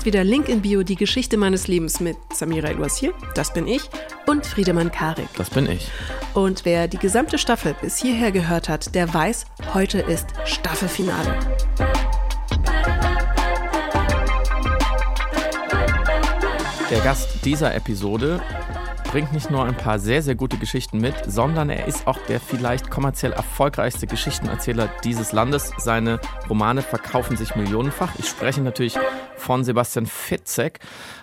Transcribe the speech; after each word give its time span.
ist 0.00 0.06
wieder 0.06 0.24
Link 0.24 0.48
in 0.48 0.62
Bio, 0.62 0.82
die 0.82 0.96
Geschichte 0.96 1.36
meines 1.36 1.68
Lebens 1.68 2.00
mit 2.00 2.16
Samira 2.32 2.68
El-Wazir, 2.68 3.12
das 3.34 3.52
bin 3.52 3.66
ich, 3.68 3.82
und 4.26 4.46
Friedemann 4.46 4.90
Karik. 4.90 5.28
Das 5.36 5.50
bin 5.50 5.70
ich. 5.70 5.90
Und 6.32 6.64
wer 6.64 6.88
die 6.88 6.96
gesamte 6.96 7.36
Staffel 7.36 7.74
bis 7.82 7.98
hierher 7.98 8.32
gehört 8.32 8.70
hat, 8.70 8.94
der 8.94 9.12
weiß, 9.12 9.44
heute 9.74 9.98
ist 9.98 10.28
Staffelfinale. 10.46 11.38
Der 16.90 17.00
Gast 17.00 17.44
dieser 17.44 17.74
Episode 17.74 18.40
bringt 19.10 19.32
nicht 19.32 19.50
nur 19.50 19.64
ein 19.64 19.76
paar 19.76 19.98
sehr, 19.98 20.22
sehr 20.22 20.36
gute 20.36 20.56
Geschichten 20.56 21.00
mit, 21.00 21.16
sondern 21.26 21.68
er 21.68 21.88
ist 21.88 22.06
auch 22.06 22.18
der 22.28 22.38
vielleicht 22.38 22.90
kommerziell 22.90 23.32
erfolgreichste 23.32 24.06
Geschichtenerzähler 24.06 24.88
dieses 25.02 25.32
Landes. 25.32 25.72
Seine 25.78 26.20
Romane 26.48 26.80
verkaufen 26.80 27.36
sich 27.36 27.56
millionenfach. 27.56 28.12
Ich 28.20 28.28
spreche 28.28 28.60
natürlich 28.60 28.96
von 29.36 29.64
Sebastian 29.64 30.06
Fitzek. 30.06 30.78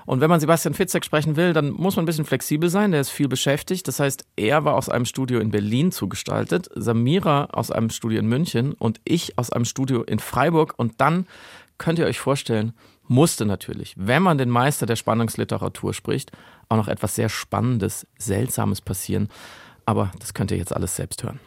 Und 0.06 0.20
wenn 0.20 0.30
man 0.30 0.42
Sebastian 0.42 0.74
Fitzek 0.74 1.06
sprechen 1.06 1.38
will, 1.38 1.54
dann 1.54 1.72
muss 1.72 1.96
man 1.96 2.04
ein 2.04 2.08
bisschen 2.08 2.26
flexibel 2.26 2.70
sein. 2.70 2.92
Der 2.92 3.00
ist 3.00 3.10
viel 3.10 3.30
beschäftigt. 3.30 3.88
Das 3.88 4.02
heißt, 4.02 4.26
er 4.36 4.66
war 4.66 4.74
aus 4.74 4.90
einem 4.90 5.06
Studio 5.06 5.40
in 5.40 5.52
Berlin 5.52 5.94
zugestaltet, 5.94 6.70
Samira 6.76 7.46
aus 7.54 7.72
einem 7.72 7.90
Studio 7.90 8.20
in 8.20 8.28
München 8.28 8.74
und 8.74 9.00
ich 9.06 9.38
aus 9.38 9.50
einem 9.50 9.64
Studio 9.64 10.04
in 10.04 10.20
Freiburg. 10.20 10.74
Und 10.76 11.00
dann 11.00 11.26
könnt 11.78 12.00
ihr 12.00 12.06
euch 12.06 12.20
vorstellen, 12.20 12.74
musste 13.08 13.46
natürlich, 13.46 13.94
wenn 13.98 14.24
man 14.24 14.38
den 14.38 14.50
Meister 14.50 14.86
der 14.86 14.98
Spannungsliteratur 14.98 15.94
spricht, 15.94 16.32
auch 16.70 16.78
noch 16.78 16.88
etwas 16.88 17.16
sehr 17.16 17.30
Spannendes, 17.30 18.08
Seltsames 18.18 18.82
passieren. 18.82 19.30
Aber 19.86 20.12
das 20.20 20.34
könnt 20.34 20.52
ihr 20.52 20.58
jetzt 20.58 20.76
alles 20.76 20.96
selbst 20.96 21.24
hören. 21.24 21.40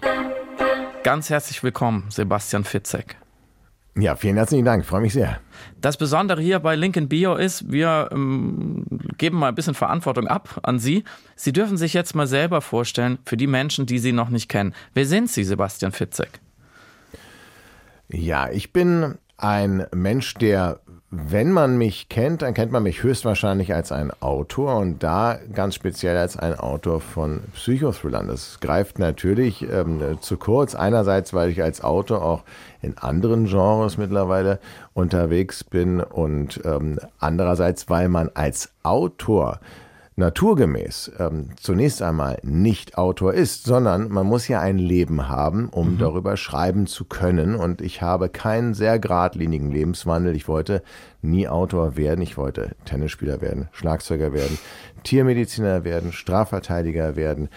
Ganz 1.02 1.30
herzlich 1.30 1.62
willkommen, 1.62 2.06
Sebastian 2.10 2.64
Fitzek. 2.64 3.16
Ja, 3.96 4.14
vielen 4.14 4.36
herzlichen 4.36 4.64
Dank, 4.64 4.86
freue 4.86 5.00
mich 5.00 5.12
sehr. 5.12 5.40
Das 5.80 5.96
Besondere 5.96 6.40
hier 6.40 6.60
bei 6.60 6.76
Lincoln 6.76 7.08
Bio 7.08 7.34
ist, 7.34 7.70
wir 7.72 8.08
ähm, 8.12 8.84
geben 9.18 9.38
mal 9.38 9.48
ein 9.48 9.54
bisschen 9.54 9.74
Verantwortung 9.74 10.28
ab 10.28 10.60
an 10.62 10.78
Sie. 10.78 11.04
Sie 11.34 11.52
dürfen 11.52 11.76
sich 11.76 11.92
jetzt 11.92 12.14
mal 12.14 12.26
selber 12.26 12.60
vorstellen, 12.60 13.18
für 13.26 13.36
die 13.36 13.48
Menschen, 13.48 13.86
die 13.86 13.98
Sie 13.98 14.12
noch 14.12 14.28
nicht 14.28 14.48
kennen. 14.48 14.74
Wer 14.94 15.06
sind 15.06 15.28
Sie, 15.30 15.42
Sebastian 15.42 15.92
Fitzek? 15.92 16.40
Ja, 18.08 18.48
ich 18.50 18.72
bin 18.72 19.18
ein 19.36 19.86
Mensch, 19.92 20.34
der 20.34 20.80
wenn 21.12 21.50
man 21.50 21.76
mich 21.76 22.08
kennt, 22.08 22.42
dann 22.42 22.54
kennt 22.54 22.70
man 22.70 22.84
mich 22.84 23.02
höchstwahrscheinlich 23.02 23.74
als 23.74 23.90
ein 23.90 24.12
Autor 24.20 24.76
und 24.76 25.02
da 25.02 25.40
ganz 25.52 25.74
speziell 25.74 26.16
als 26.16 26.36
ein 26.36 26.54
Autor 26.56 27.00
von 27.00 27.40
Psychothrillern. 27.54 28.28
Das 28.28 28.60
greift 28.60 29.00
natürlich 29.00 29.68
ähm, 29.68 30.18
zu 30.20 30.36
kurz. 30.36 30.76
Einerseits, 30.76 31.34
weil 31.34 31.50
ich 31.50 31.64
als 31.64 31.82
Autor 31.82 32.22
auch 32.22 32.44
in 32.80 32.96
anderen 32.96 33.46
Genres 33.46 33.98
mittlerweile 33.98 34.60
unterwegs 34.94 35.64
bin 35.64 36.00
und 36.00 36.60
ähm, 36.64 37.00
andererseits, 37.18 37.90
weil 37.90 38.08
man 38.08 38.30
als 38.34 38.70
Autor 38.84 39.58
naturgemäß 40.20 41.12
ähm, 41.18 41.50
zunächst 41.60 42.00
einmal 42.00 42.38
nicht 42.42 42.96
Autor 42.96 43.34
ist, 43.34 43.64
sondern 43.64 44.08
man 44.08 44.26
muss 44.26 44.46
ja 44.46 44.60
ein 44.60 44.78
Leben 44.78 45.28
haben, 45.28 45.68
um 45.68 45.94
mhm. 45.94 45.98
darüber 45.98 46.36
schreiben 46.36 46.86
zu 46.86 47.04
können. 47.04 47.56
Und 47.56 47.80
ich 47.80 48.02
habe 48.02 48.28
keinen 48.28 48.74
sehr 48.74 49.00
geradlinigen 49.00 49.72
Lebenswandel. 49.72 50.36
Ich 50.36 50.46
wollte 50.46 50.82
nie 51.22 51.48
Autor 51.48 51.96
werden. 51.96 52.22
Ich 52.22 52.36
wollte 52.36 52.76
Tennisspieler 52.84 53.40
werden, 53.40 53.68
Schlagzeuger 53.72 54.32
werden, 54.32 54.58
Tiermediziner 55.02 55.84
werden, 55.84 56.12
Strafverteidiger 56.12 57.16
werden. 57.16 57.48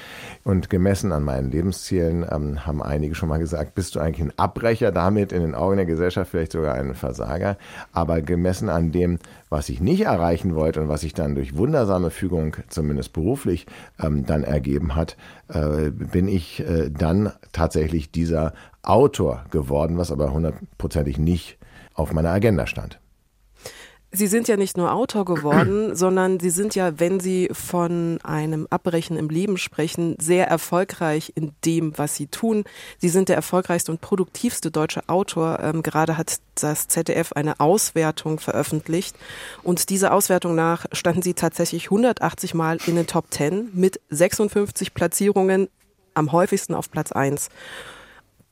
Und 0.44 0.70
gemessen 0.70 1.12
an 1.12 1.24
meinen 1.24 1.52
Lebenszielen 1.52 2.26
ähm, 2.30 2.66
haben 2.66 2.82
einige 2.82 3.16
schon 3.16 3.30
mal 3.30 3.40
gesagt, 3.40 3.76
bist 3.76 3.96
du 3.96 4.00
eigentlich 4.00 4.28
ein 4.28 4.38
Abbrecher, 4.38 4.92
damit 4.92 5.32
in 5.32 5.42
den 5.42 5.56
Augen 5.56 5.78
der 5.78 5.86
Gesellschaft 5.86 6.32
vielleicht 6.32 6.54
sogar 6.54 6.76
ein 6.76 6.96
Versager. 6.96 7.58
Aber 7.92 8.22
gemessen 8.22 8.70
an 8.70 8.92
dem, 8.92 9.20
was 9.50 9.70
ich 9.70 9.82
nicht 9.82 10.02
erreichen 10.02 10.56
wollte 10.56 10.82
und 10.82 10.90
was 10.90 11.02
sich 11.02 11.14
dann 11.14 11.36
durch 11.36 11.58
wundersame 11.58 12.10
Fügung, 12.10 12.56
zumindest 12.70 13.14
beruflich, 13.14 13.66
ähm, 14.02 14.26
dann 14.26 14.44
ergeben 14.44 14.96
hat, 14.96 15.18
äh, 15.50 15.90
bin 15.92 16.28
ich 16.28 16.60
äh, 16.62 16.90
dann 16.90 17.32
tatsächlich 17.52 18.12
dieser 18.12 18.54
Autor 18.82 19.46
geworden, 19.52 19.98
was 19.98 20.12
aber 20.12 20.34
hundertprozentig 20.34 21.18
nicht 21.18 21.58
auf 21.94 22.12
meiner 22.12 22.32
Agenda 22.32 22.68
stand. 22.68 23.00
Sie 24.16 24.28
sind 24.28 24.48
ja 24.48 24.58
nicht 24.58 24.78
nur 24.78 24.94
Autor 24.94 25.26
geworden, 25.26 25.96
sondern 25.96 26.40
Sie 26.40 26.52
sind 26.52 26.76
ja, 26.76 27.00
wenn 27.00 27.20
Sie 27.20 27.50
von 27.52 28.20
einem 28.24 28.68
Abbrechen 28.70 29.18
im 29.18 29.30
Leben 29.30 29.58
sprechen, 29.58 30.16
sehr 30.20 30.48
erfolgreich 30.48 31.34
in 31.36 31.54
dem, 31.66 31.98
was 31.98 32.16
Sie 32.16 32.28
tun. 32.28 32.64
Sie 33.00 33.10
sind 33.10 33.28
der 33.28 33.36
erfolgreichste 33.36 33.92
und 33.92 34.02
produktivste 34.02 34.70
deutsche 34.70 35.10
Autor. 35.10 35.60
Ähm, 35.62 35.82
gerade 35.82 36.16
hat 36.16 36.38
das 36.56 36.88
ZDF 36.88 37.34
eine 37.34 37.60
Auswertung 37.60 38.40
veröffentlicht 38.40 39.16
und 39.64 39.90
dieser 39.90 40.14
Auswertung 40.14 40.54
nach 40.54 40.86
standen 40.92 41.24
Sie 41.24 41.34
tatsächlich 41.34 41.86
180 41.86 42.54
Mal 42.54 42.78
in 42.86 42.96
den 42.96 43.08
Top 43.08 43.26
10 43.32 43.72
mit 43.74 44.00
56 44.12 44.94
Platzierungen 44.94 45.70
am 46.14 46.32
häufigsten 46.32 46.76
auf 46.76 46.92
Platz 46.92 47.12
1. 47.12 47.50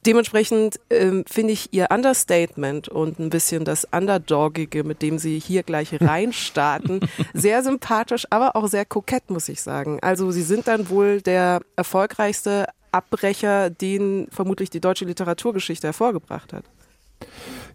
Dementsprechend 0.05 0.79
ähm, 0.89 1.23
finde 1.27 1.53
ich 1.53 1.73
ihr 1.73 1.89
Understatement 1.91 2.89
und 2.89 3.19
ein 3.19 3.29
bisschen 3.29 3.65
das 3.65 3.85
Underdogige, 3.91 4.83
mit 4.83 5.01
dem 5.01 5.19
sie 5.19 5.37
hier 5.37 5.61
gleich 5.61 6.01
reinstarten, 6.01 7.01
sehr 7.33 7.61
sympathisch, 7.63 8.25
aber 8.31 8.55
auch 8.55 8.67
sehr 8.67 8.85
kokett, 8.85 9.29
muss 9.29 9.47
ich 9.47 9.61
sagen. 9.61 9.99
Also 10.01 10.31
sie 10.31 10.41
sind 10.41 10.67
dann 10.67 10.89
wohl 10.89 11.21
der 11.21 11.61
erfolgreichste 11.75 12.67
Abbrecher, 12.91 13.69
den 13.69 14.27
vermutlich 14.31 14.69
die 14.69 14.81
deutsche 14.81 15.05
Literaturgeschichte 15.05 15.87
hervorgebracht 15.87 16.51
hat. 16.51 16.65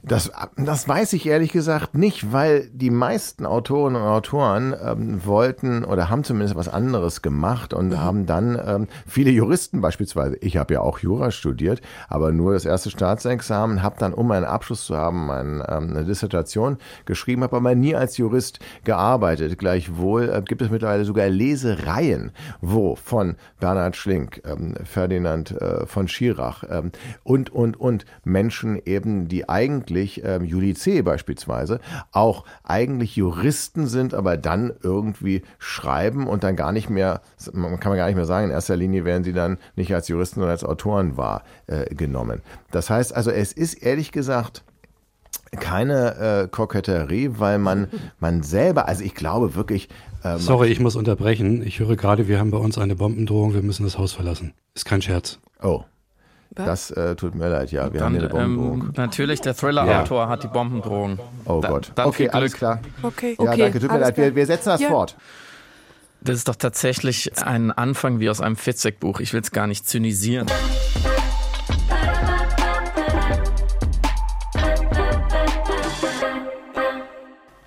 Das, 0.09 0.31
das 0.57 0.87
weiß 0.87 1.15
ich 1.15 1.27
ehrlich 1.27 1.51
gesagt 1.51 1.97
nicht, 1.97 2.33
weil 2.33 2.69
die 2.73 2.91
meisten 2.91 3.45
Autoren 3.45 3.97
und 3.97 4.03
Autoren 4.03 4.73
ähm, 4.81 5.27
wollten 5.27 5.85
oder 5.85 6.09
haben 6.09 6.23
zumindest 6.23 6.55
was 6.55 6.69
anderes 6.69 7.23
gemacht 7.23 7.75
und 7.75 7.89
mhm. 7.89 8.01
haben 8.01 8.25
dann 8.25 8.57
ähm, 8.65 8.87
viele 9.05 9.33
Juristen 9.33 9.81
beispielsweise. 9.81 10.37
Ich 10.43 10.59
habe 10.59 10.75
ja 10.75 10.81
auch 10.81 11.01
Jura 11.01 11.33
studiert, 11.33 11.81
aber 12.09 12.31
nur 12.31 12.53
das 12.53 12.65
erste 12.65 12.89
Staatsexamen, 12.91 13.83
habe 13.83 13.97
dann, 13.99 14.15
um 14.15 14.31
einen 14.31 14.45
Abschluss 14.45 14.87
zu 14.87 14.97
haben, 14.97 15.29
ein, 15.29 15.61
ähm, 15.69 15.91
eine 15.91 16.05
Dissertation 16.05 16.79
geschrieben, 17.05 17.43
habe 17.43 17.57
aber 17.57 17.75
nie 17.75 17.97
als 17.97 18.17
Jurist 18.17 18.61
gearbeitet. 18.85 19.59
Gleichwohl 19.59 20.29
äh, 20.29 20.41
gibt 20.41 20.63
es 20.63 20.71
mittlerweile 20.71 21.05
sogar 21.05 21.29
Lesereien, 21.29 22.31
wo 22.61 22.95
von 22.95 23.35
Bernhard 23.59 23.97
Schlink, 23.97 24.41
ähm, 24.45 24.77
Ferdinand 24.85 25.51
äh, 25.51 25.85
von 25.85 26.07
Schirach 26.07 26.63
ähm, 26.71 26.93
und, 27.25 27.51
und, 27.51 27.77
und 27.81 28.05
Menschen 28.23 28.81
eben, 28.85 29.27
die 29.27 29.49
eigentlich 29.49 29.96
eigentlich, 29.97 30.23
ähm, 30.25 30.45
Judice 30.45 31.03
beispielsweise, 31.03 31.81
auch 32.13 32.45
eigentlich 32.63 33.17
Juristen 33.17 33.87
sind, 33.87 34.15
aber 34.15 34.37
dann 34.37 34.73
irgendwie 34.83 35.43
schreiben 35.59 36.27
und 36.27 36.45
dann 36.45 36.57
gar 36.57 36.73
nicht 36.73 36.91
mehr, 36.91 37.23
man 37.53 37.81
kann 37.81 37.91
man 37.91 37.99
gar 37.99 38.07
nicht 38.07 38.17
mehr 38.17 38.27
sagen, 38.27 38.47
in 38.47 38.53
erster 38.53 38.77
Linie 38.77 39.05
werden 39.05 39.25
sie 39.25 39.33
dann 39.33 39.59
nicht 39.75 39.95
als 39.95 40.09
Juristen, 40.09 40.37
sondern 40.37 40.51
als 40.51 40.65
Autoren 40.65 41.17
wahrgenommen. 41.17 42.39
Äh, 42.39 42.43
das 42.71 42.91
heißt 42.91 43.15
also, 43.15 43.31
es 43.31 43.53
ist 43.53 43.75
ehrlich 43.75 44.13
gesagt, 44.13 44.63
keine 45.59 46.43
äh, 46.45 46.49
Koketterie, 46.49 47.31
weil 47.39 47.59
man, 47.59 47.89
man 48.21 48.43
selber, 48.43 48.89
also 48.89 49.03
ich 49.03 49.15
glaube 49.15 49.55
wirklich. 49.55 49.89
Äh, 50.23 50.39
Sorry, 50.39 50.69
ich 50.69 50.81
muss 50.81 50.97
unterbrechen. 50.97 51.63
Ich 51.67 51.79
höre 51.79 51.97
gerade, 51.97 52.29
wir 52.29 52.39
haben 52.39 52.51
bei 52.51 52.59
uns 52.59 52.79
eine 52.79 52.97
Bombendrohung, 52.97 53.55
wir 53.55 53.63
müssen 53.63 53.85
das 53.85 53.97
Haus 53.97 54.13
verlassen. 54.13 54.53
Ist 54.75 54.85
kein 54.85 55.01
Scherz. 55.01 55.39
Oh. 55.63 55.85
Das 56.51 56.91
äh, 56.91 57.17
tut 57.17 57.35
mir 57.35 57.49
leid, 57.49 57.71
ja. 57.71 57.93
Wir 57.93 58.01
Dann, 58.01 58.15
haben 58.15 58.19
eine 58.19 58.29
Bombendrohung. 58.29 58.81
Ähm, 58.81 58.93
natürlich, 58.97 59.41
der 59.41 59.55
Thriller-Autor 59.55 60.25
ja. 60.25 60.29
hat 60.29 60.43
die 60.43 60.49
Bombendrohung. 60.49 61.19
Oh 61.45 61.61
da, 61.61 61.69
Gott. 61.69 61.93
okay, 61.97 62.31
alles 62.31 62.55
klar. 62.55 62.81
Okay, 63.03 63.35
okay. 63.37 63.51
Ja, 63.51 63.57
danke, 63.57 63.81
tut 63.81 63.93
mir 63.93 63.99
leid. 63.99 64.17
Wir, 64.17 64.35
wir, 64.35 64.47
setzen 64.47 64.71
das 64.71 64.81
ja. 64.81 64.89
fort. 64.89 65.17
Das 66.23 66.37
ist 66.37 66.49
doch 66.49 66.57
tatsächlich 66.57 67.39
ein 67.39 67.71
Anfang 67.71 68.21
wie 68.21 68.31
aus 68.31 68.41
einem 68.41 68.57
Fitzek-Buch. 68.57 69.21
Ich 69.21 69.33
will 69.33 69.43
es 69.43 69.51
gar 69.51 69.67
nicht 69.67 69.87
zynisieren. 69.87 70.47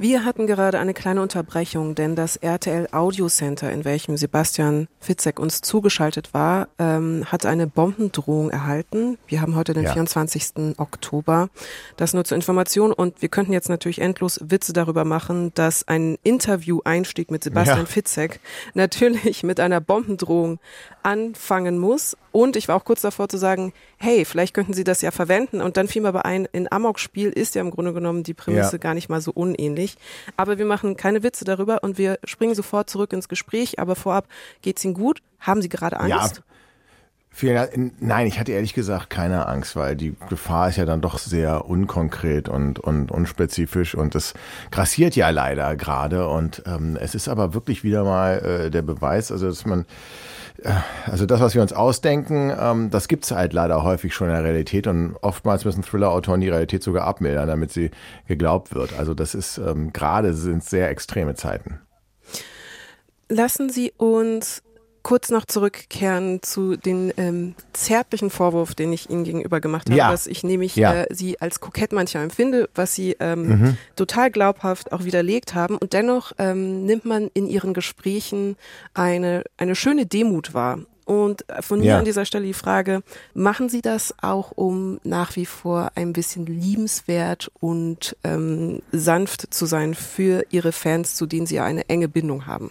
Wir 0.02 0.24
hatten 0.24 0.48
gerade 0.48 0.80
eine 0.80 0.94
kleine 0.94 1.22
Unterbrechung, 1.22 1.94
denn 1.94 2.16
das 2.16 2.38
RTL 2.38 2.88
Audio 2.94 3.28
Center, 3.28 3.70
in 3.70 3.84
welchem 3.84 4.16
Sebastian 4.16 4.88
Fitzek 5.02 5.40
uns 5.40 5.60
zugeschaltet 5.60 6.34
war, 6.34 6.70
ähm, 6.80 7.26
hat 7.26 7.46
eine 7.46 7.68
Bombendrohung 7.68 8.50
erhalten. 8.50 9.18
Wir 9.28 9.42
haben 9.42 9.58
heute 9.58 9.74
den 9.74 9.84
ja. 9.84 9.92
24. 9.92 10.78
Oktober. 10.78 11.50
Das 11.98 12.14
nur 12.14 12.24
zur 12.24 12.38
Information 12.38 12.94
und 12.94 13.22
wir 13.22 13.28
könnten 13.28 13.52
jetzt 13.52 13.68
natürlich 13.68 14.00
endlos 14.00 14.40
Witze 14.42 14.72
darüber 14.72 15.04
machen, 15.04 15.52
dass 15.54 15.86
ein 15.86 16.18
Interview-Einstieg 16.24 17.30
mit 17.30 17.44
Sebastian 17.44 17.80
ja. 17.80 17.86
Fitzek 17.86 18.40
natürlich 18.74 19.44
mit 19.44 19.60
einer 19.60 19.82
Bombendrohung 19.82 20.60
anfangen 21.04 21.78
muss. 21.78 22.16
Und 22.32 22.56
ich 22.56 22.70
war 22.70 22.78
auch 22.78 22.86
kurz 22.86 23.02
davor 23.02 23.28
zu 23.28 23.38
sagen, 23.38 23.74
hey, 24.00 24.24
vielleicht 24.26 24.54
könnten 24.54 24.74
Sie 24.74 24.84
das 24.84 25.02
ja 25.02 25.12
verwenden. 25.12 25.62
Und 25.62 25.78
dann 25.78 25.88
fiel 25.88 26.02
mir 26.02 26.08
aber 26.08 26.26
ein, 26.26 26.48
in 26.52 26.72
Amok-Spiel 26.72 27.30
ist 27.30 27.56
ja 27.56 27.62
im 27.62 27.72
Grunde 27.72 27.94
genommen 27.94 28.24
die 28.24 28.34
Prämisse 28.34 28.74
ja. 28.74 28.78
gar 28.78 28.94
nicht 28.94 29.10
mal 29.10 29.22
so 29.22 29.32
unähnlich. 29.32 29.98
Aber 30.38 30.58
wir 30.58 30.66
machen 30.66 30.98
keine 30.98 31.22
Witze 31.22 31.46
darüber 31.46 31.84
und 31.84 31.98
wir 31.98 32.18
springen 32.24 32.56
sofort 32.56 32.90
zurück 32.90 33.14
ins 33.14 33.28
Gespräch. 33.28 33.78
Aber 33.78 33.96
vorab, 33.96 34.28
geht's 34.62 34.84
Ihnen 34.86 34.94
gut? 34.94 35.22
Haben 35.40 35.62
Sie 35.62 35.70
gerade 35.70 36.00
Angst? 36.00 36.38
Ja. 36.38 36.44
Nein, 38.00 38.28
ich 38.28 38.40
hatte 38.40 38.52
ehrlich 38.52 38.74
gesagt 38.74 39.10
keine 39.10 39.48
Angst, 39.48 39.76
weil 39.76 39.96
die 39.96 40.16
Gefahr 40.30 40.70
ist 40.70 40.78
ja 40.78 40.86
dann 40.86 41.00
doch 41.00 41.20
sehr 41.20 41.66
unkonkret 41.66 42.50
und, 42.50 42.80
und 42.80 43.12
unspezifisch 43.12 43.96
und 43.96 44.16
es 44.16 44.34
grassiert 44.72 45.16
ja 45.16 45.30
leider 45.30 45.76
gerade. 45.78 46.28
Und 46.28 46.64
ähm, 46.66 46.98
es 47.00 47.16
ist 47.16 47.30
aber 47.30 47.54
wirklich 47.54 47.84
wieder 47.84 48.04
mal 48.04 48.40
äh, 48.40 48.72
der 48.72 48.82
Beweis, 48.82 49.32
also 49.32 49.48
dass 49.48 49.66
man, 49.66 49.86
also 51.06 51.26
das, 51.26 51.40
was 51.40 51.56
wir 51.56 51.62
uns 51.62 51.74
ausdenken, 51.74 52.52
ähm, 52.60 52.90
das 52.90 53.08
gibt's 53.08 53.32
halt 53.32 53.54
leider 53.54 53.84
häufig 53.84 54.14
schon 54.14 54.28
in 54.28 54.34
der 54.34 54.44
Realität 54.44 54.88
und 54.88 55.16
oftmals 55.22 55.66
müssen 55.66 55.84
Thriller-Autoren 55.84 56.42
die 56.42 56.50
Realität 56.50 56.84
sogar 56.84 57.06
abmildern, 57.06 57.48
damit 57.48 57.72
sie 57.72 57.92
geglaubt 58.28 58.74
wird. 58.74 58.98
Also 58.98 59.14
das 59.14 59.36
ist 59.36 59.58
ähm, 59.58 59.94
gerade 59.94 60.34
sind 60.34 60.64
sehr 60.64 60.90
extreme 60.90 61.36
Zeiten. 61.36 61.80
Lassen 63.30 63.70
Sie 63.70 63.94
uns 63.96 64.64
kurz 65.04 65.30
noch 65.30 65.46
zurückkehren 65.46 66.42
zu 66.42 66.76
den 66.76 67.14
ähm, 67.18 67.56
zärtlichen 67.74 68.30
Vorwurf, 68.30 68.76
den 68.76 68.94
ich 68.94 69.10
Ihnen 69.10 69.24
gegenüber 69.24 69.60
gemacht 69.60 69.90
habe, 69.90 69.98
ja. 69.98 70.12
dass 70.12 70.28
ich 70.28 70.44
nämlich 70.44 70.76
ja. 70.76 71.04
äh, 71.04 71.08
Sie 71.14 71.40
als 71.42 71.60
kokett 71.60 71.92
manchmal 71.92 72.24
empfinde, 72.24 72.70
was 72.76 72.96
Sie 72.96 73.16
ähm, 73.20 73.48
mhm. 73.48 73.78
total 73.96 74.32
glaubhaft 74.32 74.92
auch 74.92 75.04
widerlegt 75.04 75.56
haben. 75.56 75.78
Und 75.78 75.94
dennoch 75.94 76.34
ähm, 76.38 76.86
nimmt 76.86 77.06
man 77.06 77.30
in 77.34 77.48
Ihren 77.48 77.74
Gesprächen 77.74 78.56
eine, 78.94 79.44
eine 79.58 79.76
schöne 79.76 80.06
Demut 80.06 80.54
wahr. 80.54 80.80
Und 81.06 81.44
von 81.62 81.80
mir 81.80 81.86
ja. 81.88 81.98
an 81.98 82.06
dieser 82.06 82.24
Stelle 82.24 82.46
die 82.46 82.54
Frage, 82.54 83.02
machen 83.34 83.68
Sie 83.68 83.82
das 83.82 84.14
auch, 84.22 84.52
um 84.52 85.00
nach 85.04 85.36
wie 85.36 85.48
vor 85.48 85.92
ein 85.96 86.14
bisschen 86.14 86.46
liebenswert 86.46 87.50
und 87.60 88.16
ähm, 88.24 88.84
sanft 88.92 89.52
zu 89.52 89.66
sein 89.66 89.96
für 89.96 90.46
Ihre 90.52 90.72
Fans, 90.72 91.16
zu 91.16 91.26
denen 91.26 91.48
Sie 91.48 91.56
ja 91.56 91.64
eine 91.64 91.90
enge 91.90 92.10
Bindung 92.10 92.46
haben? 92.46 92.70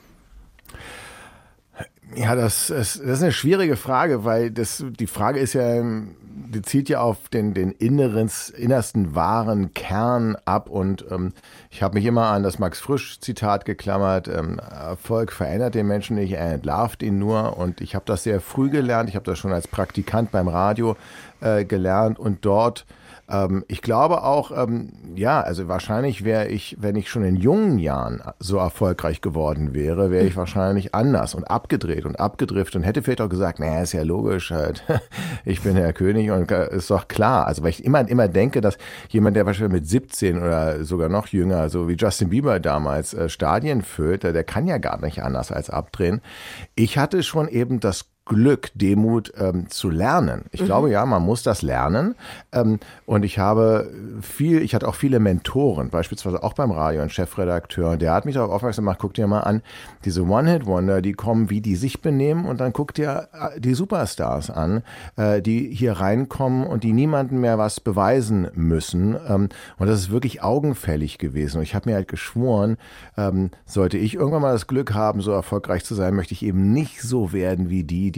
Ja, 2.15 2.35
das, 2.35 2.69
das, 2.69 2.95
das 2.95 3.19
ist 3.19 3.23
eine 3.23 3.33
schwierige 3.33 3.77
Frage, 3.77 4.25
weil 4.25 4.51
das, 4.51 4.85
die 4.99 5.07
Frage 5.07 5.39
ist 5.41 5.53
ja, 5.53 5.83
die 5.83 6.63
zielt 6.63 6.89
ja 6.89 7.01
auf 7.01 7.29
den, 7.29 7.53
den 7.53 7.73
inneren, 7.73 8.31
innersten 8.57 9.15
wahren 9.15 9.75
Kern 9.75 10.37
ab 10.47 10.71
und 10.71 11.05
ähm, 11.11 11.33
ich 11.71 11.83
habe 11.83 11.95
mich 11.95 12.07
immer 12.07 12.29
an 12.29 12.43
das 12.43 12.59
Max 12.59 12.81
Frisch 12.81 13.21
Zitat 13.21 13.67
geklammert, 13.67 14.27
ähm, 14.29 14.59
Erfolg 14.59 15.33
verändert 15.33 15.75
den 15.75 15.87
Menschen 15.87 16.17
nicht, 16.17 16.33
er 16.33 16.53
entlarvt 16.53 17.03
ihn 17.03 17.19
nur 17.19 17.59
und 17.59 17.81
ich 17.83 17.95
habe 17.95 18.07
das 18.07 18.23
sehr 18.23 18.41
früh 18.41 18.71
gelernt, 18.71 19.11
ich 19.11 19.17
habe 19.17 19.27
das 19.27 19.39
schon 19.39 19.53
als 19.53 19.69
Praktikant 19.69 20.31
beim 20.31 20.49
Radio 20.49 20.97
äh, 21.41 21.65
gelernt 21.65 22.19
und 22.19 22.45
dort 22.45 22.87
ähm, 23.31 23.65
ich 23.69 23.83
glaube 23.83 24.23
auch, 24.23 24.51
ähm, 24.57 24.91
ja, 25.15 25.41
also 25.41 25.69
wahrscheinlich 25.69 26.25
wäre 26.25 26.49
ich, 26.49 26.77
wenn 26.81 26.97
ich 26.97 27.11
schon 27.11 27.25
in 27.25 27.37
jungen 27.37 27.79
Jahren 27.79 28.23
so 28.39 28.57
erfolgreich 28.57 29.21
geworden 29.21 29.75
wäre, 29.75 30.11
wäre 30.11 30.25
ich 30.25 30.37
wahrscheinlich 30.37 30.95
anders 30.95 31.35
und 31.35 31.45
abgedreht 31.45 32.07
und 32.07 32.19
abgedriftet 32.19 32.77
und 32.77 32.83
hätte 32.85 33.03
vielleicht 33.03 33.21
auch 33.21 33.29
gesagt, 33.29 33.61
naja, 33.61 33.83
ist 33.83 33.93
ja 33.93 34.03
logisch, 34.03 34.51
halt. 34.51 34.85
ich 35.45 35.61
bin 35.63 35.75
der 35.75 35.93
König 35.93 36.31
und 36.31 36.51
äh, 36.51 36.75
ist 36.75 36.91
doch 36.91 37.09
klar. 37.09 37.47
Also 37.47 37.63
weil 37.63 37.71
ich 37.71 37.85
immer, 37.85 38.09
immer 38.09 38.29
denke, 38.29 38.61
dass 38.61 38.79
jemand, 39.11 39.37
der 39.37 39.45
wahrscheinlich 39.45 39.81
mit 39.81 39.89
17 39.89 40.39
oder 40.39 40.85
sogar 40.85 41.09
noch 41.09 41.27
jünger, 41.29 41.69
so 41.69 41.89
wie 41.89 41.97
Justin 41.97 42.31
Bieber 42.31 42.61
damals, 42.61 43.13
äh, 43.13 43.29
Stadien 43.29 43.83
füllt, 43.83 44.23
der, 44.23 44.33
der 44.33 44.45
kann 44.45 44.67
ja 44.67 44.79
gar 44.79 45.01
nicht 45.01 45.23
anders 45.23 45.53
als 45.53 45.69
abdrehen. 45.69 46.23
Ich 46.75 46.97
hatte 46.97 47.23
schon 47.23 47.49
eben 47.49 47.81
das 47.81 48.07
Glück, 48.29 48.71
Demut 48.75 49.33
ähm, 49.37 49.69
zu 49.71 49.91
lernen. 49.91 50.45
Ich 50.53 50.61
mhm. 50.61 50.67
glaube, 50.67 50.91
ja, 50.91 51.05
man 51.07 51.23
muss 51.23 51.43
das 51.43 51.63
lernen. 51.63 52.15
Ähm, 52.53 52.79
und 53.07 53.25
ich 53.25 53.39
habe 53.39 53.91
viel, 54.21 54.63
ich 54.63 54.75
hatte 54.75 54.87
auch 54.87 54.95
viele 54.95 55.19
Mentoren, 55.19 55.91
beispielsweise 55.91 56.43
auch 56.43 56.53
beim 56.53 56.71
Radio, 56.71 57.03
ein 57.03 57.11
Chefredakteur, 57.11 57.97
der 57.97 58.13
hat 58.13 58.27
mich 58.27 58.35
darauf 58.35 58.53
aufmerksam 58.53 58.85
gemacht, 58.85 58.99
guck 59.01 59.15
dir 59.15 59.27
mal 59.27 59.41
an, 59.41 59.63
diese 60.05 60.23
One-Hit-Wonder, 60.23 61.03
die 61.03 61.15
kommen, 61.15 61.51
wie 61.51 61.61
die 61.61 61.77
sich 61.77 62.03
benehmen 62.03 62.45
und 62.45 62.61
dann 62.61 62.73
guck 62.73 62.95
dir 62.95 63.29
äh, 63.33 63.61
die 63.61 63.75
Superstars 63.75 64.51
an, 64.51 64.83
äh, 65.17 65.43
die 65.43 65.75
hier 65.75 65.95
reinkommen 65.95 66.67
und 66.67 66.85
die 66.85 66.93
niemandem 66.93 67.41
mehr 67.41 67.59
was 67.59 67.81
beweisen 67.81 68.49
müssen. 68.55 69.17
Ähm, 69.27 69.49
und 69.79 69.87
das 69.87 70.01
ist 70.01 70.11
wirklich 70.11 70.43
augenfällig 70.43 71.19
gewesen. 71.19 71.59
Und 71.59 71.63
ich 71.63 71.75
habe 71.75 71.89
mir 71.89 71.97
halt 71.97 72.09
geschworen, 72.09 72.77
ähm, 73.17 73.51
sollte 73.65 73.97
ich 73.97 74.15
irgendwann 74.15 74.43
mal 74.43 74.53
das 74.53 74.67
Glück 74.67 74.95
haben, 74.95 75.21
so 75.23 75.33
erfolgreich 75.33 75.85
zu 75.85 75.95
sein, 75.95 76.15
möchte 76.15 76.35
ich 76.35 76.43
eben 76.43 76.73
nicht 76.73 77.01
so 77.03 77.33
werden 77.33 77.71
wie 77.71 77.85
die, 77.85 78.13
die, 78.13 78.18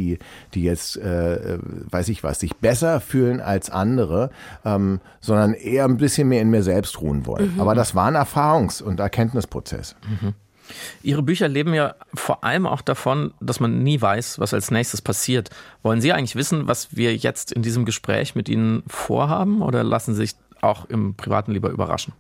die 0.55 0.63
jetzt, 0.63 0.97
äh, 0.97 1.59
weiß 1.91 2.09
ich 2.09 2.23
was, 2.23 2.41
sich 2.41 2.57
besser 2.57 3.01
fühlen 3.01 3.41
als 3.41 3.71
andere, 3.71 4.31
ähm, 4.65 5.01
sondern 5.21 5.55
eher 5.55 5.85
ein 5.85 5.97
bisschen 5.97 6.29
mehr 6.29 6.43
in 6.43 6.51
mir 6.51 6.63
selbst 6.63 7.01
ruhen 7.01 7.27
wollen. 7.27 7.55
Mhm. 7.55 7.61
Aber 7.61 7.75
das 7.75 7.95
war 7.95 8.07
ein 8.07 8.17
Erfahrungs- 8.17 8.83
und 8.83 9.01
Erkenntnisprozess. 9.01 9.97
Mhm. 10.09 10.35
Ihre 11.03 11.23
Bücher 11.23 11.49
leben 11.49 11.75
ja 11.75 11.95
vor 12.15 12.45
allem 12.45 12.67
auch 12.67 12.81
davon, 12.81 13.33
dass 13.41 13.61
man 13.61 13.83
nie 13.83 14.01
weiß, 14.01 14.39
was 14.39 14.55
als 14.55 14.71
nächstes 14.71 15.03
passiert. 15.03 15.51
Wollen 15.83 16.01
Sie 16.01 16.13
eigentlich 16.13 16.37
wissen, 16.37 16.69
was 16.69 16.97
wir 16.97 17.17
jetzt 17.17 17.53
in 17.53 17.63
diesem 17.63 17.85
Gespräch 17.85 18.35
mit 18.35 18.49
Ihnen 18.49 18.83
vorhaben 18.87 19.63
oder 19.63 19.83
lassen 19.83 20.15
Sie 20.15 20.23
sich 20.23 20.37
auch 20.61 20.85
im 20.85 21.15
Privaten 21.15 21.53
lieber 21.53 21.71
überraschen? 21.71 22.13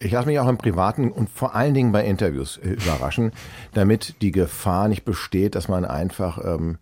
Ich 0.00 0.12
lasse 0.12 0.28
mich 0.28 0.38
auch 0.38 0.48
im 0.48 0.58
Privaten 0.58 1.10
und 1.10 1.28
vor 1.28 1.54
allen 1.56 1.74
Dingen 1.74 1.90
bei 1.90 2.04
Interviews 2.04 2.58
äh, 2.58 2.70
überraschen, 2.70 3.32
damit 3.74 4.22
die 4.22 4.30
Gefahr 4.30 4.88
nicht 4.88 5.04
besteht, 5.04 5.56
dass 5.56 5.68
man 5.68 5.84
einfach 5.84 6.38
ähm, 6.44 6.78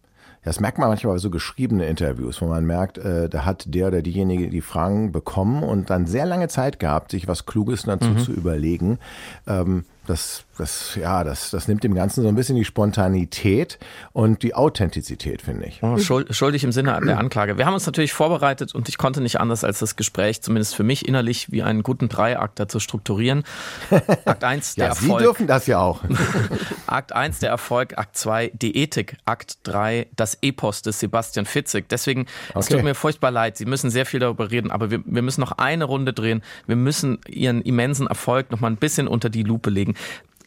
das 0.46 0.60
merkt 0.60 0.78
man 0.78 0.88
manchmal 0.88 1.14
bei 1.14 1.19
so 1.19 1.28
geschriebene 1.28 1.87
Interviews, 1.87 2.40
wo 2.40 2.46
man 2.46 2.64
merkt, 2.64 2.98
äh, 2.98 3.28
da 3.28 3.44
hat 3.44 3.64
der 3.66 3.88
oder 3.88 4.00
diejenige 4.00 4.48
die 4.48 4.60
Fragen 4.60 5.10
bekommen 5.10 5.64
und 5.64 5.90
dann 5.90 6.06
sehr 6.06 6.25
lange 6.25 6.46
Zeit 6.46 6.78
gehabt, 6.78 7.10
sich 7.10 7.26
was 7.26 7.46
Kluges 7.46 7.82
dazu 7.82 8.10
mhm. 8.10 8.19
zu 8.19 8.32
überlegen. 8.32 9.00
Ähm, 9.48 9.84
das, 10.06 10.44
das, 10.58 10.94
ja, 10.94 11.25
das, 11.25 11.50
das 11.50 11.69
nimmt 11.69 11.85
dem 11.85 11.94
Ganzen 11.94 12.23
so 12.23 12.29
ein 12.29 12.35
bisschen 12.35 12.56
die 12.56 12.64
Spontanität 12.64 13.79
und 14.12 14.43
die 14.43 14.55
Authentizität, 14.55 15.43
finde 15.43 15.67
ich. 15.67 15.82
Oh, 15.82 15.99
schuldig 15.99 16.64
im 16.64 16.73
Sinne 16.73 16.99
der 17.05 17.19
Anklage. 17.19 17.58
Wir 17.58 17.67
haben 17.67 17.75
uns 17.75 17.87
natürlich 17.87 18.12
vorbereitet 18.12 18.75
und 18.75 18.88
ich 18.88 18.99
konnte 18.99 19.20
nicht 19.20 19.41
anders 19.41 19.64
als 19.64 19.79
das 19.79 19.97
Gespräch, 19.97 20.43
zumindest 20.43 20.75
für 20.75 20.82
mich 20.82 21.06
innerlich, 21.06 21.53
wie 21.53 21.62
einen 21.62 21.82
guten 21.82 22.08
Dreiakt 22.08 22.58
dazu 22.58 22.81
strukturieren. 22.81 23.44
Akt 24.25 24.44
1, 24.44 24.76
der 24.76 24.85
ja, 24.85 24.91
Erfolg. 24.91 25.19
Sie 25.19 25.25
dürfen 25.25 25.47
das 25.47 25.67
ja 25.67 25.79
auch. 25.79 26.03
Akt 26.87 27.12
1, 27.12 27.41
der 27.41 27.50
Erfolg. 27.50 27.99
Akt 27.99 28.17
2, 28.17 28.52
die 28.55 28.76
Ethik. 28.76 29.17
Akt 29.25 29.59
3, 29.64 30.09
das 30.17 30.38
Epos 30.43 30.82
des 30.82 31.00
Sebastian 31.00 31.47
Fitzig. 31.47 31.88
Deswegen, 31.88 32.23
okay. 32.50 32.59
es 32.59 32.67
tut 32.67 32.82
mir 32.82 32.94
furchtbar 32.94 33.31
leid. 33.31 33.56
Sie 33.56 33.67
müssen 33.67 33.91
sehr 33.91 34.06
viel 34.06 34.20
darüber 34.20 34.50
reden, 34.50 34.70
aber 34.70 34.91
wir, 34.91 35.00
wir 35.05 35.23
müssen 35.23 35.41
noch 35.41 35.52
eine 35.52 35.85
Runde 35.85 36.12
drehen. 36.12 36.43
Wir 36.67 36.76
müssen 36.76 37.19
Ihren 37.29 37.62
immensen 37.62 38.06
Erfolg 38.06 38.50
noch 38.50 38.61
mal 38.61 38.69
ein 38.69 38.76
bisschen 38.76 39.09
unter 39.09 39.29
die 39.29 39.43
Lupe 39.43 39.70
legen. 39.70 39.94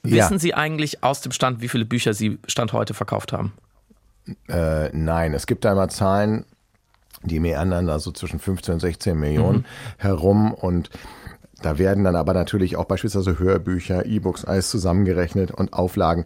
Wissen 0.04 0.34
ja. 0.34 0.40
Sie 0.40 0.54
eigentlich 0.54 1.04
aus 1.04 1.22
dem 1.22 1.31
Stand, 1.31 1.62
wie 1.62 1.68
viele 1.68 1.86
Bücher 1.86 2.13
Sie 2.13 2.40
Stand 2.48 2.74
heute 2.74 2.94
verkauft 2.94 3.34
haben? 3.34 3.54
Äh, 4.48 4.90
nein, 4.95 5.33
es 5.33 5.47
gibt 5.47 5.66
da 5.66 5.71
immer 5.71 5.90
Zahlen, 5.90 6.45
die 7.24 7.40
meandern 7.40 7.88
da 7.88 8.00
so 8.00 8.12
zwischen 8.12 8.40
15 8.40 8.76
und 8.76 8.80
16 8.80 9.19
Millionen 9.19 9.59
mhm. 9.59 9.66
herum 9.97 10.54
und 10.54 10.90
da 11.62 11.78
werden 11.78 12.04
dann 12.04 12.16
aber 12.16 12.33
natürlich 12.33 12.78
auch 12.78 12.85
beispielsweise 12.85 13.38
Hörbücher, 13.38 14.06
E-Books, 14.06 14.45
alles 14.45 14.69
zusammengerechnet 14.69 15.52
und 15.52 15.74
Auflagen. 15.74 16.26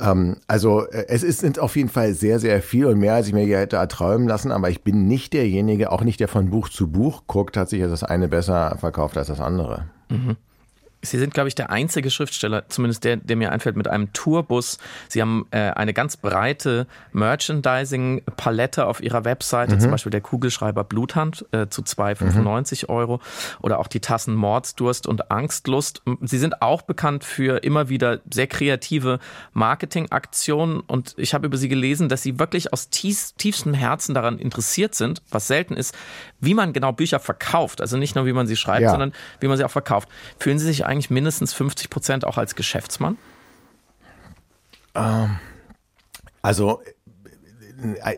Ähm, 0.00 0.36
also 0.46 0.86
äh, 0.86 1.06
es 1.08 1.22
ist, 1.22 1.40
sind 1.40 1.58
auf 1.58 1.76
jeden 1.76 1.88
Fall 1.88 2.14
sehr, 2.14 2.38
sehr 2.38 2.62
viel 2.62 2.86
und 2.86 2.98
mehr, 2.98 3.14
als 3.14 3.26
ich 3.26 3.32
mir 3.32 3.44
hier 3.44 3.58
hätte 3.58 3.76
erträumen 3.76 4.28
lassen. 4.28 4.52
Aber 4.52 4.70
ich 4.70 4.82
bin 4.84 5.06
nicht 5.06 5.32
derjenige, 5.32 5.90
auch 5.90 6.02
nicht 6.02 6.20
der 6.20 6.28
von 6.28 6.50
Buch 6.50 6.68
zu 6.68 6.88
Buch 6.88 7.22
guckt, 7.26 7.56
hat 7.56 7.68
sich 7.68 7.80
das 7.80 8.04
eine 8.04 8.28
besser 8.28 8.76
verkauft 8.78 9.16
als 9.16 9.26
das 9.26 9.40
andere. 9.40 9.86
Mhm. 10.10 10.36
Sie 11.02 11.18
sind, 11.18 11.32
glaube 11.32 11.48
ich, 11.48 11.54
der 11.54 11.70
einzige 11.70 12.10
Schriftsteller, 12.10 12.68
zumindest 12.68 13.04
der, 13.04 13.16
der 13.16 13.36
mir 13.36 13.52
einfällt, 13.52 13.76
mit 13.76 13.86
einem 13.86 14.12
Tourbus. 14.12 14.78
Sie 15.08 15.22
haben 15.22 15.46
äh, 15.50 15.70
eine 15.70 15.94
ganz 15.94 16.16
breite 16.16 16.86
Merchandising-Palette 17.12 18.86
auf 18.86 19.00
Ihrer 19.00 19.24
Webseite, 19.24 19.76
mhm. 19.76 19.80
zum 19.80 19.90
Beispiel 19.92 20.10
der 20.10 20.20
Kugelschreiber 20.20 20.84
Bluthand 20.84 21.46
äh, 21.52 21.68
zu 21.68 21.82
2,95 21.82 22.84
mhm. 22.84 22.94
Euro 22.94 23.20
oder 23.60 23.78
auch 23.78 23.86
die 23.86 24.00
Tassen 24.00 24.34
Mordsdurst 24.34 25.06
und 25.06 25.30
Angstlust. 25.30 26.02
Sie 26.22 26.38
sind 26.38 26.62
auch 26.62 26.82
bekannt 26.82 27.22
für 27.22 27.62
immer 27.62 27.88
wieder 27.88 28.20
sehr 28.32 28.48
kreative 28.48 29.20
Marketingaktionen 29.52 30.80
und 30.80 31.14
ich 31.16 31.32
habe 31.32 31.46
über 31.46 31.56
Sie 31.56 31.68
gelesen, 31.68 32.08
dass 32.08 32.22
Sie 32.22 32.38
wirklich 32.38 32.72
aus 32.72 32.90
tief, 32.90 33.32
tiefstem 33.38 33.72
Herzen 33.72 34.14
daran 34.14 34.38
interessiert 34.38 34.94
sind, 34.94 35.22
was 35.30 35.46
selten 35.46 35.74
ist, 35.74 35.94
wie 36.40 36.54
man 36.54 36.72
genau 36.72 36.92
Bücher 36.92 37.20
verkauft. 37.20 37.80
Also 37.80 37.96
nicht 37.96 38.14
nur, 38.14 38.26
wie 38.26 38.32
man 38.32 38.46
sie 38.46 38.56
schreibt, 38.56 38.82
ja. 38.82 38.90
sondern 38.90 39.12
wie 39.40 39.48
man 39.48 39.56
sie 39.56 39.64
auch 39.64 39.70
verkauft. 39.70 40.08
Fühlen 40.38 40.58
Sie 40.58 40.66
sich 40.66 40.86
eigentlich 40.88 41.10
mindestens 41.10 41.52
50 41.52 41.90
Prozent 41.90 42.24
auch 42.24 42.38
als 42.38 42.54
Geschäftsmann? 42.54 43.16
Ähm, 44.94 45.38
also 46.42 46.82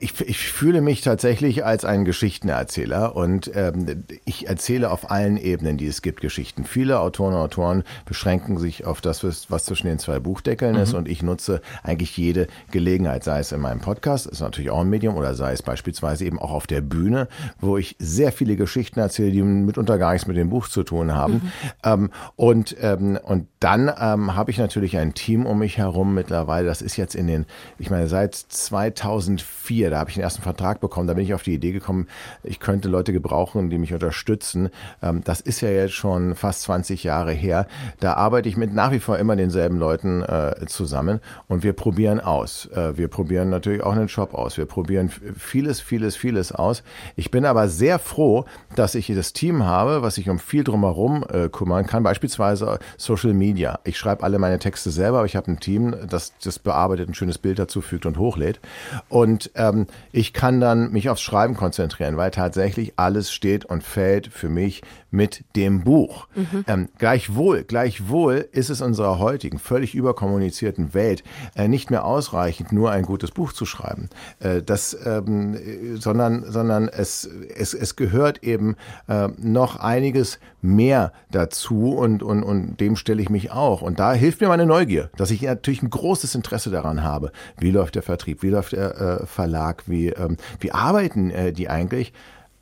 ich, 0.00 0.18
ich 0.22 0.38
fühle 0.38 0.80
mich 0.80 1.02
tatsächlich 1.02 1.66
als 1.66 1.84
ein 1.84 2.06
Geschichtenerzähler 2.06 3.14
und 3.14 3.50
ähm, 3.54 4.04
ich 4.24 4.48
erzähle 4.48 4.90
auf 4.90 5.10
allen 5.10 5.36
Ebenen, 5.36 5.76
die 5.76 5.86
es 5.86 6.00
gibt, 6.00 6.22
Geschichten. 6.22 6.64
Viele 6.64 6.98
Autoren 7.00 7.34
und 7.34 7.40
Autoren 7.40 7.84
beschränken 8.06 8.56
sich 8.56 8.86
auf 8.86 9.02
das, 9.02 9.22
was 9.22 9.64
zwischen 9.66 9.86
den 9.86 9.98
zwei 9.98 10.18
Buchdeckeln 10.18 10.76
mhm. 10.76 10.82
ist 10.82 10.94
und 10.94 11.08
ich 11.08 11.22
nutze 11.22 11.60
eigentlich 11.82 12.16
jede 12.16 12.46
Gelegenheit, 12.70 13.22
sei 13.22 13.40
es 13.40 13.52
in 13.52 13.60
meinem 13.60 13.80
Podcast, 13.80 14.26
ist 14.26 14.40
natürlich 14.40 14.70
auch 14.70 14.80
ein 14.80 14.88
Medium, 14.88 15.16
oder 15.16 15.34
sei 15.34 15.52
es 15.52 15.62
beispielsweise 15.62 16.24
eben 16.24 16.38
auch 16.38 16.52
auf 16.52 16.66
der 16.66 16.80
Bühne, 16.80 17.28
wo 17.60 17.76
ich 17.76 17.96
sehr 17.98 18.32
viele 18.32 18.56
Geschichten 18.56 18.98
erzähle, 18.98 19.30
die 19.30 19.42
mitunter 19.42 19.98
gar 19.98 20.12
nichts 20.12 20.26
mit 20.26 20.38
dem 20.38 20.48
Buch 20.48 20.68
zu 20.68 20.84
tun 20.84 21.12
haben. 21.12 21.34
Mhm. 21.34 21.52
Ähm, 21.84 22.10
und, 22.36 22.76
ähm, 22.80 23.18
und 23.22 23.46
dann 23.60 23.92
ähm, 24.00 24.34
habe 24.34 24.50
ich 24.50 24.56
natürlich 24.56 24.96
ein 24.96 25.12
Team 25.12 25.44
um 25.44 25.58
mich 25.58 25.76
herum 25.76 26.14
mittlerweile. 26.14 26.66
Das 26.66 26.80
ist 26.80 26.96
jetzt 26.96 27.14
in 27.14 27.26
den, 27.26 27.44
ich 27.78 27.90
meine, 27.90 28.08
seit 28.08 28.34
2004 28.34 29.50
2004, 29.71 29.90
da 29.90 29.99
habe 29.99 30.11
ich 30.11 30.14
den 30.14 30.23
ersten 30.23 30.42
Vertrag 30.42 30.80
bekommen, 30.80 31.07
da 31.07 31.14
bin 31.14 31.25
ich 31.25 31.35
auf 31.35 31.42
die 31.42 31.54
Idee 31.54 31.73
gekommen, 31.73 32.07
ich 32.42 32.61
könnte 32.61 32.88
Leute 32.88 33.12
gebrauchen, 33.12 33.71
die 33.71 33.78
mich 33.78 33.92
unterstützen. 33.92 34.71
Ähm, 35.02 35.23
das 35.25 35.40
ist 35.40 35.61
ja 35.61 35.71
jetzt 35.71 35.95
schon 35.95 36.35
fast 36.35 36.62
20 36.62 37.04
Jahre 37.04 37.33
her. 37.33 37.66
Da 38.00 38.14
arbeite 38.14 38.49
ich 38.49 38.57
mit 38.57 38.75
nach 38.75 38.92
wie 38.92 39.00
vor 39.00 39.19
immer 39.19 39.37
denselben 39.37 39.78
Leuten 39.78 40.23
äh, 40.23 40.66
zusammen 40.66 41.21
und 41.49 41.62
wir 41.62 41.73
probieren 41.73 42.21
aus. 42.21 42.66
Äh, 42.66 42.97
wir 42.97 43.09
probieren 43.09 43.50
natürlich 43.50 43.83
auch 43.83 43.92
einen 43.92 44.09
Shop 44.09 44.35
aus. 44.35 44.57
Wir 44.57 44.66
probieren 44.66 45.11
vieles, 45.37 45.80
vieles, 45.80 46.16
vieles 46.16 46.52
aus. 46.52 46.83
Ich 47.16 47.30
bin 47.30 47.45
aber 47.45 47.69
sehr 47.69 47.99
froh, 47.99 48.45
dass 48.75 48.95
ich 48.95 49.07
das 49.09 49.33
Team 49.33 49.64
habe, 49.64 50.02
was 50.02 50.16
sich 50.16 50.28
um 50.28 50.38
viel 50.38 50.64
drumherum 50.64 51.25
äh, 51.33 51.49
kümmern 51.49 51.87
kann, 51.87 52.02
beispielsweise 52.02 52.78
Social 52.97 53.35
Media. 53.35 53.78
Ich 53.85 53.99
schreibe 53.99 54.23
alle 54.23 54.38
meine 54.38 54.59
Texte 54.59 54.90
selber, 54.90 55.19
aber 55.19 55.26
ich 55.26 55.37
habe 55.37 55.50
ein 55.50 55.61
Team, 55.61 55.95
das 56.09 56.33
das 56.42 56.59
bearbeitet, 56.59 57.09
ein 57.09 57.14
schönes 57.14 57.38
Bild 57.38 57.59
dazu 57.59 57.80
fügt 57.80 58.07
und 58.07 58.19
hochlädt. 58.19 58.61
Und 59.09 59.39
ähm, 59.54 59.87
ich 60.12 60.32
kann 60.32 60.61
dann 60.61 60.92
mich 60.92 61.09
aufs 61.09 61.23
Schreiben 61.23 61.54
konzentrieren, 61.54 62.16
weil 62.16 62.30
tatsächlich 62.30 62.94
alles 62.97 63.32
steht 63.32 63.64
und 63.64 63.82
fällt 63.82 64.26
für 64.26 64.49
mich 64.49 64.82
mit 65.10 65.44
dem 65.56 65.82
Buch. 65.82 66.28
Mhm. 66.34 66.64
Ähm, 66.66 66.88
gleichwohl, 66.98 67.64
gleichwohl 67.64 68.48
ist 68.52 68.70
es 68.70 68.80
unserer 68.80 69.18
heutigen 69.18 69.58
völlig 69.58 69.94
überkommunizierten 69.94 70.94
Welt 70.94 71.24
äh, 71.54 71.68
nicht 71.68 71.90
mehr 71.90 72.04
ausreichend, 72.04 72.72
nur 72.72 72.90
ein 72.90 73.04
gutes 73.04 73.30
Buch 73.30 73.52
zu 73.52 73.66
schreiben, 73.66 74.08
äh, 74.38 74.62
das, 74.62 74.96
ähm, 75.04 75.56
sondern, 75.96 76.50
sondern 76.50 76.88
es, 76.88 77.28
es, 77.54 77.74
es 77.74 77.96
gehört 77.96 78.42
eben 78.44 78.76
äh, 79.08 79.28
noch 79.38 79.76
einiges 79.76 80.38
mehr 80.62 81.12
dazu 81.30 81.92
und, 81.92 82.22
und, 82.22 82.42
und 82.42 82.80
dem 82.80 82.96
stelle 82.96 83.22
ich 83.22 83.30
mich 83.30 83.50
auch. 83.50 83.82
Und 83.82 83.98
da 83.98 84.12
hilft 84.12 84.40
mir 84.40 84.48
meine 84.48 84.66
Neugier, 84.66 85.10
dass 85.16 85.30
ich 85.30 85.42
natürlich 85.42 85.82
ein 85.82 85.90
großes 85.90 86.34
Interesse 86.34 86.70
daran 86.70 87.02
habe. 87.02 87.32
Wie 87.58 87.70
läuft 87.70 87.94
der 87.94 88.02
Vertrieb? 88.02 88.42
Wie 88.42 88.50
läuft 88.50 88.72
der 88.72 89.00
äh, 89.22 89.26
Verlag? 89.26 89.84
Wie, 89.86 90.08
ähm, 90.08 90.36
wie 90.60 90.72
arbeiten 90.72 91.30
äh, 91.30 91.52
die 91.52 91.68
eigentlich? 91.68 92.12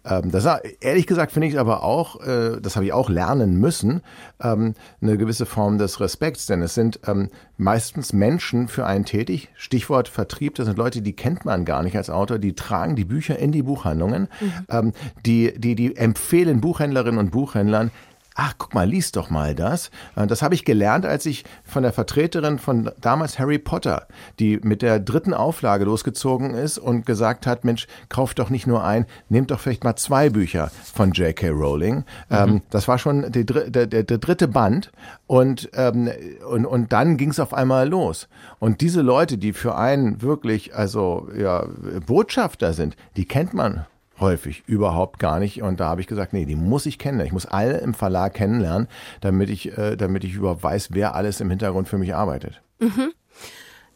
Ähm, 0.08 0.30
das 0.30 0.46
ehrlich 0.80 1.06
gesagt 1.06 1.32
finde 1.32 1.48
ich 1.48 1.58
aber 1.58 1.82
auch, 1.82 2.20
äh, 2.20 2.60
das 2.60 2.76
habe 2.76 2.86
ich 2.86 2.92
auch 2.92 3.10
lernen 3.10 3.58
müssen, 3.60 4.02
ähm, 4.40 4.74
eine 5.00 5.18
gewisse 5.18 5.46
Form 5.46 5.78
des 5.78 6.00
Respekts, 6.00 6.46
denn 6.46 6.62
es 6.62 6.74
sind 6.74 7.00
ähm, 7.06 7.30
meistens 7.56 8.12
Menschen 8.12 8.68
für 8.68 8.86
einen 8.86 9.04
tätig. 9.04 9.50
Stichwort 9.54 10.08
Vertrieb, 10.08 10.54
das 10.54 10.66
sind 10.66 10.78
Leute, 10.78 11.02
die 11.02 11.14
kennt 11.14 11.44
man 11.44 11.64
gar 11.64 11.82
nicht 11.82 11.96
als 11.96 12.10
Autor, 12.10 12.38
die 12.38 12.54
tragen 12.54 12.96
die 12.96 13.04
Bücher 13.04 13.38
in 13.38 13.52
die 13.52 13.62
Buchhandlungen, 13.62 14.28
mhm. 14.40 14.92
die, 15.26 15.52
die, 15.58 15.74
die 15.74 15.96
empfehlen 15.96 16.60
Buchhändlerinnen 16.60 17.18
und 17.18 17.30
Buchhändlern, 17.30 17.90
ach, 18.38 18.54
guck 18.56 18.72
mal, 18.72 18.88
lies 18.88 19.10
doch 19.10 19.30
mal 19.30 19.54
das. 19.54 19.90
Äh, 20.16 20.26
das 20.26 20.42
habe 20.42 20.54
ich 20.54 20.64
gelernt, 20.64 21.04
als 21.04 21.26
ich 21.26 21.44
von 21.64 21.82
der 21.82 21.92
Vertreterin 21.92 22.58
von 22.58 22.90
damals 23.00 23.38
Harry 23.38 23.58
Potter, 23.58 24.06
die 24.38 24.58
mit 24.62 24.80
der 24.80 25.00
dritten 25.00 25.34
Auflage 25.34 25.84
losgezogen 25.84 26.54
ist 26.54 26.78
und 26.78 27.04
gesagt 27.04 27.46
hat, 27.46 27.64
Mensch, 27.64 27.88
kauf 28.08 28.34
doch 28.34 28.48
nicht 28.48 28.66
nur 28.66 28.84
ein, 28.84 29.06
nehmt 29.28 29.50
doch 29.50 29.58
vielleicht 29.58 29.82
mal 29.82 29.96
zwei 29.96 30.30
Bücher 30.30 30.70
von 30.94 31.10
J.K. 31.12 31.48
Rowling. 31.50 32.04
Ähm, 32.30 32.50
mhm. 32.50 32.62
das 32.70 32.86
war 32.86 32.98
schon 32.98 33.30
die, 33.32 33.44
der, 33.44 33.86
der, 33.86 34.04
der 34.04 34.18
dritte 34.18 34.46
Band 34.46 34.92
und, 35.26 35.68
ähm, 35.74 36.08
und, 36.48 36.64
und 36.64 36.92
dann 36.92 37.16
ging 37.16 37.30
es 37.30 37.40
auf 37.40 37.52
einmal 37.52 37.88
los. 37.88 38.28
Und 38.60 38.80
diese 38.80 39.02
Leute, 39.02 39.36
die 39.36 39.52
für 39.52 39.74
einen 39.76 40.22
wirklich, 40.22 40.76
also 40.76 41.28
ja, 41.36 41.66
Botschafter 42.06 42.72
sind, 42.72 42.96
die 43.16 43.24
kennt 43.24 43.52
man 43.52 43.84
häufig 44.20 44.62
überhaupt 44.66 45.18
gar 45.18 45.38
nicht. 45.38 45.62
Und 45.62 45.80
da 45.80 45.88
habe 45.88 46.00
ich 46.00 46.06
gesagt, 46.06 46.32
nee, 46.32 46.44
die 46.44 46.56
muss 46.56 46.86
ich 46.86 46.98
kennen. 46.98 47.20
Ich 47.20 47.32
muss 47.32 47.46
alle 47.46 47.78
im 47.78 47.94
Verlag 47.94 48.34
kennenlernen, 48.34 48.88
damit 49.20 49.50
ich, 49.50 49.76
äh, 49.76 49.96
damit 49.96 50.24
ich 50.24 50.34
überhaupt 50.34 50.62
weiß, 50.62 50.88
wer 50.92 51.14
alles 51.14 51.40
im 51.40 51.50
Hintergrund 51.50 51.88
für 51.88 51.98
mich 51.98 52.14
arbeitet. 52.14 52.62
Mhm. 52.78 53.12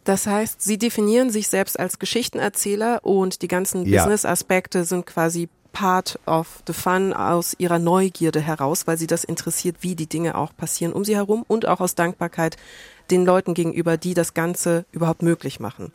Das 0.04 0.26
heißt, 0.26 0.60
Sie 0.60 0.78
definieren 0.78 1.30
sich 1.30 1.48
selbst 1.48 1.78
als 1.78 1.98
Geschichtenerzähler 1.98 3.04
und 3.04 3.42
die 3.42 3.48
ganzen 3.48 3.86
ja. 3.86 4.02
Business-Aspekte 4.02 4.84
sind 4.84 5.06
quasi 5.06 5.48
part 5.72 6.18
of 6.26 6.62
the 6.66 6.72
fun 6.72 7.12
aus 7.12 7.54
ihrer 7.58 7.78
Neugierde 7.78 8.40
heraus, 8.40 8.86
weil 8.86 8.98
sie 8.98 9.06
das 9.06 9.24
interessiert, 9.24 9.76
wie 9.80 9.94
die 9.94 10.08
Dinge 10.08 10.34
auch 10.34 10.54
passieren 10.54 10.92
um 10.92 11.04
sie 11.04 11.16
herum 11.16 11.44
und 11.48 11.66
auch 11.66 11.80
aus 11.80 11.94
Dankbarkeit 11.94 12.56
den 13.10 13.24
Leuten 13.24 13.54
gegenüber, 13.54 13.96
die 13.96 14.14
das 14.14 14.34
Ganze 14.34 14.84
überhaupt 14.92 15.22
möglich 15.22 15.60
machen. 15.60 15.92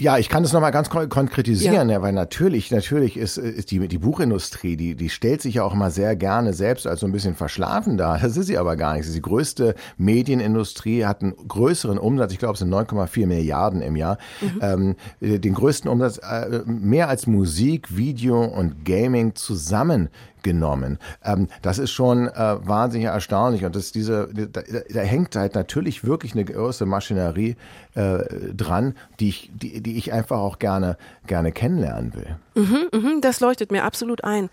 Ja, 0.00 0.16
ich 0.16 0.28
kann 0.28 0.44
das 0.44 0.52
nochmal 0.52 0.70
ganz 0.70 0.90
konkretisieren, 0.90 1.88
ja. 1.88 1.96
ja. 1.96 2.02
weil 2.02 2.12
natürlich, 2.12 2.70
natürlich 2.70 3.16
ist, 3.16 3.36
ist 3.36 3.72
die, 3.72 3.88
die 3.88 3.98
Buchindustrie, 3.98 4.76
die, 4.76 4.94
die 4.94 5.08
stellt 5.08 5.42
sich 5.42 5.56
ja 5.56 5.64
auch 5.64 5.74
immer 5.74 5.90
sehr 5.90 6.14
gerne 6.14 6.54
selbst 6.54 6.86
als 6.86 7.00
so 7.00 7.06
ein 7.06 7.12
bisschen 7.12 7.34
verschlafen 7.34 7.96
dar. 7.96 8.18
Das 8.20 8.36
ist 8.36 8.46
sie 8.46 8.58
aber 8.58 8.76
gar 8.76 8.96
nicht. 8.96 9.12
Die 9.12 9.20
größte 9.20 9.74
Medienindustrie 9.96 11.04
hat 11.04 11.22
einen 11.22 11.34
größeren 11.36 11.98
Umsatz, 11.98 12.32
ich 12.32 12.38
glaube 12.38 12.54
es 12.54 12.60
sind 12.60 12.72
9,4 12.72 13.26
Milliarden 13.26 13.82
im 13.82 13.96
Jahr, 13.96 14.18
mhm. 14.40 14.60
ähm, 14.62 14.96
den 15.20 15.54
größten 15.54 15.90
Umsatz, 15.90 16.18
äh, 16.18 16.62
mehr 16.64 17.08
als 17.08 17.26
Musik, 17.26 17.96
Video 17.96 18.44
und 18.44 18.84
Gaming 18.84 19.34
zusammen 19.34 20.10
genommen. 20.48 20.98
Ähm, 21.22 21.48
das 21.60 21.78
ist 21.78 21.90
schon 21.90 22.26
äh, 22.28 22.56
wahnsinnig 22.66 23.08
erstaunlich 23.08 23.66
und 23.66 23.76
das 23.76 23.92
diese, 23.92 24.28
da, 24.32 24.62
da, 24.62 25.00
hängt 25.00 25.36
halt 25.36 25.54
natürlich 25.54 26.04
wirklich 26.04 26.32
eine 26.32 26.46
große 26.46 26.86
Maschinerie 26.86 27.56
äh, 27.94 28.20
dran, 28.54 28.94
die 29.20 29.28
ich, 29.28 29.50
die, 29.54 29.82
die 29.82 29.98
ich 29.98 30.10
einfach 30.14 30.38
auch 30.38 30.58
gerne, 30.58 30.96
gerne 31.26 31.52
kennenlernen 31.52 32.14
will. 32.14 32.36
Mhm, 32.54 32.88
mhm, 32.92 33.20
das 33.20 33.40
leuchtet 33.40 33.70
mir 33.70 33.84
absolut 33.84 34.24
ein. 34.24 34.48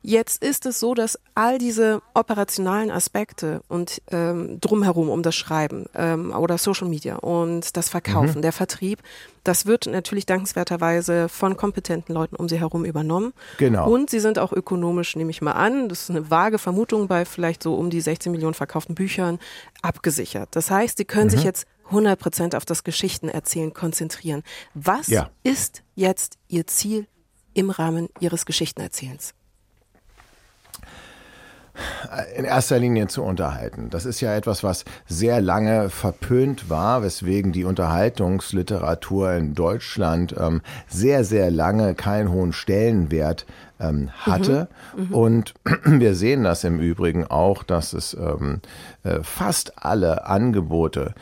Jetzt 0.00 0.42
ist 0.42 0.64
es 0.64 0.80
so, 0.80 0.94
dass 0.94 1.18
all 1.34 1.58
diese 1.58 2.00
operationalen 2.14 2.90
Aspekte 2.90 3.60
und 3.68 4.00
ähm, 4.10 4.58
drumherum 4.60 5.10
um 5.10 5.22
das 5.22 5.34
Schreiben 5.34 5.86
ähm, 5.94 6.32
oder 6.32 6.56
Social 6.58 6.88
Media 6.88 7.16
und 7.16 7.76
das 7.76 7.88
Verkaufen, 7.88 8.38
mhm. 8.38 8.42
der 8.42 8.52
Vertrieb, 8.52 9.02
das 9.46 9.66
wird 9.66 9.86
natürlich 9.86 10.26
dankenswerterweise 10.26 11.28
von 11.28 11.56
kompetenten 11.56 12.14
Leuten 12.14 12.36
um 12.36 12.48
sie 12.48 12.58
herum 12.58 12.84
übernommen. 12.84 13.32
Genau. 13.58 13.88
Und 13.88 14.10
sie 14.10 14.20
sind 14.20 14.38
auch 14.38 14.52
ökonomisch, 14.52 15.14
nehme 15.16 15.30
ich 15.30 15.40
mal 15.40 15.52
an, 15.52 15.88
das 15.88 16.02
ist 16.02 16.10
eine 16.10 16.30
vage 16.30 16.58
Vermutung 16.58 17.06
bei 17.06 17.24
vielleicht 17.24 17.62
so 17.62 17.74
um 17.74 17.90
die 17.90 18.00
16 18.00 18.32
Millionen 18.32 18.54
verkauften 18.54 18.94
Büchern, 18.94 19.38
abgesichert. 19.82 20.48
Das 20.52 20.70
heißt, 20.70 20.98
sie 20.98 21.04
können 21.04 21.26
mhm. 21.26 21.30
sich 21.30 21.44
jetzt 21.44 21.66
100 21.86 22.18
Prozent 22.18 22.54
auf 22.56 22.64
das 22.64 22.82
Geschichtenerzählen 22.82 23.72
konzentrieren. 23.72 24.42
Was 24.74 25.06
ja. 25.06 25.30
ist 25.44 25.82
jetzt 25.94 26.38
Ihr 26.48 26.66
Ziel 26.66 27.06
im 27.54 27.70
Rahmen 27.70 28.08
Ihres 28.18 28.46
Geschichtenerzählens? 28.46 29.34
In 32.36 32.44
erster 32.44 32.78
Linie 32.78 33.08
zu 33.08 33.22
unterhalten. 33.22 33.90
Das 33.90 34.04
ist 34.04 34.20
ja 34.20 34.34
etwas, 34.34 34.62
was 34.62 34.84
sehr 35.06 35.40
lange 35.40 35.90
verpönt 35.90 36.70
war, 36.70 37.02
weswegen 37.02 37.52
die 37.52 37.64
Unterhaltungsliteratur 37.64 39.32
in 39.34 39.54
Deutschland 39.54 40.34
ähm, 40.38 40.62
sehr, 40.88 41.24
sehr 41.24 41.50
lange 41.50 41.94
keinen 41.94 42.30
hohen 42.30 42.52
Stellenwert 42.52 43.46
ähm, 43.78 44.10
hatte. 44.10 44.68
Mhm. 44.96 45.04
Mhm. 45.04 45.14
Und 45.14 45.54
wir 45.84 46.14
sehen 46.14 46.44
das 46.44 46.64
im 46.64 46.80
Übrigen 46.80 47.26
auch, 47.26 47.62
dass 47.62 47.92
es 47.92 48.14
ähm, 48.14 48.60
äh, 49.02 49.20
fast 49.22 49.84
alle 49.84 50.26
Angebote, 50.26 51.14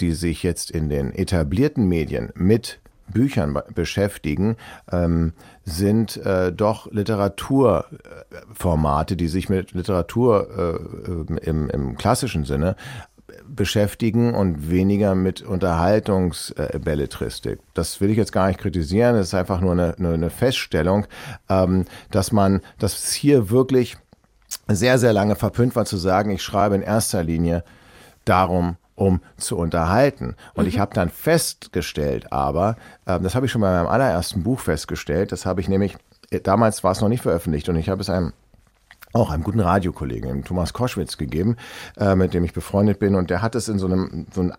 die 0.00 0.12
sich 0.12 0.42
jetzt 0.42 0.70
in 0.70 0.88
den 0.88 1.12
etablierten 1.12 1.88
Medien 1.88 2.30
mit 2.34 2.80
Büchern 3.12 3.58
beschäftigen, 3.74 4.56
ähm, 4.90 5.32
sind 5.64 6.16
äh, 6.18 6.52
doch 6.52 6.90
Literaturformate, 6.90 9.16
die 9.16 9.28
sich 9.28 9.48
mit 9.48 9.72
Literatur 9.72 10.48
äh, 10.56 10.74
im, 11.46 11.70
im 11.70 11.96
klassischen 11.96 12.44
Sinne 12.44 12.76
beschäftigen 13.46 14.34
und 14.34 14.70
weniger 14.70 15.14
mit 15.14 15.42
Unterhaltungsbelletristik. 15.42 17.60
Das 17.74 18.00
will 18.00 18.10
ich 18.10 18.16
jetzt 18.16 18.32
gar 18.32 18.48
nicht 18.48 18.58
kritisieren, 18.60 19.14
es 19.16 19.28
ist 19.28 19.34
einfach 19.34 19.60
nur 19.60 19.72
eine, 19.72 19.94
eine 19.98 20.30
Feststellung, 20.30 21.06
ähm, 21.48 21.84
dass 22.10 22.32
man, 22.32 22.62
dass 22.78 23.04
es 23.04 23.12
hier 23.12 23.50
wirklich 23.50 23.96
sehr, 24.68 24.98
sehr 24.98 25.12
lange 25.12 25.36
verpönt 25.36 25.76
war 25.76 25.84
zu 25.84 25.96
sagen, 25.96 26.30
ich 26.30 26.42
schreibe 26.42 26.74
in 26.74 26.82
erster 26.82 27.22
Linie 27.22 27.62
darum, 28.24 28.76
um 28.94 29.20
zu 29.36 29.56
unterhalten. 29.56 30.36
Und 30.54 30.64
mhm. 30.64 30.68
ich 30.68 30.78
habe 30.78 30.94
dann 30.94 31.08
festgestellt, 31.08 32.32
aber, 32.32 32.76
äh, 33.06 33.18
das 33.20 33.34
habe 33.34 33.46
ich 33.46 33.52
schon 33.52 33.60
bei 33.60 33.72
meinem 33.72 33.88
allerersten 33.88 34.42
Buch 34.42 34.60
festgestellt, 34.60 35.32
das 35.32 35.46
habe 35.46 35.60
ich 35.60 35.68
nämlich, 35.68 35.96
äh, 36.30 36.40
damals 36.40 36.84
war 36.84 36.92
es 36.92 37.00
noch 37.00 37.08
nicht 37.08 37.22
veröffentlicht 37.22 37.68
und 37.68 37.76
ich 37.76 37.88
habe 37.88 38.00
es 38.00 38.10
einem 38.10 38.32
auch 39.14 39.30
einem 39.30 39.42
guten 39.42 39.60
Radiokollegen, 39.60 40.28
dem 40.30 40.44
Thomas 40.44 40.72
Koschwitz, 40.72 41.18
gegeben, 41.18 41.56
äh, 41.98 42.14
mit 42.14 42.32
dem 42.34 42.44
ich 42.44 42.54
befreundet 42.54 42.98
bin. 42.98 43.14
Und 43.14 43.28
der 43.28 43.42
hat 43.42 43.54
es 43.54 43.68
in 43.68 43.78
so 43.78 43.86
einem, 43.86 44.26
so 44.32 44.40
einem 44.40 44.54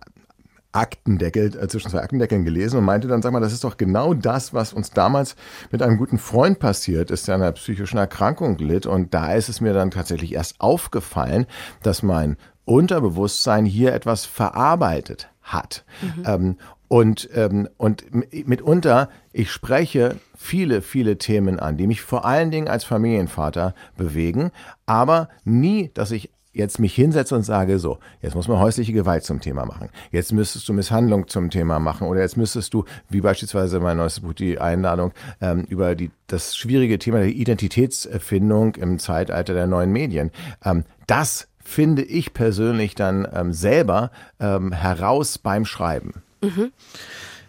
Aktendeckel, 0.73 1.55
äh, 1.55 1.67
zwischen 1.67 1.91
zwei 1.91 2.01
Aktendeckeln 2.01 2.43
gelesen 2.43 2.79
und 2.79 2.85
meinte 2.85 3.07
dann, 3.07 3.21
sag 3.21 3.31
mal, 3.31 3.39
das 3.39 3.53
ist 3.53 3.63
doch 3.63 3.77
genau 3.77 4.13
das, 4.13 4.53
was 4.53 4.73
uns 4.73 4.89
damals 4.89 5.35
mit 5.71 5.81
einem 5.81 5.97
guten 5.97 6.17
Freund 6.17 6.59
passiert 6.59 7.11
ist, 7.11 7.27
der 7.27 7.35
an 7.35 7.41
einer 7.41 7.51
psychischen 7.53 7.97
Erkrankung 7.97 8.57
litt. 8.57 8.85
Und 8.85 9.13
da 9.13 9.33
ist 9.33 9.49
es 9.49 9.61
mir 9.61 9.73
dann 9.73 9.91
tatsächlich 9.91 10.33
erst 10.33 10.59
aufgefallen, 10.59 11.45
dass 11.83 12.03
mein 12.03 12.37
Unterbewusstsein 12.65 13.65
hier 13.65 13.93
etwas 13.93 14.25
verarbeitet 14.25 15.29
hat. 15.41 15.83
Mhm. 16.01 16.23
Ähm, 16.25 16.57
und, 16.87 17.27
ähm, 17.33 17.67
und 17.77 18.05
mitunter, 18.47 19.09
ich 19.31 19.51
spreche 19.51 20.17
viele, 20.35 20.83
viele 20.83 21.17
Themen 21.17 21.59
an, 21.59 21.75
die 21.75 21.87
mich 21.87 22.01
vor 22.01 22.23
allen 22.23 22.51
Dingen 22.51 22.67
als 22.67 22.83
Familienvater 22.83 23.73
bewegen, 23.97 24.51
aber 24.85 25.29
nie, 25.43 25.89
dass 25.95 26.11
ich 26.11 26.29
jetzt 26.53 26.79
mich 26.79 26.93
hinsetze 26.93 27.35
und 27.35 27.41
sage, 27.41 27.79
so, 27.79 27.97
jetzt 28.21 28.35
muss 28.35 28.47
man 28.47 28.59
häusliche 28.59 28.93
Gewalt 28.93 29.23
zum 29.23 29.41
Thema 29.41 29.65
machen. 29.65 29.89
Jetzt 30.11 30.31
müsstest 30.33 30.69
du 30.69 30.73
Misshandlung 30.73 31.27
zum 31.27 31.49
Thema 31.49 31.79
machen 31.79 32.07
oder 32.07 32.21
jetzt 32.21 32.37
müsstest 32.37 32.73
du, 32.73 32.85
wie 33.09 33.21
beispielsweise 33.21 33.79
mein 33.79 33.97
neues 33.97 34.19
Buch, 34.19 34.33
die 34.33 34.59
Einladung, 34.59 35.13
ähm, 35.41 35.65
über 35.67 35.95
die, 35.95 36.11
das 36.27 36.55
schwierige 36.55 36.99
Thema 36.99 37.19
der 37.19 37.29
Identitätsfindung 37.29 38.75
im 38.75 38.99
Zeitalter 38.99 39.55
der 39.55 39.65
neuen 39.65 39.91
Medien. 39.91 40.29
Ähm, 40.63 40.83
das 41.07 41.47
finde 41.63 42.03
ich 42.03 42.33
persönlich 42.33 42.95
dann 42.95 43.27
ähm, 43.33 43.53
selber 43.53 44.11
ähm, 44.39 44.71
heraus 44.71 45.37
beim 45.37 45.65
Schreiben. 45.65 46.23
Mhm. 46.41 46.71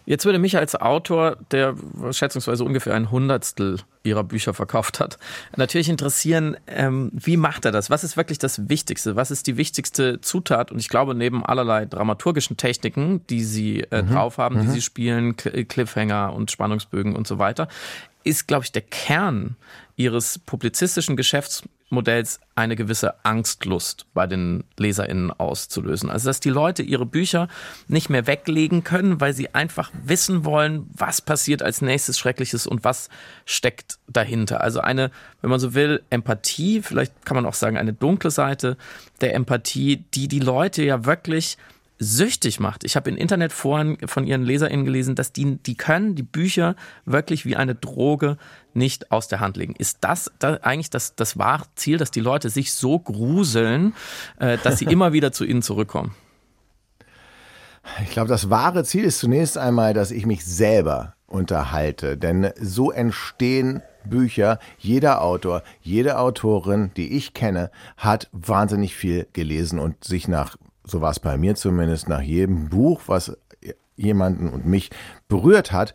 Jetzt 0.06 0.26
würde 0.26 0.38
mich 0.38 0.58
als 0.58 0.74
Autor, 0.74 1.38
der 1.50 1.74
schätzungsweise 2.10 2.62
ungefähr 2.62 2.94
ein 2.94 3.10
Hundertstel 3.10 3.78
ihrer 4.02 4.22
Bücher 4.22 4.52
verkauft 4.52 5.00
hat, 5.00 5.18
natürlich 5.56 5.88
interessieren, 5.88 6.58
ähm, 6.66 7.10
wie 7.14 7.38
macht 7.38 7.64
er 7.64 7.72
das? 7.72 7.88
Was 7.88 8.04
ist 8.04 8.18
wirklich 8.18 8.38
das 8.38 8.68
Wichtigste? 8.68 9.16
Was 9.16 9.30
ist 9.30 9.46
die 9.46 9.56
wichtigste 9.56 10.20
Zutat? 10.20 10.70
Und 10.70 10.78
ich 10.78 10.90
glaube, 10.90 11.14
neben 11.14 11.44
allerlei 11.44 11.86
dramaturgischen 11.86 12.58
Techniken, 12.58 13.26
die 13.28 13.42
sie 13.44 13.80
äh, 13.90 14.02
mhm. 14.02 14.10
drauf 14.10 14.36
haben, 14.36 14.56
mhm. 14.56 14.60
die 14.62 14.68
sie 14.68 14.82
spielen, 14.82 15.36
Cliffhanger 15.36 16.34
und 16.34 16.50
Spannungsbögen 16.50 17.16
und 17.16 17.26
so 17.26 17.38
weiter, 17.38 17.68
ist, 18.24 18.46
glaube 18.46 18.64
ich, 18.64 18.72
der 18.72 18.82
Kern 18.82 19.56
ihres 19.96 20.40
publizistischen 20.40 21.16
Geschäftsmodells 21.16 22.40
eine 22.56 22.74
gewisse 22.74 23.24
Angstlust 23.24 24.06
bei 24.12 24.26
den 24.26 24.64
LeserInnen 24.76 25.30
auszulösen. 25.30 26.10
Also, 26.10 26.28
dass 26.28 26.40
die 26.40 26.50
Leute 26.50 26.82
ihre 26.82 27.06
Bücher 27.06 27.48
nicht 27.86 28.10
mehr 28.10 28.26
weglegen 28.26 28.82
können, 28.82 29.20
weil 29.20 29.34
sie 29.34 29.54
einfach 29.54 29.92
wissen 30.02 30.44
wollen, 30.44 30.90
was 30.92 31.20
passiert 31.20 31.62
als 31.62 31.80
nächstes 31.80 32.18
Schreckliches 32.18 32.66
und 32.66 32.82
was 32.82 33.08
steckt 33.44 33.98
dahinter. 34.08 34.60
Also 34.60 34.80
eine, 34.80 35.10
wenn 35.40 35.50
man 35.50 35.60
so 35.60 35.74
will, 35.74 36.02
Empathie, 36.10 36.82
vielleicht 36.82 37.24
kann 37.24 37.36
man 37.36 37.46
auch 37.46 37.54
sagen, 37.54 37.76
eine 37.76 37.92
dunkle 37.92 38.30
Seite 38.30 38.76
der 39.20 39.34
Empathie, 39.34 40.04
die 40.14 40.26
die 40.26 40.40
Leute 40.40 40.82
ja 40.82 41.04
wirklich 41.04 41.56
süchtig 41.98 42.60
macht. 42.60 42.84
Ich 42.84 42.96
habe 42.96 43.08
in 43.08 43.16
Internetforen 43.16 43.98
von 44.06 44.26
ihren 44.26 44.42
LeserInnen 44.42 44.84
gelesen, 44.84 45.14
dass 45.14 45.32
die, 45.32 45.56
die 45.56 45.76
können 45.76 46.14
die 46.14 46.22
Bücher 46.22 46.74
wirklich 47.04 47.46
wie 47.46 47.56
eine 47.56 47.74
Droge 47.74 48.36
nicht 48.72 49.12
aus 49.12 49.28
der 49.28 49.40
Hand 49.40 49.56
legen. 49.56 49.74
Ist 49.78 49.98
das, 50.00 50.32
das 50.38 50.62
eigentlich 50.62 50.90
das, 50.90 51.14
das 51.14 51.38
wahre 51.38 51.64
Ziel, 51.76 51.98
dass 51.98 52.10
die 52.10 52.20
Leute 52.20 52.50
sich 52.50 52.72
so 52.72 52.98
gruseln, 52.98 53.94
äh, 54.38 54.58
dass 54.62 54.78
sie 54.78 54.84
immer 54.90 55.12
wieder 55.12 55.32
zu 55.32 55.44
ihnen 55.44 55.62
zurückkommen? 55.62 56.14
Ich 58.02 58.10
glaube, 58.10 58.28
das 58.28 58.50
wahre 58.50 58.82
Ziel 58.84 59.04
ist 59.04 59.18
zunächst 59.18 59.58
einmal, 59.58 59.94
dass 59.94 60.10
ich 60.10 60.26
mich 60.26 60.44
selber 60.44 61.14
unterhalte. 61.26 62.16
Denn 62.16 62.50
so 62.58 62.90
entstehen 62.90 63.82
Bücher. 64.04 64.58
Jeder 64.78 65.22
Autor, 65.22 65.62
jede 65.80 66.18
Autorin, 66.18 66.90
die 66.96 67.16
ich 67.16 67.34
kenne, 67.34 67.70
hat 67.96 68.28
wahnsinnig 68.32 68.94
viel 68.94 69.26
gelesen 69.32 69.78
und 69.78 70.04
sich 70.04 70.28
nach 70.28 70.56
so 70.84 71.00
war 71.00 71.10
es 71.10 71.20
bei 71.20 71.36
mir 71.36 71.54
zumindest, 71.54 72.08
nach 72.08 72.20
jedem 72.20 72.68
Buch, 72.68 73.02
was 73.06 73.36
jemanden 73.96 74.48
und 74.48 74.66
mich 74.66 74.90
berührt 75.28 75.72
hat, 75.72 75.94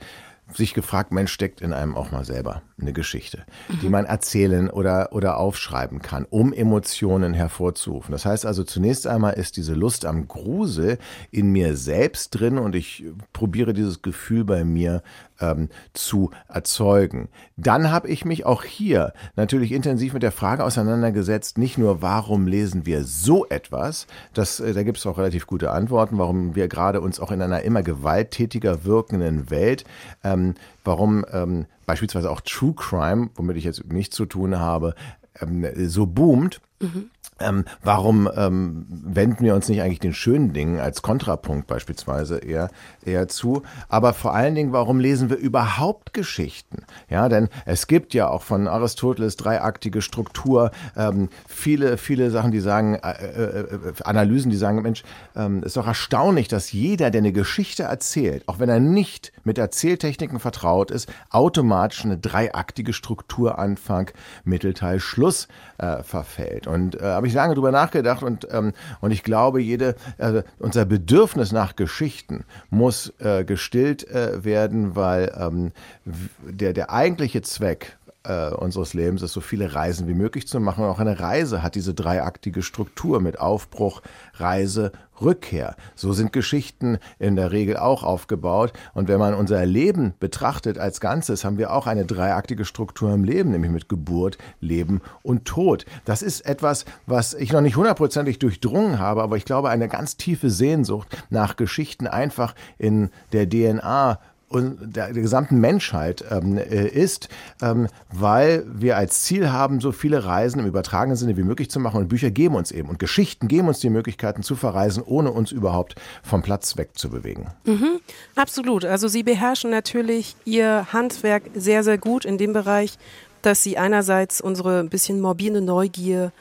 sich 0.54 0.74
gefragt, 0.74 1.12
Mensch, 1.12 1.32
steckt 1.32 1.62
in 1.62 1.74
einem 1.74 1.96
auch 1.96 2.12
mal 2.12 2.26
selber 2.26 2.62
eine 2.80 2.94
Geschichte, 2.94 3.46
die 3.82 3.90
man 3.90 4.06
erzählen 4.06 4.70
oder, 4.70 5.10
oder 5.12 5.38
aufschreiben 5.38 6.02
kann, 6.02 6.26
um 6.30 6.54
Emotionen 6.54 7.34
hervorzurufen. 7.34 8.12
Das 8.12 8.26
heißt 8.26 8.46
also, 8.46 8.64
zunächst 8.64 9.08
einmal 9.08 9.34
ist 9.34 9.58
diese 9.58 9.74
Lust 9.74 10.06
am 10.06 10.28
Grusel 10.28 10.98
in 11.32 11.52
mir 11.52 11.76
selbst 11.76 12.32
drin 12.32 12.58
und 12.58 12.76
ich 12.76 13.06
probiere 13.34 13.74
dieses 13.74 14.02
Gefühl 14.02 14.46
bei 14.46 14.64
mir 14.64 15.04
ähm, 15.42 15.70
zu 15.94 16.32
erzeugen. 16.48 17.30
Dann 17.58 17.92
habe 17.92 18.08
ich 18.08 18.26
mich 18.26 18.46
auch 18.46 18.64
hier 18.64 19.14
natürlich 19.36 19.72
intensiv 19.72 20.14
mit 20.14 20.24
der 20.24 20.32
Frage 20.32 20.64
auseinandergesetzt, 20.64 21.58
nicht 21.58 21.78
nur, 21.78 22.02
warum 22.02 22.48
lesen 22.48 22.86
wir 22.86 23.04
so 23.04 23.46
etwas, 23.48 24.08
das, 24.34 24.60
äh, 24.60 24.74
da 24.74 24.84
gibt 24.84 24.98
es 24.98 25.06
auch 25.06 25.18
relativ 25.18 25.48
gute 25.48 25.72
Antworten, 25.72 26.18
warum 26.18 26.56
wir 26.56 26.68
gerade 26.68 27.02
uns 27.02 27.20
auch 27.20 27.32
in 27.32 27.42
einer 27.42 27.62
immer 27.62 27.84
gewalttätiger 27.84 28.86
wirkenden 28.86 29.50
Welt, 29.50 29.84
ähm, 30.24 30.39
warum 30.84 31.26
ähm, 31.32 31.66
beispielsweise 31.86 32.30
auch 32.30 32.42
True 32.42 32.74
Crime, 32.76 33.30
womit 33.36 33.58
ich 33.58 33.64
jetzt 33.64 33.86
nichts 33.92 34.16
zu 34.16 34.26
tun 34.26 34.60
habe, 34.60 34.96
ähm, 35.42 35.66
so 35.88 36.06
boomt. 36.06 36.62
Mhm. 36.80 37.10
Ähm, 37.42 37.66
warum 37.84 38.30
ähm, 38.36 38.86
wenden 38.90 39.46
wir 39.46 39.56
uns 39.56 39.70
nicht 39.70 39.82
eigentlich 39.82 40.00
den 40.00 40.14
schönen 40.14 40.52
Dingen 40.54 40.80
als 40.80 41.02
Kontrapunkt 41.02 41.68
beispielsweise 41.68 42.40
eher, 42.40 42.70
eher 43.06 43.28
zu? 43.28 43.64
Aber 43.88 44.14
vor 44.14 44.34
allen 44.34 44.56
Dingen, 44.56 44.74
warum 44.74 45.00
lesen 45.00 45.30
wir 45.30 45.38
überhaupt 45.38 46.14
Geschichten? 46.14 46.84
Ja, 47.10 47.30
denn 47.30 47.50
es 47.66 47.88
gibt 47.88 48.14
ja 48.14 48.28
auch 48.28 48.44
von 48.44 48.68
Aristoteles 48.68 49.38
dreiaktige 49.38 50.02
Struktur, 50.02 50.72
ähm, 50.98 51.30
viele, 51.48 51.98
viele 51.98 52.30
Sachen, 52.30 52.52
die 52.52 52.60
sagen, 52.60 52.96
äh, 52.96 53.12
äh, 53.12 53.60
äh, 53.60 53.94
Analysen, 54.04 54.52
die 54.52 54.58
sagen, 54.58 54.82
Mensch, 54.82 55.04
ähm, 55.36 55.64
ist 55.64 55.78
doch 55.78 55.88
erstaunlich, 55.88 56.50
dass 56.50 56.72
jeder, 56.72 57.10
der 57.10 57.20
eine 57.20 57.32
Geschichte 57.32 57.84
erzählt, 57.84 58.44
auch 58.48 58.60
wenn 58.60 58.70
er 58.70 58.80
nicht 58.80 59.32
mit 59.44 59.58
Erzähltechniken 59.58 60.40
vertraut 60.40 60.92
ist, 60.92 61.10
automatisch 61.30 62.04
eine 62.04 62.18
dreiaktige 62.18 62.92
Struktur 62.92 63.60
Anfang, 63.60 64.12
Mittelteil, 64.44 65.00
Schluss 65.00 65.48
äh, 65.78 66.04
verfällt. 66.04 66.68
Und 66.70 67.02
äh, 67.02 67.06
aber 67.06 67.28
ich 67.28 67.34
lange 67.34 67.56
drüber 67.56 67.72
nachgedacht 67.72 68.24
und, 68.24 68.48
ähm, 68.52 68.74
und 69.02 69.12
ich 69.12 69.24
glaube, 69.24 69.62
jede, 69.62 69.96
äh, 70.18 70.44
unser 70.60 70.86
Bedürfnis 70.86 71.52
nach 71.52 71.76
Geschichten 71.76 72.46
muss 72.70 73.14
äh, 73.20 73.44
gestillt 73.44 74.08
äh, 74.08 74.44
werden, 74.44 74.96
weil 74.96 75.34
ähm, 75.38 75.72
der, 76.06 76.74
der 76.74 76.92
eigentliche 76.92 77.42
Zweck 77.42 77.98
äh, 78.30 78.54
unseres 78.54 78.94
Lebens 78.94 79.24
ist, 79.24 79.34
so 79.34 79.42
viele 79.42 79.74
Reisen 79.74 80.08
wie 80.08 80.14
möglich 80.14 80.48
zu 80.48 80.60
machen. 80.60 80.84
Und 80.84 80.90
auch 80.92 81.00
eine 81.00 81.20
Reise 81.20 81.64
hat 81.64 81.76
diese 81.76 81.94
dreiaktige 81.94 82.62
Struktur 82.62 83.20
mit 83.20 83.40
Aufbruch, 83.40 84.02
Reise, 84.36 84.92
Rückkehr. 85.20 85.76
So 85.96 86.14
sind 86.14 86.32
Geschichten 86.32 87.00
in 87.18 87.36
der 87.36 87.52
Regel 87.52 87.76
auch 87.76 88.04
aufgebaut. 88.04 88.72
Und 88.94 89.08
wenn 89.08 89.20
man 89.20 89.34
unser 89.34 89.66
Leben 89.66 90.14
betrachtet 90.20 90.78
als 90.78 91.02
Ganzes, 91.02 91.44
haben 91.44 91.58
wir 91.58 91.74
auch 91.74 91.88
eine 91.88 92.06
dreiaktige 92.06 92.66
Struktur 92.66 93.12
im 93.14 93.24
Leben, 93.24 93.52
nämlich 93.52 93.72
mit 93.72 93.90
Geburt, 93.90 94.38
Leben 94.62 95.02
und 95.24 95.46
Tod. 95.46 95.86
Das 96.06 96.22
ist 96.22 96.46
etwas, 96.46 96.86
was 97.08 97.34
ich 97.34 97.52
noch 97.52 97.62
nicht 97.62 97.76
hundertprozentig 97.76 98.40
durchdrungen 98.40 99.00
habe, 99.00 99.24
aber 99.24 99.38
ich 99.38 99.46
glaube, 99.46 99.70
eine 99.70 99.90
ganz 99.90 100.18
tiefe 100.18 100.52
Sehnsucht 100.52 101.18
nach 101.30 101.56
Geschichten 101.56 102.08
einfach 102.08 102.54
in 102.78 103.10
der 103.34 103.50
DNA 103.50 104.20
und 104.50 104.78
der, 104.96 105.14
der 105.14 105.22
gesamten 105.22 105.60
Menschheit 105.60 106.26
ähm, 106.30 106.58
äh, 106.58 106.88
ist, 106.88 107.30
ähm, 107.62 107.88
weil 108.12 108.66
wir 108.68 108.98
als 108.98 109.24
Ziel 109.24 109.52
haben, 109.52 109.80
so 109.80 109.92
viele 109.92 110.26
Reisen 110.26 110.60
im 110.60 110.66
übertragenen 110.66 111.16
Sinne 111.16 111.38
wie 111.38 111.44
möglich 111.44 111.70
zu 111.70 111.80
machen. 111.80 111.98
Und 111.98 112.08
Bücher 112.10 112.32
geben 112.32 112.56
uns 112.56 112.72
eben 112.72 112.90
und 112.90 113.00
Geschichten 113.00 113.48
geben 113.48 113.68
uns 113.68 113.80
die 113.80 113.90
Möglichkeiten 113.90 114.42
zu 114.42 114.56
verreisen, 114.56 115.04
ohne 115.06 115.32
uns 115.32 115.52
überhaupt 115.52 115.96
vom 116.24 116.42
Platz 116.42 116.78
wegzubewegen. 116.78 117.48
Mhm, 117.66 118.00
absolut. 118.36 118.86
Also 118.86 119.08
Sie 119.08 119.24
beherrschen 119.24 119.70
natürlich 119.70 120.36
Ihr 120.46 120.88
Handwerk 120.92 121.44
sehr, 121.54 121.84
sehr 121.84 122.00
gut 122.00 122.26
in 122.26 122.38
dem 122.38 122.54
Bereich, 122.54 122.98
dass 123.44 123.62
Sie 123.64 123.78
einerseits 123.78 124.42
unsere 124.42 124.80
ein 124.80 124.90
bisschen 124.90 125.22
morbide 125.22 125.62
Neugier 125.62 126.32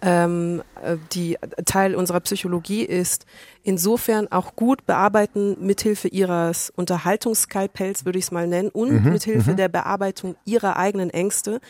ähm, 0.00 0.62
äh, 0.82 0.96
die 1.12 1.36
Teil 1.64 1.94
unserer 1.94 2.20
Psychologie 2.20 2.82
ist, 2.82 3.26
insofern 3.62 4.30
auch 4.30 4.56
gut 4.56 4.86
bearbeiten 4.86 5.56
mithilfe 5.60 6.08
ihres 6.08 6.72
Unterhaltungsskalpells, 6.74 8.04
würde 8.04 8.18
ich 8.18 8.26
es 8.26 8.30
mal 8.30 8.46
nennen, 8.46 8.70
und 8.70 9.04
mhm, 9.04 9.12
mithilfe 9.12 9.52
mhm. 9.52 9.56
der 9.56 9.68
Bearbeitung 9.68 10.36
ihrer 10.44 10.76
eigenen 10.76 11.10
Ängste, 11.10 11.60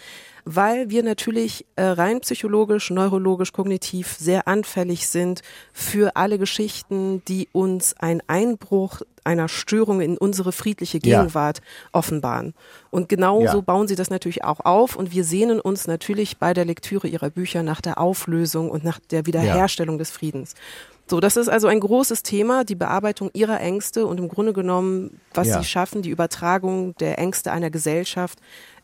weil 0.44 0.88
wir 0.88 1.02
natürlich 1.02 1.66
äh, 1.76 1.82
rein 1.82 2.20
psychologisch, 2.20 2.90
neurologisch, 2.90 3.52
kognitiv 3.52 4.16
sehr 4.18 4.48
anfällig 4.48 5.08
sind 5.08 5.42
für 5.72 6.16
alle 6.16 6.38
Geschichten, 6.38 7.22
die 7.26 7.48
uns 7.52 7.94
einen 7.98 8.22
Einbruch 8.26 9.02
einer 9.24 9.48
Störung 9.48 10.00
in 10.00 10.16
unsere 10.16 10.52
friedliche 10.52 11.00
Gegenwart 11.00 11.58
ja. 11.58 11.64
offenbaren. 11.92 12.54
Und 12.90 13.10
genau 13.10 13.42
ja. 13.42 13.52
so 13.52 13.60
bauen 13.60 13.86
sie 13.86 13.94
das 13.94 14.08
natürlich 14.08 14.42
auch 14.42 14.60
auf 14.60 14.96
und 14.96 15.12
wir 15.12 15.22
sehnen 15.22 15.60
uns 15.60 15.86
natürlich 15.86 16.38
bei 16.38 16.54
der 16.54 16.64
Lektüre 16.64 17.08
ihrer 17.08 17.28
Bücher 17.28 17.62
nach 17.62 17.82
der 17.82 17.98
Auflösung 17.98 18.70
und 18.70 18.84
nach 18.84 18.98
der 19.10 19.26
Wiederherstellung 19.26 19.96
ja. 19.96 19.98
des 19.98 20.10
Friedens. 20.10 20.54
So, 21.10 21.20
das 21.20 21.36
ist 21.36 21.48
also 21.48 21.68
ein 21.68 21.80
großes 21.80 22.22
Thema, 22.22 22.64
die 22.64 22.74
Bearbeitung 22.74 23.30
ihrer 23.32 23.60
Ängste 23.60 24.06
und 24.06 24.18
im 24.18 24.28
Grunde 24.28 24.52
genommen, 24.52 25.20
was 25.32 25.48
sie 25.48 25.64
schaffen, 25.64 26.02
die 26.02 26.10
Übertragung 26.10 26.94
der 26.96 27.18
Ängste 27.18 27.50
einer 27.50 27.70
Gesellschaft 27.70 28.38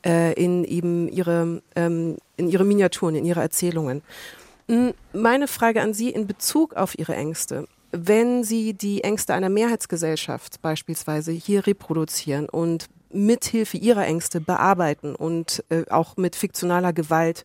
äh, 0.06 0.32
in 0.32 0.64
eben 0.64 1.08
ihre, 1.08 1.62
ähm, 1.76 2.16
in 2.36 2.48
ihre 2.48 2.64
Miniaturen, 2.64 3.14
in 3.14 3.26
ihre 3.26 3.40
Erzählungen. 3.40 4.02
Hm, 4.68 4.94
meine 5.12 5.48
Frage 5.48 5.82
an 5.82 5.92
Sie 5.92 6.08
in 6.08 6.26
Bezug 6.26 6.74
auf 6.74 6.98
Ihre 6.98 7.14
Ängste. 7.14 7.68
Wenn 7.92 8.42
Sie 8.42 8.72
die 8.72 9.04
Ängste 9.04 9.34
einer 9.34 9.50
Mehrheitsgesellschaft 9.50 10.62
beispielsweise 10.62 11.32
hier 11.32 11.66
reproduzieren 11.66 12.48
und 12.48 12.86
mithilfe 13.10 13.76
Ihrer 13.76 14.06
Ängste 14.06 14.40
bearbeiten 14.40 15.14
und 15.14 15.62
äh, 15.68 15.84
auch 15.90 16.16
mit 16.16 16.34
fiktionaler 16.34 16.92
Gewalt 16.94 17.44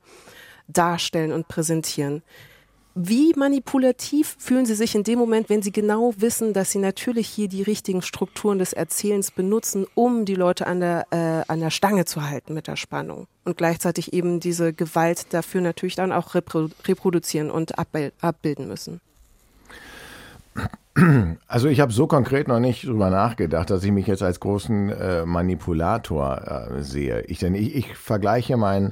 darstellen 0.68 1.34
und 1.34 1.48
präsentieren, 1.48 2.24
Wie 3.01 3.33
manipulativ 3.38 4.35
fühlen 4.39 4.65
Sie 4.65 4.75
sich 4.75 4.93
in 4.93 5.05
dem 5.05 5.19
Moment, 5.19 5.49
wenn 5.49 5.62
Sie 5.62 5.71
genau 5.71 6.13
wissen, 6.17 6.51
dass 6.51 6.71
Sie 6.71 6.79
natürlich 6.79 7.29
hier 7.29 7.47
die 7.47 7.62
richtigen 7.62 8.01
Strukturen 8.01 8.59
des 8.59 8.73
Erzählens 8.73 9.31
benutzen, 9.31 9.88
um 9.95 10.25
die 10.25 10.35
Leute 10.35 10.67
an 10.67 10.81
der, 10.81 11.07
äh, 11.12 11.49
an 11.49 11.62
der 11.62 11.69
Stange 11.69 12.03
zu 12.03 12.29
halten 12.29 12.53
mit 12.53 12.67
der 12.67 12.75
Spannung 12.75 13.27
und 13.45 13.55
gleichzeitig 13.55 14.12
eben 14.12 14.41
diese 14.41 14.73
Gewalt 14.73 15.33
dafür 15.33 15.62
natürlich 15.62 15.95
dann 15.95 16.12
auch 16.12 16.35
reprodu 16.35 16.73
reproduzieren 16.89 17.51
und 17.51 17.79
abbilden 17.79 18.67
müssen? 18.67 18.99
Also 21.47 21.69
ich 21.69 21.79
habe 21.79 21.93
so 21.93 22.05
konkret 22.05 22.49
noch 22.49 22.59
nicht 22.59 22.85
drüber 22.85 23.09
nachgedacht, 23.09 23.69
dass 23.69 23.81
ich 23.85 23.91
mich 23.93 24.07
jetzt 24.07 24.23
als 24.23 24.41
großen 24.41 24.89
äh, 24.89 25.25
Manipulator 25.25 26.67
äh, 26.75 26.83
sehe. 26.83 27.21
Ich, 27.27 27.39
denn 27.39 27.55
ich, 27.55 27.73
ich 27.75 27.95
vergleiche 27.95 28.57
mein, 28.57 28.91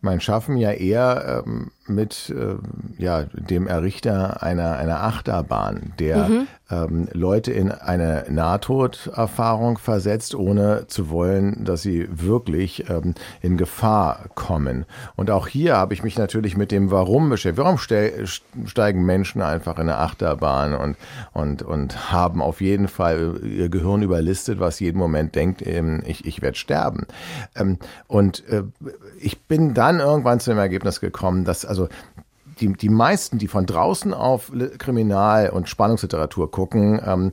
mein 0.00 0.20
Schaffen 0.20 0.56
ja 0.56 0.70
eher 0.70 1.42
ähm, 1.44 1.72
mit 1.88 2.30
äh, 2.30 2.56
ja, 3.02 3.24
dem 3.24 3.66
Errichter 3.66 4.42
einer, 4.42 4.76
einer 4.76 5.02
Achterbahn, 5.02 5.92
der 5.98 6.28
mhm. 6.28 6.46
ähm, 6.70 7.08
Leute 7.12 7.52
in 7.52 7.70
eine 7.70 8.24
Nahtoderfahrung 8.28 9.78
versetzt, 9.78 10.34
ohne 10.34 10.86
zu 10.88 11.10
wollen, 11.10 11.64
dass 11.64 11.82
sie 11.82 12.08
wirklich 12.10 12.88
ähm, 12.90 13.14
in 13.40 13.56
Gefahr 13.56 14.26
kommen. 14.34 14.84
Und 15.16 15.30
auch 15.30 15.46
hier 15.46 15.76
habe 15.76 15.94
ich 15.94 16.02
mich 16.02 16.18
natürlich 16.18 16.56
mit 16.56 16.72
dem 16.72 16.90
Warum 16.90 17.30
beschäftigt. 17.30 17.64
Warum 17.64 17.78
ste 17.78 18.26
steigen 18.66 19.04
Menschen 19.04 19.42
einfach 19.42 19.76
in 19.76 19.82
eine 19.82 19.98
Achterbahn 19.98 20.74
und, 20.74 20.96
und, 21.32 21.62
und 21.62 22.12
haben 22.12 22.42
auf 22.42 22.60
jeden 22.60 22.88
Fall 22.88 23.40
ihr 23.42 23.68
Gehirn 23.68 24.02
überlistet, 24.02 24.60
was 24.60 24.80
jeden 24.80 24.98
Moment 24.98 25.34
denkt, 25.34 25.66
ähm, 25.66 26.02
ich, 26.06 26.26
ich 26.26 26.42
werde 26.42 26.58
sterben. 26.58 27.06
Ähm, 27.54 27.78
und 28.06 28.46
äh, 28.48 28.64
ich 29.20 29.40
bin 29.42 29.74
dann 29.74 30.00
irgendwann 30.00 30.40
zu 30.40 30.50
dem 30.50 30.58
Ergebnis 30.58 31.00
gekommen, 31.00 31.44
dass 31.44 31.64
also 31.64 31.77
also 31.78 31.88
die, 32.60 32.72
die 32.72 32.88
meisten, 32.88 33.38
die 33.38 33.48
von 33.48 33.66
draußen 33.66 34.12
auf 34.12 34.50
Kriminal- 34.78 35.50
und 35.50 35.68
Spannungsliteratur 35.68 36.50
gucken, 36.50 37.00
ähm, 37.04 37.32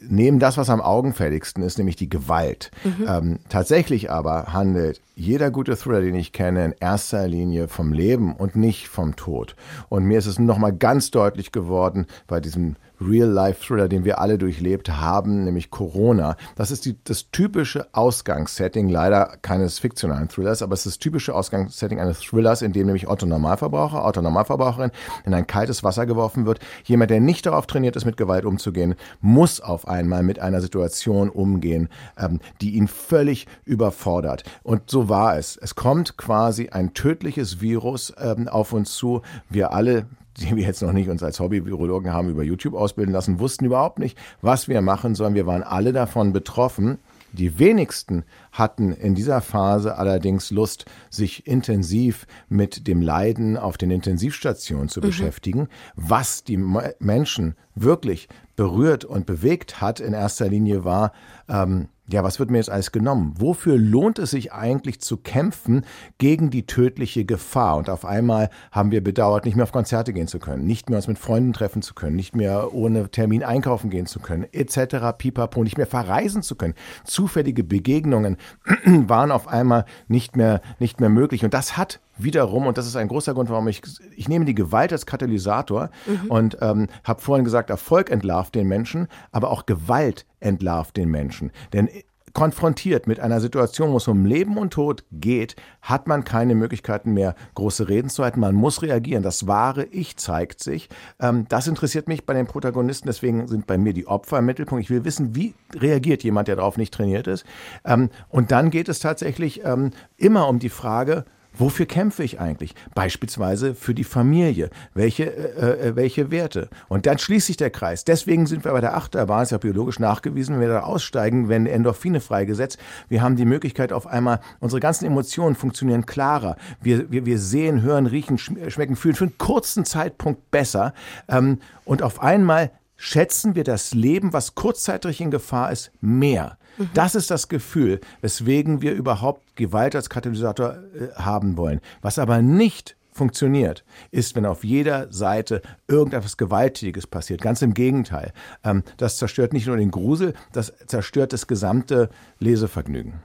nehmen 0.00 0.38
das, 0.38 0.56
was 0.56 0.70
am 0.70 0.80
augenfälligsten 0.80 1.62
ist, 1.62 1.78
nämlich 1.78 1.94
die 1.96 2.08
Gewalt. 2.08 2.70
Mhm. 2.82 3.06
Ähm, 3.06 3.38
tatsächlich 3.48 4.10
aber 4.10 4.52
handelt 4.52 5.00
jeder 5.14 5.50
gute 5.50 5.76
Thriller, 5.76 6.00
den 6.00 6.14
ich 6.14 6.32
kenne, 6.32 6.64
in 6.64 6.74
erster 6.80 7.28
Linie 7.28 7.68
vom 7.68 7.92
Leben 7.92 8.34
und 8.34 8.56
nicht 8.56 8.88
vom 8.88 9.14
Tod. 9.14 9.54
Und 9.88 10.04
mir 10.04 10.18
ist 10.18 10.26
es 10.26 10.38
nochmal 10.38 10.72
ganz 10.72 11.10
deutlich 11.10 11.52
geworden 11.52 12.06
bei 12.26 12.40
diesem 12.40 12.76
Real-Life-Thriller, 13.08 13.88
den 13.88 14.04
wir 14.04 14.20
alle 14.20 14.38
durchlebt 14.38 14.88
haben, 14.90 15.44
nämlich 15.44 15.70
Corona. 15.70 16.36
Das 16.56 16.70
ist 16.70 16.84
die, 16.84 16.96
das 17.04 17.30
typische 17.30 17.86
Ausgangssetting, 17.92 18.88
leider 18.88 19.36
keines 19.42 19.78
fiktionalen 19.78 20.28
Thrillers, 20.28 20.62
aber 20.62 20.74
es 20.74 20.86
ist 20.86 20.96
das 20.96 20.98
typische 20.98 21.34
Ausgangssetting 21.34 22.00
eines 22.00 22.20
Thrillers, 22.20 22.62
in 22.62 22.72
dem 22.72 22.86
nämlich 22.86 23.08
Otto 23.08 23.26
Normalverbraucher, 23.26 24.04
Otto 24.04 24.22
Normalverbraucherin 24.22 24.90
in 25.24 25.34
ein 25.34 25.46
kaltes 25.46 25.84
Wasser 25.84 26.06
geworfen 26.06 26.46
wird. 26.46 26.60
Jemand, 26.84 27.10
der 27.10 27.20
nicht 27.20 27.46
darauf 27.46 27.66
trainiert 27.66 27.96
ist, 27.96 28.04
mit 28.04 28.16
Gewalt 28.16 28.44
umzugehen, 28.44 28.94
muss 29.20 29.60
auf 29.60 29.88
einmal 29.88 30.22
mit 30.22 30.38
einer 30.38 30.60
Situation 30.60 31.28
umgehen, 31.28 31.88
ähm, 32.18 32.40
die 32.60 32.76
ihn 32.76 32.88
völlig 32.88 33.46
überfordert. 33.64 34.44
Und 34.62 34.90
so 34.90 35.08
war 35.08 35.36
es. 35.36 35.56
Es 35.56 35.74
kommt 35.74 36.16
quasi 36.16 36.68
ein 36.68 36.94
tödliches 36.94 37.60
Virus 37.60 38.12
ähm, 38.18 38.48
auf 38.48 38.72
uns 38.72 38.94
zu. 38.94 39.22
Wir 39.48 39.72
alle 39.72 40.06
die 40.38 40.56
wir 40.56 40.64
jetzt 40.64 40.82
noch 40.82 40.92
nicht 40.92 41.08
uns 41.08 41.22
als 41.22 41.40
Hobby-Virologen 41.40 42.12
haben 42.12 42.30
über 42.30 42.42
YouTube 42.42 42.74
ausbilden 42.74 43.12
lassen, 43.12 43.38
wussten 43.38 43.64
überhaupt 43.64 43.98
nicht, 43.98 44.18
was 44.40 44.68
wir 44.68 44.80
machen 44.80 45.14
sollen. 45.14 45.34
Wir 45.34 45.46
waren 45.46 45.62
alle 45.62 45.92
davon 45.92 46.32
betroffen. 46.32 46.98
Die 47.32 47.58
wenigsten 47.58 48.24
hatten 48.52 48.92
in 48.92 49.14
dieser 49.14 49.40
Phase 49.40 49.96
allerdings 49.96 50.50
Lust, 50.50 50.84
sich 51.08 51.46
intensiv 51.46 52.26
mit 52.50 52.86
dem 52.86 53.00
Leiden 53.00 53.56
auf 53.56 53.78
den 53.78 53.90
Intensivstationen 53.90 54.88
zu 54.88 55.00
mhm. 55.00 55.06
beschäftigen, 55.06 55.68
was 55.96 56.44
die 56.44 56.58
Menschen 56.98 57.54
wirklich 57.74 58.28
berührt 58.54 59.06
und 59.06 59.24
bewegt 59.24 59.80
hat 59.80 59.98
in 59.98 60.12
erster 60.12 60.48
Linie 60.48 60.84
war, 60.84 61.12
ähm, 61.48 61.88
ja, 62.12 62.22
was 62.22 62.38
wird 62.38 62.50
mir 62.50 62.58
jetzt 62.58 62.70
alles 62.70 62.92
genommen? 62.92 63.34
Wofür 63.38 63.76
lohnt 63.78 64.18
es 64.18 64.30
sich 64.30 64.52
eigentlich 64.52 65.00
zu 65.00 65.16
kämpfen 65.16 65.84
gegen 66.18 66.50
die 66.50 66.66
tödliche 66.66 67.24
Gefahr? 67.24 67.76
Und 67.76 67.90
auf 67.90 68.04
einmal 68.04 68.50
haben 68.70 68.90
wir 68.90 69.02
bedauert, 69.02 69.44
nicht 69.44 69.56
mehr 69.56 69.64
auf 69.64 69.72
Konzerte 69.72 70.12
gehen 70.12 70.28
zu 70.28 70.38
können, 70.38 70.64
nicht 70.64 70.90
mehr 70.90 70.98
uns 70.98 71.08
mit 71.08 71.18
Freunden 71.18 71.52
treffen 71.52 71.82
zu 71.82 71.94
können, 71.94 72.16
nicht 72.16 72.36
mehr 72.36 72.74
ohne 72.74 73.10
Termin 73.10 73.42
einkaufen 73.42 73.90
gehen 73.90 74.06
zu 74.06 74.20
können, 74.20 74.46
etc. 74.52 75.16
pipapo, 75.16 75.62
nicht 75.64 75.78
mehr 75.78 75.86
verreisen 75.86 76.42
zu 76.42 76.54
können. 76.54 76.74
Zufällige 77.04 77.64
Begegnungen 77.64 78.36
waren 78.84 79.30
auf 79.30 79.48
einmal 79.48 79.84
nicht 80.08 80.36
mehr, 80.36 80.60
nicht 80.78 81.00
mehr 81.00 81.08
möglich. 81.08 81.44
Und 81.44 81.54
das 81.54 81.76
hat 81.76 82.00
wiederum, 82.22 82.66
und 82.66 82.78
das 82.78 82.86
ist 82.86 82.96
ein 82.96 83.08
großer 83.08 83.34
Grund, 83.34 83.50
warum 83.50 83.68
ich, 83.68 83.82
ich 84.16 84.28
nehme 84.28 84.44
die 84.44 84.54
Gewalt 84.54 84.92
als 84.92 85.06
Katalysator 85.06 85.90
mhm. 86.06 86.30
und 86.30 86.58
ähm, 86.60 86.88
habe 87.04 87.20
vorhin 87.20 87.44
gesagt, 87.44 87.70
Erfolg 87.70 88.10
entlarvt 88.10 88.54
den 88.54 88.68
Menschen, 88.68 89.08
aber 89.30 89.50
auch 89.50 89.66
Gewalt 89.66 90.26
entlarvt 90.40 90.96
den 90.96 91.10
Menschen. 91.10 91.52
Denn 91.72 91.88
konfrontiert 92.32 93.06
mit 93.06 93.20
einer 93.20 93.40
Situation, 93.40 93.92
wo 93.92 93.98
es 93.98 94.08
um 94.08 94.24
Leben 94.24 94.56
und 94.56 94.72
Tod 94.72 95.04
geht, 95.12 95.56
hat 95.80 96.06
man 96.06 96.24
keine 96.24 96.54
Möglichkeiten 96.54 97.12
mehr, 97.12 97.34
große 97.54 97.88
Reden 97.88 98.08
zu 98.08 98.22
halten. 98.22 98.40
Man 98.40 98.54
muss 98.54 98.82
reagieren. 98.82 99.22
Das 99.22 99.46
wahre 99.46 99.84
Ich 99.84 100.16
zeigt 100.16 100.62
sich. 100.62 100.88
Ähm, 101.20 101.46
das 101.48 101.66
interessiert 101.66 102.08
mich 102.08 102.24
bei 102.24 102.34
den 102.34 102.46
Protagonisten. 102.46 103.08
Deswegen 103.08 103.46
sind 103.48 103.66
bei 103.66 103.78
mir 103.78 103.92
die 103.92 104.06
Opfer 104.06 104.38
im 104.38 104.46
Mittelpunkt. 104.46 104.82
Ich 104.82 104.90
will 104.90 105.04
wissen, 105.04 105.34
wie 105.34 105.54
reagiert 105.74 106.22
jemand, 106.22 106.48
der 106.48 106.56
darauf 106.56 106.76
nicht 106.76 106.94
trainiert 106.94 107.26
ist. 107.26 107.44
Ähm, 107.84 108.10
und 108.28 108.50
dann 108.50 108.70
geht 108.70 108.88
es 108.88 109.00
tatsächlich 109.00 109.64
ähm, 109.64 109.90
immer 110.16 110.48
um 110.48 110.58
die 110.58 110.70
Frage, 110.70 111.24
Wofür 111.54 111.86
kämpfe 111.86 112.24
ich 112.24 112.40
eigentlich? 112.40 112.74
Beispielsweise 112.94 113.74
für 113.74 113.94
die 113.94 114.04
Familie. 114.04 114.70
Welche, 114.94 115.24
äh, 115.24 115.88
äh, 115.88 115.96
welche 115.96 116.30
Werte? 116.30 116.68
Und 116.88 117.06
dann 117.06 117.18
schließt 117.18 117.46
sich 117.46 117.56
der 117.56 117.70
Kreis. 117.70 118.04
Deswegen 118.04 118.46
sind 118.46 118.64
wir 118.64 118.72
bei 118.72 118.80
der 118.80 118.96
Achterbahn, 118.96 119.42
ist 119.42 119.52
ja 119.52 119.58
biologisch 119.58 119.98
nachgewiesen, 119.98 120.54
wenn 120.54 120.62
wir 120.62 120.68
da 120.68 120.80
aussteigen, 120.80 121.48
werden 121.48 121.66
Endorphine 121.66 122.20
freigesetzt. 122.20 122.78
Wir 123.08 123.22
haben 123.22 123.36
die 123.36 123.44
Möglichkeit 123.44 123.92
auf 123.92 124.06
einmal, 124.06 124.40
unsere 124.60 124.80
ganzen 124.80 125.04
Emotionen 125.04 125.54
funktionieren 125.54 126.06
klarer. 126.06 126.56
Wir, 126.80 127.10
wir, 127.10 127.26
wir 127.26 127.38
sehen, 127.38 127.82
hören, 127.82 128.06
riechen, 128.06 128.38
schmecken, 128.38 128.96
fühlen 128.96 129.14
für 129.14 129.24
einen 129.24 129.38
kurzen 129.38 129.84
Zeitpunkt 129.84 130.50
besser. 130.50 130.94
Ähm, 131.28 131.58
und 131.84 132.02
auf 132.02 132.22
einmal 132.22 132.70
schätzen 132.96 133.56
wir 133.56 133.64
das 133.64 133.94
Leben, 133.94 134.32
was 134.32 134.54
kurzzeitig 134.54 135.20
in 135.20 135.30
Gefahr 135.30 135.72
ist, 135.72 135.90
mehr. 136.00 136.56
Mhm. 136.78 136.90
Das 136.94 137.14
ist 137.14 137.30
das 137.30 137.48
Gefühl, 137.48 138.00
weswegen 138.20 138.82
wir 138.82 138.92
überhaupt 138.92 139.56
Gewalt 139.56 139.94
als 139.94 140.10
Katalysator 140.10 140.76
äh, 140.76 141.14
haben 141.16 141.56
wollen. 141.56 141.80
Was 142.00 142.18
aber 142.18 142.42
nicht 142.42 142.96
funktioniert, 143.12 143.84
ist, 144.10 144.34
wenn 144.34 144.46
auf 144.46 144.64
jeder 144.64 145.12
Seite 145.12 145.62
irgendetwas 145.86 146.36
Gewaltiges 146.36 147.06
passiert. 147.06 147.42
Ganz 147.42 147.62
im 147.62 147.74
Gegenteil. 147.74 148.32
Ähm, 148.64 148.82
das 148.96 149.18
zerstört 149.18 149.52
nicht 149.52 149.66
nur 149.66 149.76
den 149.76 149.90
Grusel, 149.90 150.34
das 150.52 150.72
zerstört 150.86 151.32
das 151.32 151.46
gesamte 151.46 152.08
Lesevergnügen. 152.38 153.22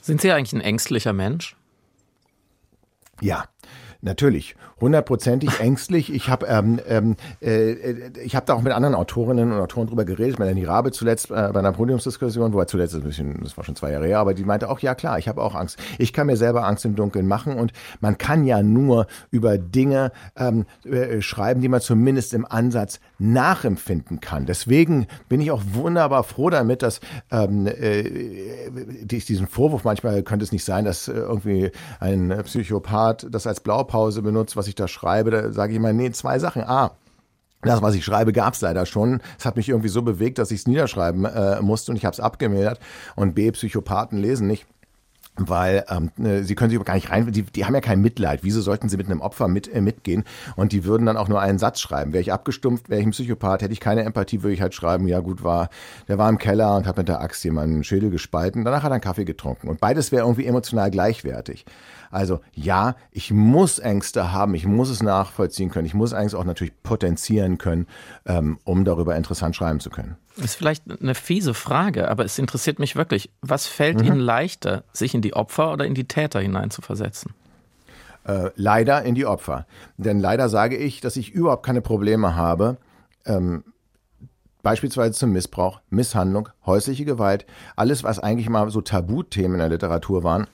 Sind 0.00 0.20
Sie 0.20 0.32
eigentlich 0.32 0.52
ein 0.52 0.60
ängstlicher 0.60 1.12
Mensch? 1.12 1.56
Ja, 3.20 3.44
Natürlich, 4.02 4.56
hundertprozentig 4.80 5.60
ängstlich. 5.60 6.12
Ich 6.12 6.30
habe 6.30 6.46
ähm, 6.46 6.80
ähm, 6.88 7.16
äh, 7.42 7.72
ich 8.24 8.34
habe 8.34 8.46
da 8.46 8.54
auch 8.54 8.62
mit 8.62 8.72
anderen 8.72 8.94
Autorinnen 8.94 9.52
und 9.52 9.60
Autoren 9.60 9.88
drüber 9.88 10.06
geredet. 10.06 10.38
Melanie 10.38 10.64
Rabe 10.64 10.90
zuletzt 10.90 11.30
äh, 11.30 11.50
bei 11.52 11.58
einer 11.58 11.72
Podiumsdiskussion, 11.72 12.54
wo 12.54 12.60
er 12.60 12.66
zuletzt 12.66 12.94
ein 12.94 13.02
bisschen, 13.02 13.40
das 13.42 13.58
war 13.58 13.64
schon 13.64 13.76
zwei 13.76 13.92
Jahre 13.92 14.06
her, 14.06 14.18
aber 14.18 14.32
die 14.32 14.44
meinte 14.44 14.70
auch, 14.70 14.78
ja 14.78 14.94
klar, 14.94 15.18
ich 15.18 15.28
habe 15.28 15.42
auch 15.42 15.54
Angst. 15.54 15.78
Ich 15.98 16.14
kann 16.14 16.28
mir 16.28 16.38
selber 16.38 16.66
Angst 16.66 16.86
im 16.86 16.96
Dunkeln 16.96 17.26
machen 17.26 17.58
und 17.58 17.72
man 18.00 18.16
kann 18.16 18.44
ja 18.44 18.62
nur 18.62 19.06
über 19.30 19.58
Dinge 19.58 20.12
ähm, 20.36 20.64
äh, 20.84 21.20
schreiben, 21.20 21.60
die 21.60 21.68
man 21.68 21.82
zumindest 21.82 22.32
im 22.32 22.46
Ansatz 22.46 23.00
nachempfinden 23.18 24.20
kann. 24.20 24.46
Deswegen 24.46 25.08
bin 25.28 25.42
ich 25.42 25.50
auch 25.50 25.62
wunderbar 25.72 26.24
froh 26.24 26.48
damit, 26.48 26.80
dass 26.82 27.00
ähm, 27.30 27.66
äh, 27.66 28.04
diesen 29.04 29.46
Vorwurf 29.46 29.84
manchmal 29.84 30.22
könnte 30.22 30.44
es 30.44 30.52
nicht 30.52 30.64
sein, 30.64 30.86
dass 30.86 31.06
äh, 31.06 31.12
irgendwie 31.12 31.70
ein 31.98 32.34
Psychopath 32.44 33.26
das 33.30 33.46
als 33.46 33.60
Blaupause 33.60 33.89
Pause 33.90 34.22
benutzt, 34.22 34.56
was 34.56 34.68
ich 34.68 34.76
da 34.76 34.86
schreibe, 34.86 35.30
da 35.30 35.52
sage 35.52 35.72
ich 35.72 35.76
immer, 35.76 35.92
nee, 35.92 36.12
zwei 36.12 36.38
Sachen. 36.38 36.62
A, 36.62 36.92
das, 37.62 37.82
was 37.82 37.94
ich 37.94 38.04
schreibe, 38.04 38.32
gab 38.32 38.54
es 38.54 38.60
leider 38.60 38.86
schon. 38.86 39.20
Es 39.38 39.44
hat 39.44 39.56
mich 39.56 39.68
irgendwie 39.68 39.88
so 39.88 40.00
bewegt, 40.02 40.38
dass 40.38 40.50
ich 40.50 40.60
es 40.60 40.66
niederschreiben 40.66 41.24
äh, 41.26 41.60
musste 41.60 41.92
und 41.92 41.96
ich 41.96 42.04
habe 42.04 42.14
es 42.14 42.20
abgemildert. 42.20 42.80
Und 43.16 43.34
B, 43.34 43.50
Psychopathen 43.50 44.18
lesen 44.18 44.46
nicht 44.46 44.66
weil 45.36 45.84
ähm, 45.88 46.10
äh, 46.22 46.42
sie 46.42 46.54
können 46.54 46.70
sich 46.70 46.82
gar 46.84 46.94
nicht 46.94 47.10
rein, 47.10 47.30
die, 47.30 47.42
die 47.42 47.64
haben 47.64 47.74
ja 47.74 47.80
kein 47.80 48.00
Mitleid. 48.00 48.40
Wieso 48.42 48.60
sollten 48.60 48.88
sie 48.88 48.96
mit 48.96 49.06
einem 49.06 49.20
Opfer 49.20 49.48
mit, 49.48 49.72
äh, 49.72 49.80
mitgehen? 49.80 50.24
Und 50.56 50.72
die 50.72 50.84
würden 50.84 51.06
dann 51.06 51.16
auch 51.16 51.28
nur 51.28 51.40
einen 51.40 51.58
Satz 51.58 51.80
schreiben. 51.80 52.12
Wäre 52.12 52.20
ich 52.20 52.32
abgestumpft, 52.32 52.88
wäre 52.88 53.00
ich 53.00 53.06
ein 53.06 53.12
Psychopath, 53.12 53.62
hätte 53.62 53.72
ich 53.72 53.80
keine 53.80 54.02
Empathie, 54.02 54.42
würde 54.42 54.54
ich 54.54 54.60
halt 54.60 54.74
schreiben, 54.74 55.06
ja 55.06 55.20
gut, 55.20 55.42
war, 55.42 55.70
der 56.08 56.18
war 56.18 56.28
im 56.28 56.38
Keller 56.38 56.76
und 56.76 56.86
hat 56.86 56.96
mit 56.96 57.08
der 57.08 57.20
Axt 57.20 57.42
jemanden 57.44 57.84
Schädel 57.84 58.10
gespalten, 58.10 58.64
danach 58.64 58.82
hat 58.82 58.90
er 58.90 58.94
einen 58.94 59.00
Kaffee 59.00 59.24
getrunken. 59.24 59.68
Und 59.68 59.80
beides 59.80 60.12
wäre 60.12 60.24
irgendwie 60.24 60.46
emotional 60.46 60.90
gleichwertig. 60.90 61.64
Also 62.10 62.40
ja, 62.52 62.96
ich 63.12 63.30
muss 63.30 63.78
Ängste 63.78 64.32
haben, 64.32 64.54
ich 64.54 64.66
muss 64.66 64.90
es 64.90 65.02
nachvollziehen 65.02 65.70
können, 65.70 65.86
ich 65.86 65.94
muss 65.94 66.12
Ängste 66.12 66.38
auch 66.38 66.44
natürlich 66.44 66.74
potenzieren 66.82 67.56
können, 67.56 67.86
ähm, 68.26 68.58
um 68.64 68.84
darüber 68.84 69.16
interessant 69.16 69.54
schreiben 69.54 69.80
zu 69.80 69.90
können. 69.90 70.16
Das 70.36 70.46
ist 70.46 70.54
vielleicht 70.56 70.84
eine 71.00 71.14
fiese 71.14 71.54
Frage, 71.54 72.08
aber 72.08 72.24
es 72.24 72.38
interessiert 72.38 72.78
mich 72.78 72.96
wirklich. 72.96 73.30
Was 73.42 73.66
fällt 73.66 74.00
mhm. 74.00 74.06
Ihnen 74.06 74.20
leichter, 74.20 74.84
sich 74.92 75.14
in 75.14 75.22
die 75.22 75.34
Opfer 75.34 75.72
oder 75.72 75.86
in 75.86 75.94
die 75.94 76.08
Täter 76.08 76.40
hineinzuversetzen? 76.40 77.32
Äh, 78.24 78.50
leider 78.56 79.02
in 79.02 79.14
die 79.14 79.26
Opfer. 79.26 79.66
Denn 79.96 80.20
leider 80.20 80.48
sage 80.48 80.76
ich, 80.76 81.00
dass 81.00 81.16
ich 81.16 81.30
überhaupt 81.30 81.64
keine 81.64 81.80
Probleme 81.80 82.34
habe, 82.34 82.76
ähm, 83.24 83.64
beispielsweise 84.62 85.12
zum 85.12 85.32
Missbrauch, 85.32 85.80
Misshandlung, 85.90 86.48
häusliche 86.66 87.04
Gewalt, 87.04 87.46
alles, 87.76 88.04
was 88.04 88.18
eigentlich 88.18 88.48
mal 88.48 88.70
so 88.70 88.80
Tabuthemen 88.80 89.54
in 89.54 89.60
der 89.60 89.68
Literatur 89.68 90.22
waren, 90.24 90.46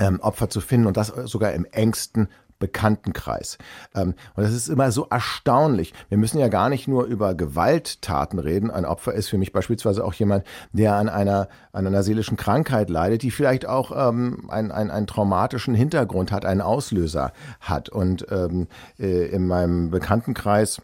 ähm, 0.00 0.18
Opfer 0.20 0.50
zu 0.50 0.60
finden 0.60 0.88
und 0.88 0.96
das 0.96 1.08
sogar 1.08 1.52
im 1.52 1.64
engsten 1.66 2.28
Bekanntenkreis. 2.60 3.58
Ähm, 3.94 4.14
und 4.36 4.44
das 4.44 4.52
ist 4.52 4.68
immer 4.68 4.92
so 4.92 5.06
erstaunlich. 5.10 5.92
Wir 6.08 6.18
müssen 6.18 6.38
ja 6.38 6.48
gar 6.48 6.68
nicht 6.68 6.86
nur 6.86 7.04
über 7.04 7.34
Gewalttaten 7.34 8.38
reden. 8.38 8.70
Ein 8.70 8.84
Opfer 8.84 9.14
ist 9.14 9.28
für 9.28 9.38
mich 9.38 9.52
beispielsweise 9.52 10.04
auch 10.04 10.12
jemand, 10.14 10.44
der 10.72 10.94
an 10.94 11.08
einer, 11.08 11.48
an 11.72 11.86
einer 11.86 12.04
seelischen 12.04 12.36
Krankheit 12.36 12.90
leidet, 12.90 13.22
die 13.22 13.30
vielleicht 13.30 13.66
auch 13.66 13.90
ähm, 13.96 14.48
einen, 14.50 14.70
einen, 14.70 14.90
einen 14.90 15.06
traumatischen 15.06 15.74
Hintergrund 15.74 16.30
hat, 16.30 16.44
einen 16.44 16.60
Auslöser 16.60 17.32
hat. 17.60 17.88
Und 17.88 18.26
ähm, 18.30 18.68
äh, 18.98 19.26
in 19.26 19.46
meinem 19.46 19.90
Bekanntenkreis 19.90 20.82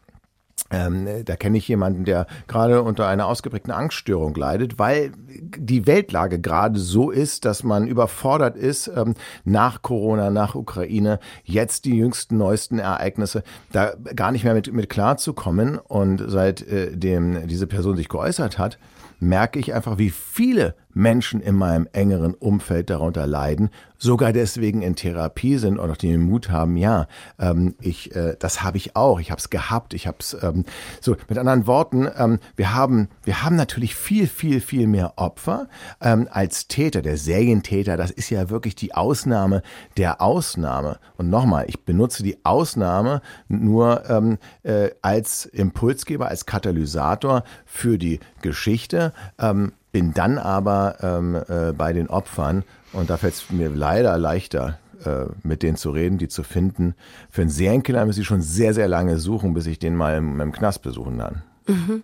ähm, 0.70 1.06
da 1.24 1.36
kenne 1.36 1.58
ich 1.58 1.68
jemanden, 1.68 2.04
der 2.04 2.26
gerade 2.48 2.82
unter 2.82 3.06
einer 3.06 3.26
ausgeprägten 3.26 3.72
Angststörung 3.72 4.34
leidet, 4.34 4.78
weil 4.78 5.12
die 5.16 5.86
Weltlage 5.86 6.40
gerade 6.40 6.80
so 6.80 7.10
ist, 7.10 7.44
dass 7.44 7.62
man 7.62 7.86
überfordert 7.86 8.56
ist, 8.56 8.88
ähm, 8.88 9.14
nach 9.44 9.82
Corona, 9.82 10.30
nach 10.30 10.54
Ukraine, 10.54 11.20
jetzt 11.44 11.84
die 11.84 11.96
jüngsten, 11.96 12.36
neuesten 12.38 12.78
Ereignisse, 12.78 13.44
da 13.70 13.94
gar 14.16 14.32
nicht 14.32 14.44
mehr 14.44 14.54
mit, 14.54 14.72
mit 14.72 14.88
klarzukommen. 14.88 15.78
Und 15.78 16.24
seitdem 16.26 17.36
äh, 17.36 17.46
diese 17.46 17.66
Person 17.66 17.96
sich 17.96 18.08
geäußert 18.08 18.58
hat, 18.58 18.78
merke 19.20 19.58
ich 19.58 19.72
einfach, 19.72 19.98
wie 19.98 20.10
viele 20.10 20.74
Menschen 20.96 21.42
in 21.42 21.56
meinem 21.56 21.86
engeren 21.92 22.32
Umfeld 22.32 22.88
darunter 22.88 23.26
leiden, 23.26 23.68
sogar 23.98 24.32
deswegen 24.32 24.80
in 24.80 24.96
Therapie 24.96 25.58
sind 25.58 25.78
und 25.78 25.90
auch 25.90 25.96
den 25.98 26.22
Mut 26.22 26.48
haben, 26.48 26.78
ja, 26.78 27.06
ähm, 27.38 27.74
ich, 27.80 28.16
äh, 28.16 28.34
das 28.38 28.62
habe 28.62 28.78
ich 28.78 28.96
auch, 28.96 29.20
ich 29.20 29.30
habe 29.30 29.38
es 29.38 29.50
gehabt, 29.50 29.92
ich 29.92 30.06
habe 30.06 30.16
es 30.20 30.34
ähm, 30.42 30.64
so. 31.02 31.16
Mit 31.28 31.36
anderen 31.36 31.66
Worten, 31.66 32.08
ähm, 32.16 32.38
wir 32.56 32.74
haben, 32.74 33.08
wir 33.24 33.42
haben 33.42 33.56
natürlich 33.56 33.94
viel, 33.94 34.26
viel, 34.26 34.60
viel 34.62 34.86
mehr 34.86 35.14
Opfer 35.16 35.68
ähm, 36.00 36.28
als 36.30 36.66
Täter. 36.66 37.02
Der 37.02 37.18
Serientäter, 37.18 37.98
das 37.98 38.10
ist 38.10 38.30
ja 38.30 38.48
wirklich 38.48 38.74
die 38.74 38.94
Ausnahme 38.94 39.62
der 39.98 40.22
Ausnahme. 40.22 40.98
Und 41.18 41.28
nochmal, 41.28 41.66
ich 41.68 41.84
benutze 41.84 42.22
die 42.22 42.38
Ausnahme 42.42 43.20
nur 43.48 44.08
ähm, 44.08 44.38
äh, 44.62 44.90
als 45.02 45.44
Impulsgeber, 45.44 46.28
als 46.28 46.46
Katalysator 46.46 47.44
für 47.66 47.98
die 47.98 48.20
Geschichte. 48.40 49.12
Ähm, 49.38 49.72
bin 49.96 50.12
dann 50.12 50.36
aber 50.36 50.96
ähm, 51.00 51.42
äh, 51.48 51.72
bei 51.72 51.94
den 51.94 52.08
Opfern 52.08 52.64
und 52.92 53.08
da 53.08 53.16
fällt 53.16 53.32
es 53.32 53.50
mir 53.50 53.70
leider 53.70 54.18
leichter, 54.18 54.78
äh, 55.06 55.24
mit 55.42 55.62
denen 55.62 55.78
zu 55.78 55.88
reden, 55.88 56.18
die 56.18 56.28
zu 56.28 56.42
finden. 56.42 56.94
Für 57.30 57.40
einen 57.40 57.50
Serienkiller 57.50 58.04
müssen 58.04 58.18
sie 58.18 58.26
schon 58.26 58.42
sehr, 58.42 58.74
sehr 58.74 58.88
lange 58.88 59.18
suchen, 59.18 59.54
bis 59.54 59.64
ich 59.64 59.78
den 59.78 59.96
mal 59.96 60.18
im, 60.18 60.38
im 60.38 60.52
Knast 60.52 60.82
besuchen 60.82 61.16
kann. 61.16 61.42
Mhm 61.66 62.02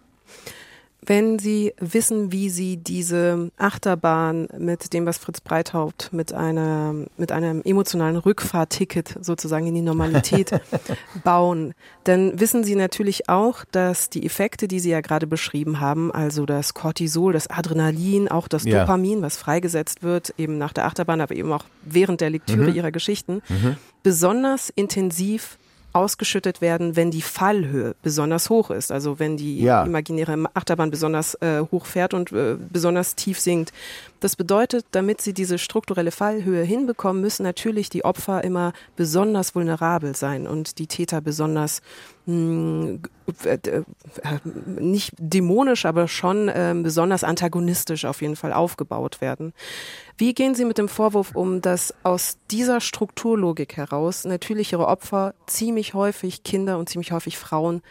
wenn 1.05 1.41
Sie 1.41 1.75
wissen, 1.81 2.31
wie 2.31 2.49
Sie 2.49 2.77
diese 2.77 3.51
Achterbahn 3.57 4.49
mit 4.57 4.93
dem, 4.93 5.05
was 5.05 5.19
Fritz 5.19 5.41
Breithaupt 5.41 6.13
mit 6.13 6.33
einer, 6.33 6.95
mit 7.17 7.33
einem 7.33 7.63
emotionalen 7.65 8.17
Rückfahrticket 8.17 9.19
sozusagen 9.21 9.67
in 9.67 9.75
die 9.75 9.83
Normalität 9.83 10.53
bauen, 11.25 11.75
dann 12.05 12.39
wissen 12.39 12.63
Sie 12.63 12.77
natürlich 12.77 13.29
auch, 13.29 13.65
dass 13.73 14.11
die 14.11 14.25
Effekte, 14.25 14.69
die 14.69 14.79
Sie 14.79 14.91
ja 14.91 15.01
gerade 15.01 15.27
beschrieben 15.27 15.81
haben, 15.81 16.13
also 16.13 16.47
das 16.47 16.73
Cortisol, 16.73 17.33
das 17.33 17.49
Adrenalin, 17.49 18.29
auch 18.29 18.47
das 18.47 18.65
ja. 18.65 18.81
Dopamin, 18.81 19.23
was 19.23 19.37
freigesetzt 19.37 20.05
wird, 20.05 20.35
eben 20.39 20.57
nach 20.57 20.73
der 20.73 20.87
Achterbahn, 20.87 21.21
aber 21.21 21.35
eben 21.35 21.53
auch 21.53 21.65
während 21.83 22.21
der 22.21 22.31
Lektüre 22.31 22.71
mhm. 22.71 22.77
Ihrer 22.77 22.93
Geschichten, 22.93 23.43
mhm. 23.49 23.77
besonders 24.05 24.71
intensiv 24.71 25.59
ausgeschüttet 25.93 26.61
werden, 26.61 26.97
wenn 26.97 27.11
die 27.11 27.23
Fallhöhe 27.23 27.95
besonders 28.03 28.51
hoch 28.51 28.71
ist. 28.71 28.91
Also 28.91 29.19
wenn 29.19 29.37
die 29.37 29.61
ja. 29.61 29.85
imaginäre 29.85 30.45
Achterbahn 30.55 30.91
besonders 30.91 31.35
äh, 31.37 31.63
hoch 31.71 31.87
fährt 31.87 32.15
und 32.15 32.33
äh, 32.33 32.57
besonders 32.71 33.15
tief 33.15 33.39
sinkt. 33.39 33.73
Das 34.21 34.37
bedeutet, 34.37 34.87
damit 34.93 35.21
sie 35.21 35.35
diese 35.35 35.59
strukturelle 35.59 36.13
Fallhöhe 36.13 36.63
hinbekommen, 36.63 37.21
müssen 37.21 37.43
natürlich 37.43 37.91
die 37.91 38.05
Opfer 38.05 38.45
immer 38.45 38.73
besonders 38.97 39.55
vulnerabel 39.55 40.15
sein 40.15 40.47
und 40.47 40.79
die 40.79 40.87
Täter 40.87 41.21
besonders 41.21 41.83
äh, 42.27 42.99
nicht 44.67 45.13
dämonisch, 45.19 45.87
aber 45.87 46.07
schon 46.09 46.49
äh, 46.49 46.75
besonders 46.81 47.25
antagonistisch 47.25 48.05
auf 48.05 48.23
jeden 48.23 48.37
Fall 48.37 48.53
aufgebaut 48.53 49.21
werden. 49.21 49.53
Wie 50.17 50.35
gehen 50.35 50.55
Sie 50.55 50.65
mit 50.65 50.79
dem 50.79 50.89
Vorwurf 50.89 51.35
um, 51.35 51.61
dass 51.61 51.95
aus 52.05 52.39
dieser 52.51 52.81
Strukturlogik 52.81 53.77
heraus 53.77 54.25
natürlich 54.25 54.73
Ihre 54.73 54.87
Opfer 54.87 55.35
ziemlich 55.47 55.95
häufig 55.95 56.45
Kinder 56.45 56.79
und 56.79 56.89
ziemlich 56.89 57.13
häufig 57.13 57.39
Frauen 57.39 57.83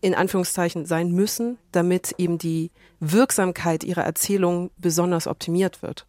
in 0.00 0.14
Anführungszeichen 0.14 0.86
sein 0.86 1.10
müssen, 1.10 1.58
damit 1.72 2.14
eben 2.18 2.38
die 2.38 2.70
Wirksamkeit 3.00 3.84
ihrer 3.84 4.04
Erzählung 4.04 4.70
besonders 4.78 5.26
optimiert 5.26 5.82
wird? 5.82 6.06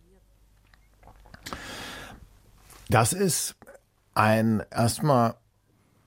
Das 2.90 3.14
ist 3.14 3.56
ein 4.14 4.64
erstmal 4.72 5.36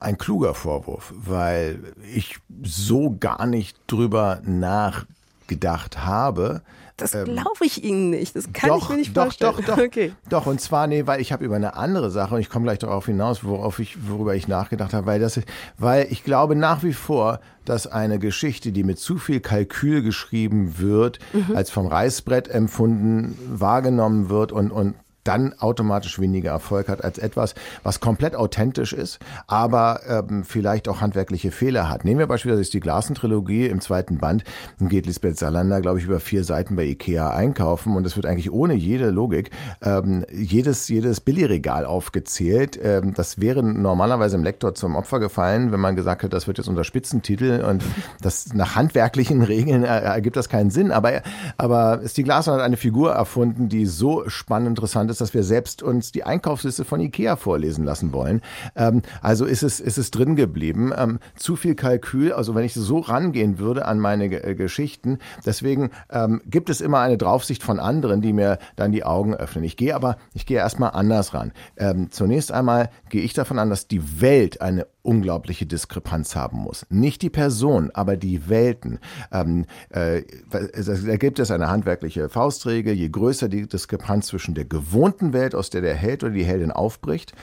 ein 0.01 0.17
kluger 0.17 0.55
Vorwurf, 0.55 1.13
weil 1.15 1.93
ich 2.13 2.39
so 2.63 3.15
gar 3.19 3.45
nicht 3.45 3.77
drüber 3.87 4.41
nachgedacht 4.43 6.03
habe. 6.03 6.63
Das 6.97 7.13
ähm, 7.13 7.25
glaube 7.25 7.65
ich 7.65 7.83
Ihnen 7.83 8.09
nicht. 8.09 8.35
Das 8.35 8.51
kann 8.51 8.69
doch, 8.69 8.83
ich 8.83 8.89
mir 8.89 8.95
nicht 8.97 9.15
doch, 9.15 9.23
vorstellen. 9.23 9.53
Doch, 9.57 9.75
doch, 9.75 9.77
okay. 9.85 10.13
doch. 10.27 10.47
Und 10.47 10.59
zwar, 10.59 10.87
nee, 10.87 11.05
weil 11.05 11.21
ich 11.21 11.31
habe 11.31 11.45
über 11.45 11.55
eine 11.55 11.75
andere 11.75 12.09
Sache, 12.09 12.35
und 12.35 12.41
ich 12.41 12.49
komme 12.49 12.65
gleich 12.65 12.79
darauf 12.79 13.05
hinaus, 13.05 13.43
worauf 13.43 13.77
ich, 13.79 14.09
worüber 14.09 14.35
ich 14.35 14.47
nachgedacht 14.47 14.93
habe, 14.93 15.05
weil 15.05 15.19
das, 15.19 15.39
weil 15.77 16.07
ich 16.09 16.23
glaube 16.23 16.55
nach 16.55 16.81
wie 16.81 16.93
vor, 16.93 17.39
dass 17.65 17.85
eine 17.85 18.17
Geschichte, 18.17 18.71
die 18.71 18.83
mit 18.83 18.97
zu 18.97 19.19
viel 19.19 19.39
Kalkül 19.39 20.01
geschrieben 20.01 20.79
wird, 20.79 21.19
mhm. 21.31 21.55
als 21.55 21.69
vom 21.69 21.85
Reißbrett 21.85 22.47
empfunden, 22.47 23.37
wahrgenommen 23.51 24.29
wird 24.29 24.51
und, 24.51 24.71
und 24.71 24.95
dann 25.23 25.53
automatisch 25.59 26.19
weniger 26.19 26.51
Erfolg 26.51 26.87
hat 26.87 27.03
als 27.03 27.17
etwas, 27.17 27.55
was 27.83 27.99
komplett 27.99 28.35
authentisch 28.35 28.93
ist, 28.93 29.19
aber 29.47 30.01
ähm, 30.07 30.43
vielleicht 30.43 30.87
auch 30.87 31.01
handwerkliche 31.01 31.51
Fehler 31.51 31.89
hat. 31.89 32.05
Nehmen 32.05 32.19
wir 32.19 32.27
beispielsweise 32.27 32.71
die 32.71 32.79
Glasen-Trilogie 32.79 33.67
im 33.67 33.81
zweiten 33.81 34.17
Band. 34.17 34.43
Dann 34.79 34.89
geht 34.89 35.05
Lisbeth 35.05 35.37
Salander, 35.37 35.81
glaube 35.81 35.99
ich, 35.99 36.05
über 36.05 36.19
vier 36.19 36.43
Seiten 36.43 36.75
bei 36.75 36.85
Ikea 36.85 37.29
einkaufen 37.29 37.95
und 37.95 38.05
es 38.05 38.15
wird 38.15 38.25
eigentlich 38.25 38.51
ohne 38.51 38.73
jede 38.73 39.09
Logik 39.09 39.51
ähm, 39.81 40.25
jedes, 40.31 40.87
jedes 40.87 41.21
Billigregal 41.21 41.85
aufgezählt. 41.85 42.79
Ähm, 42.81 43.13
das 43.13 43.39
wäre 43.39 43.63
normalerweise 43.63 44.37
im 44.37 44.43
Lektor 44.43 44.73
zum 44.73 44.95
Opfer 44.95 45.19
gefallen, 45.19 45.71
wenn 45.71 45.79
man 45.79 45.95
gesagt 45.95 46.23
hätte, 46.23 46.35
das 46.35 46.47
wird 46.47 46.57
jetzt 46.57 46.67
unser 46.67 46.83
Spitzentitel 46.83 47.63
und 47.67 47.83
das 48.21 48.53
nach 48.53 48.75
handwerklichen 48.75 49.43
Regeln 49.43 49.83
ergibt 49.83 50.35
das 50.35 50.49
keinen 50.49 50.71
Sinn. 50.71 50.91
Aber, 50.91 51.21
aber 51.57 52.01
Stieg 52.07 52.27
Larsson 52.27 52.55
hat 52.55 52.61
eine 52.61 52.77
Figur 52.77 53.11
erfunden, 53.11 53.69
die 53.69 53.85
so 53.85 54.27
spannend 54.27 54.69
interessant 54.69 55.10
ist, 55.11 55.21
dass 55.21 55.33
wir 55.33 55.43
selbst 55.43 55.83
uns 55.83 56.11
die 56.11 56.23
Einkaufsliste 56.23 56.85
von 56.85 56.99
Ikea 56.99 57.35
vorlesen 57.35 57.85
lassen 57.85 58.13
wollen. 58.13 58.41
Ähm, 58.75 59.01
also 59.21 59.45
ist 59.45 59.63
es, 59.63 59.79
ist 59.79 59.97
es 59.97 60.11
drin 60.11 60.35
geblieben. 60.35 60.91
Ähm, 60.95 61.19
zu 61.35 61.55
viel 61.55 61.75
Kalkül, 61.75 62.33
also 62.33 62.55
wenn 62.55 62.65
ich 62.65 62.73
so 62.73 62.99
rangehen 62.99 63.59
würde 63.59 63.85
an 63.85 63.99
meine 63.99 64.29
G 64.29 64.37
äh, 64.37 64.55
Geschichten, 64.55 65.19
deswegen 65.45 65.91
ähm, 66.09 66.41
gibt 66.45 66.69
es 66.69 66.81
immer 66.81 66.99
eine 66.99 67.17
Draufsicht 67.17 67.63
von 67.63 67.79
anderen, 67.79 68.21
die 68.21 68.33
mir 68.33 68.57
dann 68.75 68.91
die 68.91 69.03
Augen 69.03 69.35
öffnen. 69.35 69.63
Ich 69.63 69.77
gehe 69.77 69.95
aber, 69.95 70.17
ich 70.33 70.45
gehe 70.45 70.57
erstmal 70.57 70.91
anders 70.91 71.33
ran. 71.33 71.51
Ähm, 71.77 72.09
zunächst 72.11 72.51
einmal 72.51 72.89
gehe 73.09 73.21
ich 73.21 73.33
davon 73.33 73.59
an, 73.59 73.69
dass 73.69 73.87
die 73.87 74.21
Welt 74.21 74.61
eine 74.61 74.87
unglaubliche 75.03 75.65
Diskrepanz 75.65 76.35
haben 76.35 76.59
muss. 76.59 76.85
Nicht 76.89 77.21
die 77.21 77.29
Person, 77.29 77.91
aber 77.93 78.17
die 78.17 78.49
Welten. 78.49 78.99
Ähm, 79.31 79.65
äh, 79.89 80.23
da 80.51 81.17
gibt 81.17 81.39
es 81.39 81.51
eine 81.51 81.69
handwerkliche 81.69 82.29
Faustregel. 82.29 82.93
Je 82.93 83.09
größer 83.09 83.49
die 83.49 83.67
Diskrepanz 83.67 84.27
zwischen 84.27 84.53
der 84.53 84.65
gewohnten 84.65 85.33
Welt, 85.33 85.55
aus 85.55 85.69
der 85.69 85.81
der 85.81 85.95
Held 85.95 86.23
oder 86.23 86.33
die 86.33 86.43
Heldin 86.43 86.71
aufbricht, 86.71 87.33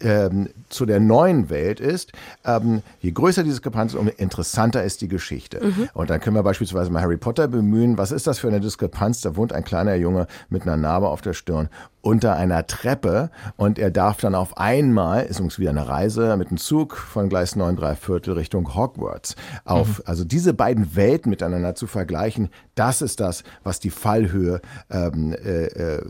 ähm, 0.00 0.48
zu 0.68 0.86
der 0.86 1.00
neuen 1.00 1.50
Welt 1.50 1.80
ist, 1.80 2.12
ähm, 2.44 2.82
je 3.00 3.12
größer 3.12 3.44
die 3.44 3.50
Diskrepanz, 3.50 3.94
umso 3.94 4.12
interessanter 4.16 4.82
ist 4.82 5.00
die 5.00 5.08
Geschichte. 5.08 5.64
Mhm. 5.64 5.88
Und 5.94 6.10
dann 6.10 6.20
können 6.20 6.36
wir 6.36 6.42
beispielsweise 6.42 6.90
mal 6.90 7.02
Harry 7.02 7.16
Potter 7.16 7.48
bemühen. 7.48 7.96
Was 7.96 8.10
ist 8.10 8.26
das 8.26 8.38
für 8.38 8.48
eine 8.48 8.60
Diskrepanz? 8.60 9.20
Da 9.20 9.36
wohnt 9.36 9.52
ein 9.52 9.64
kleiner 9.64 9.94
Junge 9.94 10.26
mit 10.48 10.62
einer 10.62 10.76
Narbe 10.76 11.08
auf 11.08 11.22
der 11.22 11.32
Stirn 11.32 11.68
unter 12.04 12.36
einer 12.36 12.66
Treppe 12.66 13.30
und 13.56 13.78
er 13.78 13.90
darf 13.90 14.18
dann 14.18 14.34
auf 14.34 14.58
einmal, 14.58 15.24
ist 15.24 15.40
uns 15.40 15.58
wieder 15.58 15.70
eine 15.70 15.88
Reise 15.88 16.36
mit 16.36 16.50
dem 16.50 16.58
Zug 16.58 16.96
von 16.96 17.30
Gleis 17.30 17.56
9 17.56 17.76
3 17.76 17.94
Viertel 17.94 18.34
Richtung 18.34 18.74
Hogwarts 18.74 19.36
auf. 19.64 19.98
Mhm. 19.98 20.04
Also 20.04 20.24
diese 20.24 20.52
beiden 20.52 20.96
Welten 20.96 21.30
miteinander 21.30 21.74
zu 21.74 21.86
vergleichen, 21.86 22.50
das 22.74 23.00
ist 23.00 23.20
das, 23.20 23.42
was 23.62 23.80
die 23.80 23.90
Fallhöhe 23.90 24.60
ähm, 24.90 25.32
äh, 25.32 25.64
äh, 25.66 26.02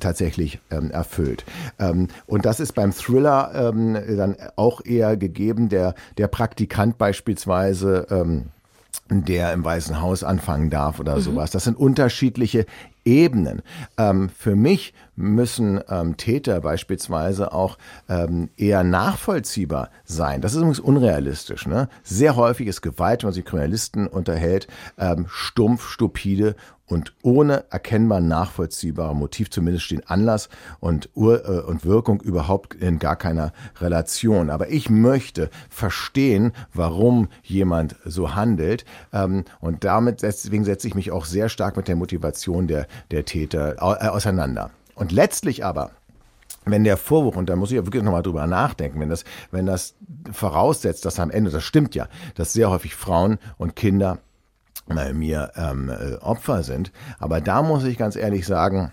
tatsächlich 0.00 0.58
ähm, 0.70 0.90
erfüllt. 0.90 1.44
Ähm, 1.78 2.08
und 2.26 2.44
das 2.44 2.58
ist 2.58 2.72
beim 2.72 2.92
Thriller 2.92 3.52
ähm, 3.54 3.96
dann 4.16 4.36
auch 4.56 4.84
eher 4.84 5.16
gegeben. 5.16 5.68
Der, 5.68 5.94
der 6.16 6.26
Praktikant 6.26 6.98
beispielsweise 6.98 8.06
ähm, 8.10 8.46
der 9.10 9.52
im 9.52 9.64
Weißen 9.64 10.00
Haus 10.00 10.24
anfangen 10.24 10.70
darf 10.70 11.00
oder 11.00 11.16
mhm. 11.16 11.20
sowas. 11.20 11.50
Das 11.50 11.64
sind 11.64 11.76
unterschiedliche 11.76 12.66
Ebenen. 13.04 13.62
Ähm, 13.96 14.28
für 14.28 14.54
mich 14.54 14.92
müssen 15.16 15.80
ähm, 15.88 16.16
Täter 16.16 16.60
beispielsweise 16.60 17.52
auch 17.52 17.78
ähm, 18.08 18.50
eher 18.56 18.84
nachvollziehbar 18.84 19.90
sein. 20.04 20.40
Das 20.42 20.52
ist 20.52 20.58
übrigens 20.58 20.80
unrealistisch. 20.80 21.66
Ne? 21.66 21.88
Sehr 22.02 22.36
häufig 22.36 22.66
ist 22.66 22.82
Gewalt, 22.82 23.22
wenn 23.22 23.28
man 23.28 23.34
sich 23.34 23.44
Kriminalisten 23.44 24.06
unterhält, 24.06 24.68
ähm, 24.98 25.26
stumpf, 25.28 25.88
stupide 25.88 26.54
und 26.88 27.12
ohne 27.22 27.64
erkennbar 27.70 28.20
nachvollziehbarer 28.20 29.14
Motiv, 29.14 29.50
zumindest 29.50 29.84
stehen 29.84 30.02
Anlass 30.06 30.48
und, 30.80 31.10
Ur 31.14 31.44
äh, 31.44 31.60
und 31.60 31.84
Wirkung 31.84 32.20
überhaupt 32.20 32.74
in 32.74 32.98
gar 32.98 33.16
keiner 33.16 33.52
Relation. 33.80 34.50
Aber 34.50 34.70
ich 34.70 34.90
möchte 34.90 35.50
verstehen, 35.68 36.52
warum 36.72 37.28
jemand 37.42 37.96
so 38.04 38.34
handelt. 38.34 38.84
Ähm, 39.12 39.44
und 39.60 39.84
damit, 39.84 40.22
deswegen 40.22 40.64
setze 40.64 40.88
ich 40.88 40.94
mich 40.94 41.10
auch 41.12 41.24
sehr 41.24 41.48
stark 41.48 41.76
mit 41.76 41.88
der 41.88 41.96
Motivation 41.96 42.66
der, 42.66 42.86
der 43.10 43.24
Täter 43.24 43.76
äh, 43.76 44.08
auseinander. 44.08 44.70
Und 44.94 45.12
letztlich 45.12 45.64
aber, 45.64 45.90
wenn 46.64 46.84
der 46.84 46.96
Vorwurf, 46.96 47.36
und 47.36 47.48
da 47.48 47.56
muss 47.56 47.70
ich 47.70 47.76
ja 47.76 47.86
wirklich 47.86 48.02
nochmal 48.02 48.22
drüber 48.22 48.46
nachdenken, 48.46 49.00
wenn 49.00 49.08
das, 49.08 49.24
wenn 49.50 49.66
das 49.66 49.94
voraussetzt, 50.32 51.04
dass 51.04 51.20
am 51.20 51.30
Ende, 51.30 51.50
das 51.50 51.64
stimmt 51.64 51.94
ja, 51.94 52.08
dass 52.34 52.52
sehr 52.52 52.70
häufig 52.70 52.94
Frauen 52.94 53.38
und 53.58 53.76
Kinder 53.76 54.18
mir 54.88 55.52
ähm, 55.56 55.90
äh, 55.90 56.16
Opfer 56.16 56.62
sind. 56.62 56.92
Aber 57.18 57.40
da 57.40 57.62
muss 57.62 57.84
ich 57.84 57.98
ganz 57.98 58.16
ehrlich 58.16 58.46
sagen, 58.46 58.92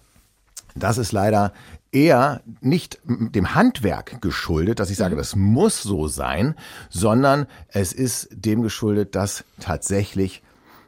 das 0.76 0.98
ist 0.98 1.12
leider 1.12 1.54
eher 1.92 2.42
nicht 2.60 3.00
dem 3.06 3.56
Handwerk 3.56 4.22
geschuldet, 4.22 4.80
dass 4.80 4.90
ich 4.90 4.98
sage, 4.98 5.16
mhm. 5.16 5.20
das 5.20 5.36
muss 5.36 5.82
so 5.82 6.08
sein, 6.08 6.56
sondern 6.90 7.48
es 7.70 7.94
ist 7.94 8.28
dem 8.32 8.62
geschuldet, 8.62 9.16
dass 9.16 9.46
tatsächlich 9.60 10.44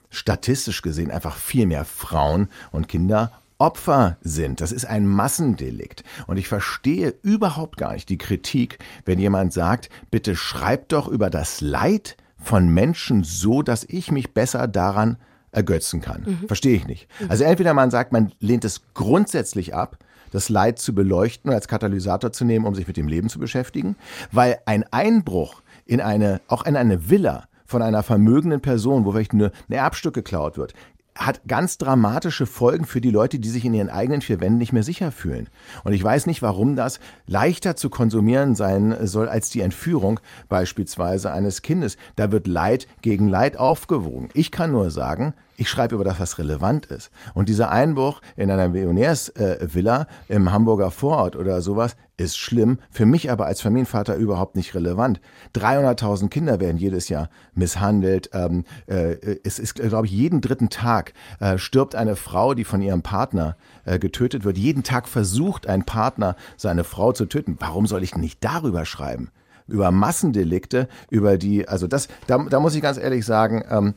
statistisch 0.10 0.82
gesehen 0.82 1.12
einfach 1.12 1.36
viel 1.36 1.66
mehr 1.66 1.86
Frauen 1.86 2.50
und 2.72 2.88
Kinder 2.88 3.32
Opfer 3.60 4.18
sind. 4.22 4.62
Das 4.62 4.72
ist 4.72 4.86
ein 4.86 5.08
Massendelikt. 5.08 6.04
Und 6.28 6.38
ich 6.38 6.48
verstehe 6.48 7.16
überhaupt 7.24 7.78
gar 7.78 7.94
nicht 7.94 8.10
die 8.10 8.20
Kritik, 8.20 8.78
wenn 9.06 9.18
jemand 9.18 9.52
sagt, 9.52 9.90
bitte 10.12 10.36
schreibt 10.36 10.92
doch 10.92 11.08
über 11.08 11.30
das 11.30 11.62
Leid 11.62 12.18
von 12.38 12.70
Menschen 12.70 13.24
so, 13.24 13.62
dass 13.62 13.84
ich 13.84 14.12
mich 14.12 14.34
besser 14.34 14.68
daran 14.68 15.18
ergötzen 15.52 16.02
kann. 16.02 16.24
Mhm. 16.26 16.48
Verstehe 16.48 16.76
ich 16.76 16.88
nicht. 16.88 17.08
Mhm. 17.20 17.32
Also 17.32 17.44
entweder 17.44 17.74
man 17.74 17.92
sagt, 17.92 18.12
man 18.12 18.32
lehnt 18.40 18.66
es 18.66 18.82
grundsätzlich 18.94 19.74
ab, 19.74 19.98
das 20.32 20.50
Leid 20.50 20.80
zu 20.80 20.94
beleuchten 20.94 21.50
und 21.50 21.56
als 21.56 21.68
Katalysator 21.68 22.32
zu 22.32 22.46
nehmen, 22.46 22.66
um 22.66 22.76
sich 22.76 22.88
mit 22.88 22.98
dem 22.98 23.08
Leben 23.08 23.30
zu 23.30 23.40
beschäftigen, 23.40 23.96
weil 24.32 24.60
ein 24.66 24.86
Einbruch 24.92 25.62
in 25.86 26.02
eine, 26.02 26.42
auch 26.48 26.66
in 26.66 26.76
eine 26.76 27.10
Villa 27.10 27.46
von 27.66 27.82
einer 27.82 28.04
vermögenden 28.04 28.62
Person, 28.62 29.06
wo 29.06 29.12
vielleicht 29.12 29.34
nur 29.34 29.52
ein 29.70 29.74
Erbstück 29.74 30.14
geklaut 30.14 30.58
wird, 30.58 30.74
hat 31.18 31.42
ganz 31.48 31.78
dramatische 31.78 32.46
Folgen 32.46 32.86
für 32.86 33.02
die 33.02 33.12
Leute, 33.12 33.40
die 33.40 33.50
sich 33.50 33.66
in 33.66 33.74
ihren 33.74 33.90
eigenen 33.90 34.22
vier 34.22 34.40
Wänden 34.40 34.58
nicht 34.58 34.74
mehr 34.74 34.84
sicher 34.84 35.12
fühlen. 35.12 35.50
Und 35.84 35.94
ich 35.94 36.04
weiß 36.04 36.26
nicht, 36.28 36.42
warum 36.42 36.76
das 36.76 37.00
leichter 37.26 37.76
zu 37.76 37.90
konsumieren 37.90 38.56
sein 38.56 38.96
soll 39.02 39.28
als 39.28 39.50
die 39.50 39.62
Entführung 39.62 40.20
beispielsweise 40.50 41.32
eines 41.32 41.62
Kindes. 41.62 41.98
Da 42.16 42.32
wird 42.32 42.48
Leid 42.48 42.88
gegen 43.02 43.28
Leid 43.28 43.58
aufgewogen. 43.58 44.30
Ich 44.34 44.52
kann 44.52 44.72
nur 44.72 44.92
sagen, 44.92 45.34
ich 45.58 45.70
schreibe 45.70 45.96
über 45.96 46.04
das, 46.04 46.20
was 46.20 46.38
relevant 46.38 46.86
ist. 46.86 47.10
Und 47.34 47.50
dieser 47.50 47.72
Einbruch 47.72 48.22
in 48.36 48.52
einer 48.52 48.70
Millionärsvilla 48.70 50.08
äh, 50.30 50.34
im 50.36 50.52
Hamburger 50.52 50.92
Vorort 50.92 51.36
oder 51.36 51.62
sowas 51.62 51.96
ist 52.18 52.38
schlimm, 52.38 52.80
für 52.90 53.06
mich 53.06 53.32
aber 53.32 53.46
als 53.46 53.62
Familienvater 53.62 54.16
überhaupt 54.16 54.56
nicht 54.56 54.74
relevant. 54.74 55.22
300.000 55.56 56.30
Kinder 56.30 56.60
werden 56.60 56.78
jedes 56.78 57.10
Jahr 57.10 57.30
misshandelt. 57.54 58.32
Ähm, 58.34 58.66
äh, 58.88 59.38
es 59.44 59.60
ist, 59.60 59.76
glaube 59.76 60.08
ich, 60.08 60.12
jeden 60.12 60.42
dritten 60.42 60.70
Tag 60.70 61.14
äh, 61.40 61.58
stirbt 61.58 61.96
eine 61.96 62.16
Frau, 62.16 62.56
die 62.56 62.64
von 62.64 62.82
ihrem 62.82 63.04
Partner 63.04 63.56
äh, 63.86 64.00
getötet 64.00 64.44
wird. 64.44 64.58
Jeden 64.58 64.84
Tag 64.84 65.08
versucht 65.08 65.68
ein 65.68 65.86
Partner, 65.86 66.36
seine 66.58 66.84
Frau 66.84 67.12
zu 67.12 67.28
töten. 67.28 67.58
Warum 67.60 67.86
soll 67.86 68.04
ich 68.04 68.16
nicht 68.16 68.44
darüber 68.44 68.86
schreiben? 68.86 69.32
über 69.70 69.92
Massendelikte, 69.92 70.88
über 71.10 71.38
die, 71.38 71.68
also 71.68 71.88
das, 71.88 72.08
da, 72.26 72.38
da 72.38 72.62
muss 72.62 72.74
ich 72.74 72.82
ganz 72.82 72.98
ehrlich 72.98 73.26
sagen, 73.26 73.66
ähm, 73.70 73.96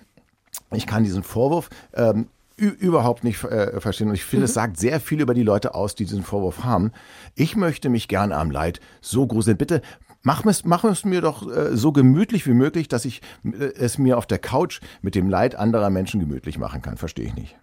ich 0.72 0.86
kann 0.86 1.04
diesen 1.04 1.22
Vorwurf 1.22 1.70
ähm, 1.94 2.26
überhaupt 2.68 3.24
nicht 3.24 3.42
äh, 3.44 3.80
verstehen. 3.80 4.08
Und 4.08 4.14
ich 4.14 4.24
finde, 4.24 4.42
mhm. 4.42 4.44
es 4.46 4.54
sagt 4.54 4.78
sehr 4.78 5.00
viel 5.00 5.20
über 5.20 5.34
die 5.34 5.42
Leute 5.42 5.74
aus, 5.74 5.94
die 5.94 6.04
diesen 6.04 6.22
Vorwurf 6.22 6.64
haben. 6.64 6.92
Ich 7.34 7.56
möchte 7.56 7.88
mich 7.88 8.08
gerne 8.08 8.36
am 8.36 8.50
Leid 8.50 8.80
so 9.00 9.26
gruseln. 9.26 9.56
Bitte 9.56 9.82
mach 10.22 10.44
es, 10.44 10.64
mach 10.64 10.84
es 10.84 11.04
mir 11.04 11.20
doch 11.20 11.50
äh, 11.50 11.76
so 11.76 11.92
gemütlich 11.92 12.46
wie 12.46 12.54
möglich, 12.54 12.88
dass 12.88 13.04
ich 13.04 13.22
äh, 13.44 13.72
es 13.76 13.98
mir 13.98 14.18
auf 14.18 14.26
der 14.26 14.38
Couch 14.38 14.80
mit 15.02 15.14
dem 15.14 15.28
Leid 15.28 15.54
anderer 15.54 15.90
Menschen 15.90 16.20
gemütlich 16.20 16.58
machen 16.58 16.82
kann. 16.82 16.96
Verstehe 16.96 17.26
ich 17.26 17.34
nicht. 17.34 17.56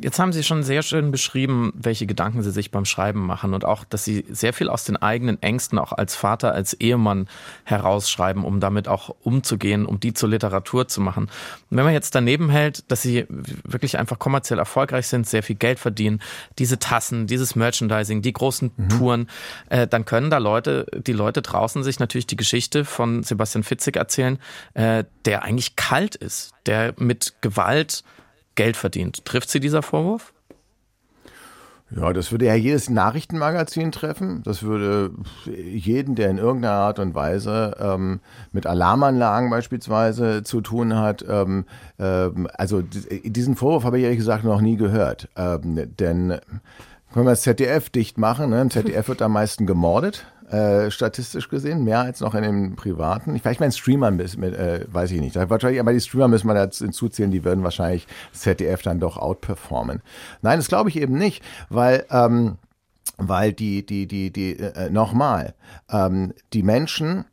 Jetzt 0.00 0.18
haben 0.18 0.32
Sie 0.32 0.42
schon 0.42 0.62
sehr 0.62 0.82
schön 0.82 1.10
beschrieben, 1.10 1.70
welche 1.74 2.06
Gedanken 2.06 2.42
Sie 2.42 2.50
sich 2.50 2.70
beim 2.70 2.86
Schreiben 2.86 3.26
machen 3.26 3.52
und 3.52 3.66
auch, 3.66 3.84
dass 3.84 4.04
Sie 4.04 4.24
sehr 4.30 4.54
viel 4.54 4.70
aus 4.70 4.84
den 4.84 4.96
eigenen 4.96 5.42
Ängsten 5.42 5.78
auch 5.78 5.92
als 5.92 6.14
Vater, 6.14 6.54
als 6.54 6.72
Ehemann 6.72 7.28
herausschreiben, 7.64 8.42
um 8.42 8.58
damit 8.58 8.88
auch 8.88 9.14
umzugehen, 9.22 9.84
um 9.84 10.00
die 10.00 10.14
zur 10.14 10.30
Literatur 10.30 10.88
zu 10.88 11.02
machen. 11.02 11.24
Und 11.24 11.76
wenn 11.76 11.84
man 11.84 11.92
jetzt 11.92 12.14
daneben 12.14 12.48
hält, 12.48 12.90
dass 12.90 13.02
Sie 13.02 13.26
wirklich 13.28 13.98
einfach 13.98 14.18
kommerziell 14.18 14.58
erfolgreich 14.58 15.08
sind, 15.08 15.26
sehr 15.26 15.42
viel 15.42 15.56
Geld 15.56 15.78
verdienen, 15.78 16.22
diese 16.58 16.78
Tassen, 16.78 17.26
dieses 17.26 17.54
Merchandising, 17.54 18.22
die 18.22 18.32
großen 18.32 18.70
mhm. 18.74 18.88
Touren, 18.88 19.28
äh, 19.68 19.86
dann 19.86 20.06
können 20.06 20.30
da 20.30 20.38
Leute, 20.38 20.86
die 21.06 21.12
Leute 21.12 21.42
draußen 21.42 21.84
sich 21.84 21.98
natürlich 21.98 22.26
die 22.26 22.36
Geschichte 22.36 22.86
von 22.86 23.24
Sebastian 23.24 23.62
Fitzig 23.62 23.96
erzählen, 23.96 24.38
äh, 24.72 25.04
der 25.26 25.42
eigentlich 25.42 25.76
kalt 25.76 26.14
ist, 26.14 26.52
der 26.64 26.94
mit 26.96 27.34
Gewalt 27.42 28.04
Geld 28.54 28.76
verdient. 28.76 29.24
Trifft 29.24 29.50
sie 29.50 29.60
dieser 29.60 29.82
Vorwurf? 29.82 30.32
Ja, 31.94 32.12
das 32.14 32.32
würde 32.32 32.46
ja 32.46 32.54
jedes 32.54 32.88
Nachrichtenmagazin 32.88 33.92
treffen. 33.92 34.42
Das 34.44 34.62
würde 34.62 35.10
jeden, 35.44 36.14
der 36.14 36.30
in 36.30 36.38
irgendeiner 36.38 36.74
Art 36.74 36.98
und 36.98 37.14
Weise 37.14 37.76
ähm, 37.78 38.20
mit 38.50 38.66
Alarmanlagen 38.66 39.50
beispielsweise 39.50 40.42
zu 40.42 40.62
tun 40.62 40.96
hat. 40.96 41.22
Ähm, 41.28 41.66
ähm, 41.98 42.48
also 42.54 42.82
diesen 42.82 43.56
Vorwurf 43.56 43.84
habe 43.84 43.98
ich 43.98 44.04
ehrlich 44.04 44.18
gesagt 44.18 44.44
noch 44.44 44.62
nie 44.62 44.76
gehört. 44.76 45.28
Ähm, 45.36 45.94
denn 45.98 46.38
können 47.12 47.26
wir 47.26 47.30
das 47.30 47.42
ZDF 47.42 47.90
dicht 47.90 48.16
machen. 48.16 48.50
Ne? 48.50 48.62
Im 48.62 48.70
ZDF 48.70 49.08
wird 49.08 49.20
am 49.20 49.32
meisten 49.32 49.66
gemordet. 49.66 50.24
Äh, 50.52 50.90
statistisch 50.90 51.48
gesehen, 51.48 51.82
mehr 51.82 52.00
als 52.00 52.20
noch 52.20 52.34
in 52.34 52.42
den 52.42 52.76
privaten. 52.76 53.34
Ich, 53.34 53.40
vielleicht 53.40 53.60
meinen 53.60 53.72
Streamern, 53.72 54.16
mit, 54.16 54.54
äh, 54.54 54.84
weiß 54.86 55.10
ich 55.12 55.20
nicht. 55.20 55.34
Wahrscheinlich, 55.34 55.80
aber 55.80 55.94
die 55.94 56.00
Streamer 56.00 56.28
müssen 56.28 56.46
wir 56.46 56.52
dazu 56.52 56.84
hinzuzählen, 56.84 57.30
die 57.30 57.42
würden 57.42 57.64
wahrscheinlich 57.64 58.06
ZDF 58.32 58.82
dann 58.82 59.00
doch 59.00 59.16
outperformen. 59.16 60.02
Nein, 60.42 60.58
das 60.58 60.68
glaube 60.68 60.90
ich 60.90 61.00
eben 61.00 61.16
nicht, 61.16 61.42
weil 61.70 62.04
ähm, 62.10 62.58
weil 63.16 63.54
die 63.54 63.86
die 63.86 64.06
die 64.06 64.30
die 64.30 64.58
äh, 64.58 64.90
nochmal 64.90 65.54
ähm, 65.90 66.34
die 66.52 66.62
Menschen 66.62 67.24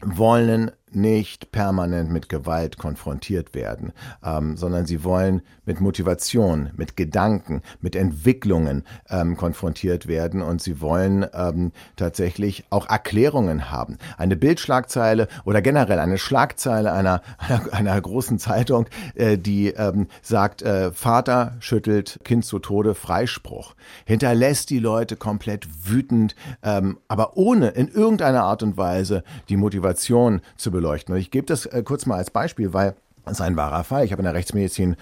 wollen 0.00 0.72
nicht 0.96 1.52
permanent 1.52 2.10
mit 2.10 2.28
Gewalt 2.28 2.78
konfrontiert 2.78 3.54
werden, 3.54 3.92
ähm, 4.24 4.56
sondern 4.56 4.86
sie 4.86 5.04
wollen 5.04 5.42
mit 5.64 5.80
Motivation, 5.80 6.70
mit 6.76 6.96
Gedanken, 6.96 7.62
mit 7.80 7.94
Entwicklungen 7.96 8.84
ähm, 9.08 9.36
konfrontiert 9.36 10.06
werden 10.06 10.42
und 10.42 10.60
sie 10.60 10.80
wollen 10.80 11.26
ähm, 11.34 11.72
tatsächlich 11.96 12.64
auch 12.70 12.88
Erklärungen 12.88 13.70
haben. 13.70 13.98
Eine 14.18 14.36
Bildschlagzeile 14.36 15.28
oder 15.44 15.62
generell 15.62 15.98
eine 15.98 16.18
Schlagzeile 16.18 16.92
einer, 16.92 17.22
einer, 17.38 17.72
einer 17.72 18.00
großen 18.00 18.38
Zeitung, 18.38 18.86
äh, 19.14 19.38
die 19.38 19.68
ähm, 19.68 20.08
sagt, 20.20 20.62
äh, 20.62 20.90
Vater 20.92 21.56
schüttelt 21.60 22.20
Kind 22.24 22.44
zu 22.44 22.58
Tode, 22.58 22.94
Freispruch, 22.94 23.74
hinterlässt 24.04 24.70
die 24.70 24.78
Leute 24.78 25.16
komplett 25.16 25.68
wütend, 25.88 26.34
ähm, 26.62 26.98
aber 27.08 27.36
ohne 27.36 27.68
in 27.68 27.88
irgendeiner 27.88 28.44
Art 28.44 28.62
und 28.62 28.76
Weise 28.76 29.22
die 29.48 29.56
Motivation 29.56 30.40
zu 30.56 30.70
beleuchten. 30.82 31.14
Und 31.14 31.20
ich 31.20 31.30
gebe 31.30 31.46
das 31.46 31.66
äh, 31.66 31.82
kurz 31.84 32.06
mal 32.06 32.16
als 32.16 32.30
Beispiel, 32.30 32.72
weil 32.72 32.94
es 33.24 33.40
ein 33.40 33.56
wahrer 33.56 33.84
Fall. 33.84 34.04
Ich 34.04 34.12
habe 34.12 34.20
in 34.20 34.24
der 34.24 34.34
Rechtsmedizin 34.34 34.96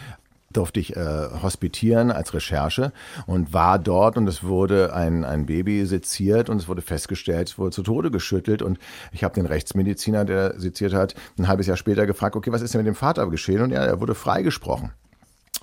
durfte 0.53 0.81
ich 0.81 0.97
äh, 0.97 1.29
hospitieren 1.43 2.11
als 2.11 2.35
Recherche 2.35 2.93
und 3.27 3.53
war 3.53 3.79
dort 3.79 4.17
und 4.17 4.27
es 4.27 4.43
wurde 4.43 4.93
ein, 4.93 5.25
ein 5.25 5.47
Baby 5.47 5.87
seziert 5.87 6.51
und 6.51 6.57
es 6.57 6.67
wurde 6.67 6.83
festgestellt, 6.83 7.51
es 7.51 7.59
wurde 7.59 7.71
zu 7.71 7.85
Tode 7.85 8.11
geschüttelt 8.11 8.61
und 8.61 8.79
ich 9.13 9.23
habe 9.23 9.33
den 9.35 9.47
Rechtsmediziner, 9.47 10.25
der 10.25 10.59
seziert 10.59 10.93
hat, 10.93 11.15
ein 11.39 11.47
halbes 11.47 11.69
Jahr 11.69 11.77
später 11.77 12.05
gefragt, 12.05 12.35
okay, 12.35 12.51
was 12.51 12.63
ist 12.63 12.75
denn 12.75 12.81
mit 12.81 12.89
dem 12.89 12.97
Vater 12.97 13.29
geschehen? 13.31 13.63
Und 13.63 13.71
ja, 13.71 13.85
er 13.85 14.01
wurde 14.01 14.17
freigesprochen. 14.17 14.91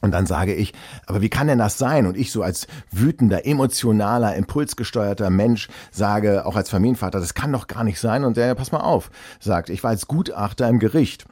Und 0.01 0.11
dann 0.11 0.27
sage 0.27 0.53
ich, 0.53 0.73
aber 1.07 1.21
wie 1.21 1.29
kann 1.29 1.47
denn 1.47 1.57
das 1.57 1.77
sein? 1.77 2.05
Und 2.05 2.17
ich 2.17 2.31
so 2.31 2.43
als 2.43 2.67
wütender, 2.91 3.45
emotionaler, 3.45 4.35
impulsgesteuerter 4.35 5.29
Mensch 5.29 5.69
sage, 5.91 6.45
auch 6.45 6.55
als 6.55 6.69
Familienvater, 6.69 7.19
das 7.19 7.33
kann 7.33 7.51
doch 7.51 7.67
gar 7.67 7.83
nicht 7.83 7.99
sein. 7.99 8.23
Und 8.23 8.37
der, 8.37 8.53
pass 8.55 8.71
mal 8.71 8.81
auf, 8.81 9.09
sagt, 9.39 9.69
ich 9.69 9.83
war 9.83 9.89
als 9.89 10.07
Gutachter 10.07 10.67
im 10.67 10.79
Gericht. 10.79 11.25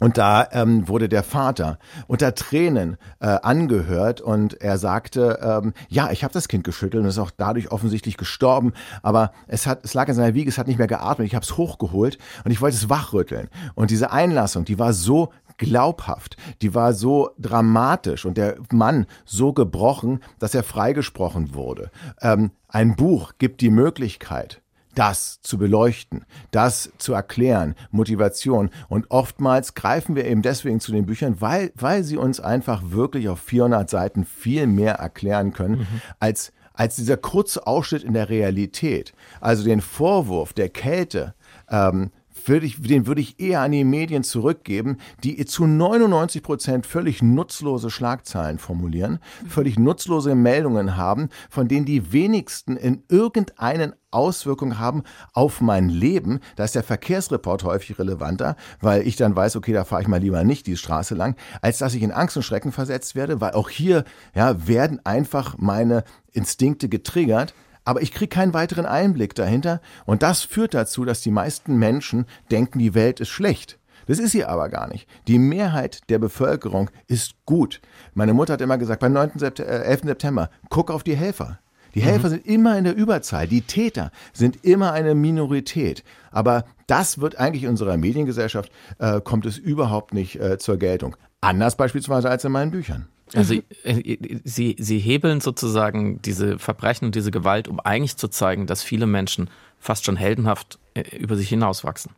Und 0.00 0.16
da 0.16 0.46
ähm, 0.52 0.86
wurde 0.86 1.08
der 1.08 1.24
Vater 1.24 1.78
unter 2.06 2.34
Tränen 2.34 2.98
äh, 3.18 3.26
angehört 3.26 4.20
und 4.20 4.60
er 4.60 4.78
sagte, 4.78 5.40
ähm, 5.42 5.72
ja, 5.88 6.12
ich 6.12 6.22
habe 6.22 6.32
das 6.32 6.46
Kind 6.46 6.62
geschüttelt 6.62 7.02
und 7.02 7.08
ist 7.08 7.18
auch 7.18 7.32
dadurch 7.36 7.72
offensichtlich 7.72 8.16
gestorben, 8.16 8.74
aber 9.02 9.32
es 9.48 9.66
hat, 9.66 9.84
es 9.84 9.94
lag 9.94 10.08
in 10.08 10.14
seiner 10.14 10.34
Wiege, 10.34 10.48
es 10.48 10.58
hat 10.58 10.68
nicht 10.68 10.78
mehr 10.78 10.86
geatmet, 10.86 11.26
ich 11.26 11.34
habe 11.34 11.42
es 11.42 11.56
hochgeholt 11.56 12.18
und 12.44 12.52
ich 12.52 12.60
wollte 12.60 12.76
es 12.76 12.88
wachrütteln. 12.88 13.48
Und 13.74 13.90
diese 13.90 14.12
Einlassung, 14.12 14.64
die 14.64 14.78
war 14.78 14.92
so 14.92 15.32
glaubhaft, 15.58 16.36
die 16.62 16.74
war 16.74 16.92
so 16.94 17.30
dramatisch 17.38 18.24
und 18.24 18.38
der 18.38 18.56
Mann 18.72 19.06
so 19.24 19.52
gebrochen, 19.52 20.20
dass 20.38 20.54
er 20.54 20.62
freigesprochen 20.62 21.54
wurde. 21.54 21.90
Ähm, 22.22 22.52
ein 22.68 22.96
Buch 22.96 23.32
gibt 23.38 23.60
die 23.60 23.70
Möglichkeit, 23.70 24.62
das 24.94 25.40
zu 25.42 25.58
beleuchten, 25.58 26.24
das 26.50 26.90
zu 26.98 27.12
erklären, 27.12 27.76
Motivation. 27.90 28.70
Und 28.88 29.10
oftmals 29.10 29.74
greifen 29.74 30.16
wir 30.16 30.24
eben 30.24 30.42
deswegen 30.42 30.80
zu 30.80 30.90
den 30.90 31.06
Büchern, 31.06 31.40
weil, 31.40 31.72
weil 31.76 32.02
sie 32.02 32.16
uns 32.16 32.40
einfach 32.40 32.82
wirklich 32.90 33.28
auf 33.28 33.40
400 33.40 33.88
Seiten 33.88 34.24
viel 34.24 34.66
mehr 34.66 34.94
erklären 34.94 35.52
können, 35.52 35.80
mhm. 35.80 35.86
als, 36.18 36.52
als 36.74 36.96
dieser 36.96 37.16
kurze 37.16 37.66
Ausschnitt 37.66 38.02
in 38.02 38.12
der 38.12 38.28
Realität. 38.28 39.12
Also 39.40 39.62
den 39.62 39.80
Vorwurf 39.80 40.52
der 40.52 40.68
Kälte, 40.68 41.34
ähm, 41.70 42.10
würde 42.48 42.66
ich, 42.66 42.80
den 42.80 43.06
würde 43.06 43.20
ich 43.20 43.40
eher 43.40 43.60
an 43.60 43.72
die 43.72 43.84
Medien 43.84 44.24
zurückgeben, 44.24 44.98
die 45.22 45.44
zu 45.46 45.66
99 45.66 46.42
Prozent 46.42 46.86
völlig 46.86 47.22
nutzlose 47.22 47.90
Schlagzeilen 47.90 48.58
formulieren, 48.58 49.18
völlig 49.46 49.78
nutzlose 49.78 50.34
Meldungen 50.34 50.96
haben, 50.96 51.28
von 51.50 51.68
denen 51.68 51.86
die 51.86 52.12
wenigsten 52.12 52.76
in 52.76 53.02
irgendeinen 53.08 53.94
Auswirkungen 54.10 54.78
haben 54.78 55.02
auf 55.32 55.60
mein 55.60 55.88
Leben. 55.88 56.40
Da 56.56 56.64
ist 56.64 56.74
der 56.74 56.82
Verkehrsreport 56.82 57.64
häufig 57.64 57.98
relevanter, 57.98 58.56
weil 58.80 59.06
ich 59.06 59.16
dann 59.16 59.36
weiß, 59.36 59.56
okay, 59.56 59.72
da 59.72 59.84
fahre 59.84 60.02
ich 60.02 60.08
mal 60.08 60.20
lieber 60.20 60.44
nicht 60.44 60.66
die 60.66 60.76
Straße 60.76 61.14
lang, 61.14 61.36
als 61.60 61.78
dass 61.78 61.94
ich 61.94 62.02
in 62.02 62.12
Angst 62.12 62.36
und 62.36 62.42
Schrecken 62.42 62.72
versetzt 62.72 63.14
werde, 63.14 63.40
weil 63.40 63.52
auch 63.52 63.68
hier 63.68 64.04
ja, 64.34 64.66
werden 64.66 65.04
einfach 65.04 65.56
meine 65.58 66.04
Instinkte 66.32 66.88
getriggert 66.88 67.54
aber 67.88 68.02
ich 68.02 68.12
kriege 68.12 68.28
keinen 68.28 68.52
weiteren 68.52 68.84
Einblick 68.84 69.34
dahinter 69.34 69.80
und 70.04 70.22
das 70.22 70.42
führt 70.42 70.74
dazu, 70.74 71.06
dass 71.06 71.22
die 71.22 71.30
meisten 71.30 71.78
Menschen 71.78 72.26
denken, 72.50 72.80
die 72.80 72.92
Welt 72.92 73.18
ist 73.18 73.30
schlecht. 73.30 73.78
Das 74.06 74.18
ist 74.18 74.32
sie 74.32 74.44
aber 74.44 74.68
gar 74.68 74.88
nicht. 74.88 75.08
Die 75.26 75.38
Mehrheit 75.38 76.02
der 76.10 76.18
Bevölkerung 76.18 76.90
ist 77.06 77.32
gut. 77.46 77.80
Meine 78.12 78.34
Mutter 78.34 78.52
hat 78.52 78.60
immer 78.60 78.76
gesagt, 78.76 79.00
beim 79.00 79.14
9. 79.14 79.38
Sept 79.38 79.60
11. 79.60 80.02
September, 80.02 80.50
guck 80.68 80.90
auf 80.90 81.02
die 81.02 81.16
Helfer. 81.16 81.60
Die 81.94 82.02
Helfer 82.02 82.26
mhm. 82.28 82.32
sind 82.32 82.46
immer 82.46 82.76
in 82.76 82.84
der 82.84 82.94
Überzahl. 82.94 83.48
Die 83.48 83.62
Täter 83.62 84.10
sind 84.34 84.66
immer 84.66 84.92
eine 84.92 85.14
Minorität. 85.14 86.04
Aber 86.30 86.66
das 86.88 87.22
wird 87.22 87.38
eigentlich 87.38 87.62
in 87.62 87.70
unserer 87.70 87.96
Mediengesellschaft, 87.96 88.70
äh, 88.98 89.22
kommt 89.22 89.46
es 89.46 89.56
überhaupt 89.56 90.12
nicht 90.12 90.38
äh, 90.38 90.58
zur 90.58 90.76
Geltung. 90.76 91.16
Anders 91.40 91.76
beispielsweise 91.76 92.28
als 92.28 92.44
in 92.44 92.52
meinen 92.52 92.70
Büchern. 92.70 93.08
Also 93.34 93.54
mhm. 93.54 93.62
äh, 93.84 94.40
sie, 94.44 94.76
sie 94.78 94.98
hebeln 94.98 95.40
sozusagen 95.40 96.20
diese 96.22 96.58
Verbrechen 96.58 97.06
und 97.06 97.14
diese 97.14 97.30
Gewalt, 97.30 97.68
um 97.68 97.80
eigentlich 97.80 98.16
zu 98.16 98.28
zeigen, 98.28 98.66
dass 98.66 98.82
viele 98.82 99.06
Menschen 99.06 99.50
fast 99.78 100.04
schon 100.04 100.16
heldenhaft 100.16 100.78
äh, 100.94 101.16
über 101.16 101.36
sich 101.36 101.48
hinauswachsen. 101.48 102.12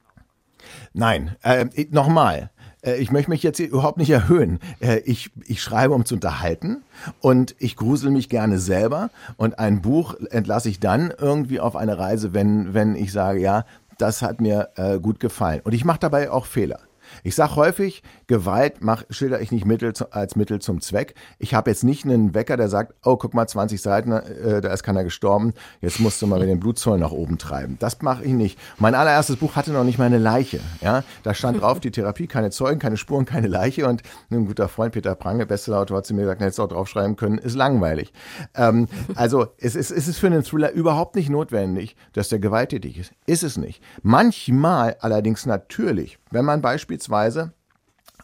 Nein, 0.93 1.37
äh, 1.43 1.67
nochmal. 1.91 2.51
Äh, 2.83 2.97
ich 2.97 3.11
möchte 3.11 3.31
mich 3.31 3.43
jetzt 3.43 3.59
überhaupt 3.61 3.99
nicht 3.99 4.11
erhöhen. 4.11 4.59
Ich, 5.05 5.31
ich 5.47 5.63
schreibe, 5.63 5.95
um 5.95 6.05
zu 6.05 6.15
unterhalten 6.15 6.83
und 7.21 7.55
ich 7.59 7.77
grusel 7.77 8.11
mich 8.11 8.29
gerne 8.29 8.59
selber 8.59 9.11
und 9.37 9.59
ein 9.59 9.83
Buch 9.83 10.15
entlasse 10.31 10.69
ich 10.69 10.81
dann 10.81 11.13
irgendwie 11.17 11.61
auf 11.61 11.77
eine 11.77 11.99
Reise, 11.99 12.33
wenn, 12.33 12.75
wenn 12.75 12.95
ich 12.97 13.13
sage, 13.13 13.41
ja, 13.41 13.65
das 13.99 14.23
hat 14.23 14.41
mir 14.41 14.71
äh, 14.77 14.99
gut 14.99 15.21
gefallen. 15.21 15.61
Und 15.65 15.73
ich 15.75 15.85
mache 15.85 16.01
dabei 16.01 16.31
auch 16.31 16.47
Fehler. 16.47 16.81
Ich 17.23 17.35
sage 17.35 17.57
häufig, 17.57 18.03
Gewalt 18.27 18.77
mach, 18.81 19.05
schilder 19.11 19.41
ich 19.41 19.53
nicht 19.53 19.65
Mittel 19.65 19.93
zu, 19.93 20.13
als 20.13 20.37
Mittel 20.37 20.61
zum 20.61 20.81
Zweck. 20.81 21.15
Ich 21.39 21.55
habe 21.55 21.71
jetzt 21.71 21.85
nicht 21.85 22.05
einen 22.05 22.35
Wecker, 22.35 22.57
der 22.57 22.69
sagt, 22.69 22.95
oh, 23.05 23.17
guck 23.17 23.35
mal, 23.35 23.47
20 23.47 23.81
Seiten, 23.81 24.13
äh, 24.13 24.61
da 24.61 24.73
ist 24.73 24.83
keiner 24.83 25.05
gestorben, 25.05 25.53
jetzt 25.81 26.01
musst 26.01 26.21
du 26.23 26.27
mal 26.27 26.39
mit 26.39 26.49
dem 26.49 26.61
Blutzoll 26.61 26.99
nach 26.99 27.13
oben 27.13 27.39
treiben. 27.39 27.77
Das 27.79 28.01
mache 28.03 28.25
ich 28.25 28.33
nicht. 28.33 28.59
Mein 28.79 28.95
allererstes 28.95 29.37
Buch 29.37 29.57
hatte 29.57 29.73
noch 29.73 29.85
nicht 29.85 29.99
mal 29.99 30.05
eine 30.05 30.19
Leiche. 30.19 30.61
Ja? 30.81 31.05
Da 31.23 31.35
stand 31.35 31.61
drauf, 31.61 31.81
die 31.81 31.91
Therapie, 31.91 32.27
keine 32.27 32.51
Zeugen, 32.51 32.79
keine 32.79 32.97
Spuren, 32.97 33.25
keine 33.25 33.49
Leiche. 33.49 33.89
Und 33.89 34.03
ein 34.31 34.47
guter 34.47 34.69
Freund, 34.69 34.93
Peter 34.93 35.15
Prange, 35.15 35.47
Bestsellerautor, 35.47 35.99
hat 35.99 36.07
zu 36.07 36.15
mir 36.15 36.23
gesagt, 36.23 36.41
hättest 36.41 36.59
du 36.59 36.63
auch 36.63 36.69
draufschreiben 36.69 37.17
können, 37.17 37.39
ist 37.39 37.57
langweilig. 37.57 38.13
Ähm, 38.55 38.89
also 39.15 39.49
es 39.59 39.75
ist, 39.75 39.91
es 39.91 40.09
ist 40.09 40.19
für 40.19 40.27
einen 40.27 40.45
Thriller 40.45 40.73
überhaupt 40.73 41.17
nicht 41.17 41.31
notwendig, 41.31 41.97
dass 42.13 42.29
der 42.29 42.39
gewalttätig 42.39 42.99
ist. 42.99 43.13
Ist 43.27 43.43
es 43.43 43.57
nicht. 43.57 43.83
Manchmal 44.03 44.97
allerdings 45.01 45.47
natürlich, 45.47 46.19
wenn 46.31 46.45
man 46.45 46.63
beispielsweise 46.63 47.53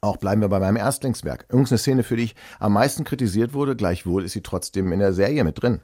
auch 0.01 0.19
bleiben 0.19 0.41
wir 0.41 0.49
bei 0.49 0.61
meinem 0.61 0.77
Erstlingswerk. 0.77 1.47
Irgendeine 1.49 1.79
Szene, 1.79 2.03
für 2.03 2.17
die 2.17 2.25
ich 2.25 2.37
am 2.59 2.75
meisten 2.75 3.05
kritisiert 3.05 3.55
wurde, 3.55 3.77
gleichwohl 3.77 4.25
ist 4.25 4.33
sie 4.33 4.43
trotzdem 4.43 4.93
in 4.93 5.01
der 5.01 5.13
Serie 5.13 5.43
mit 5.43 5.61
drin. 5.61 5.81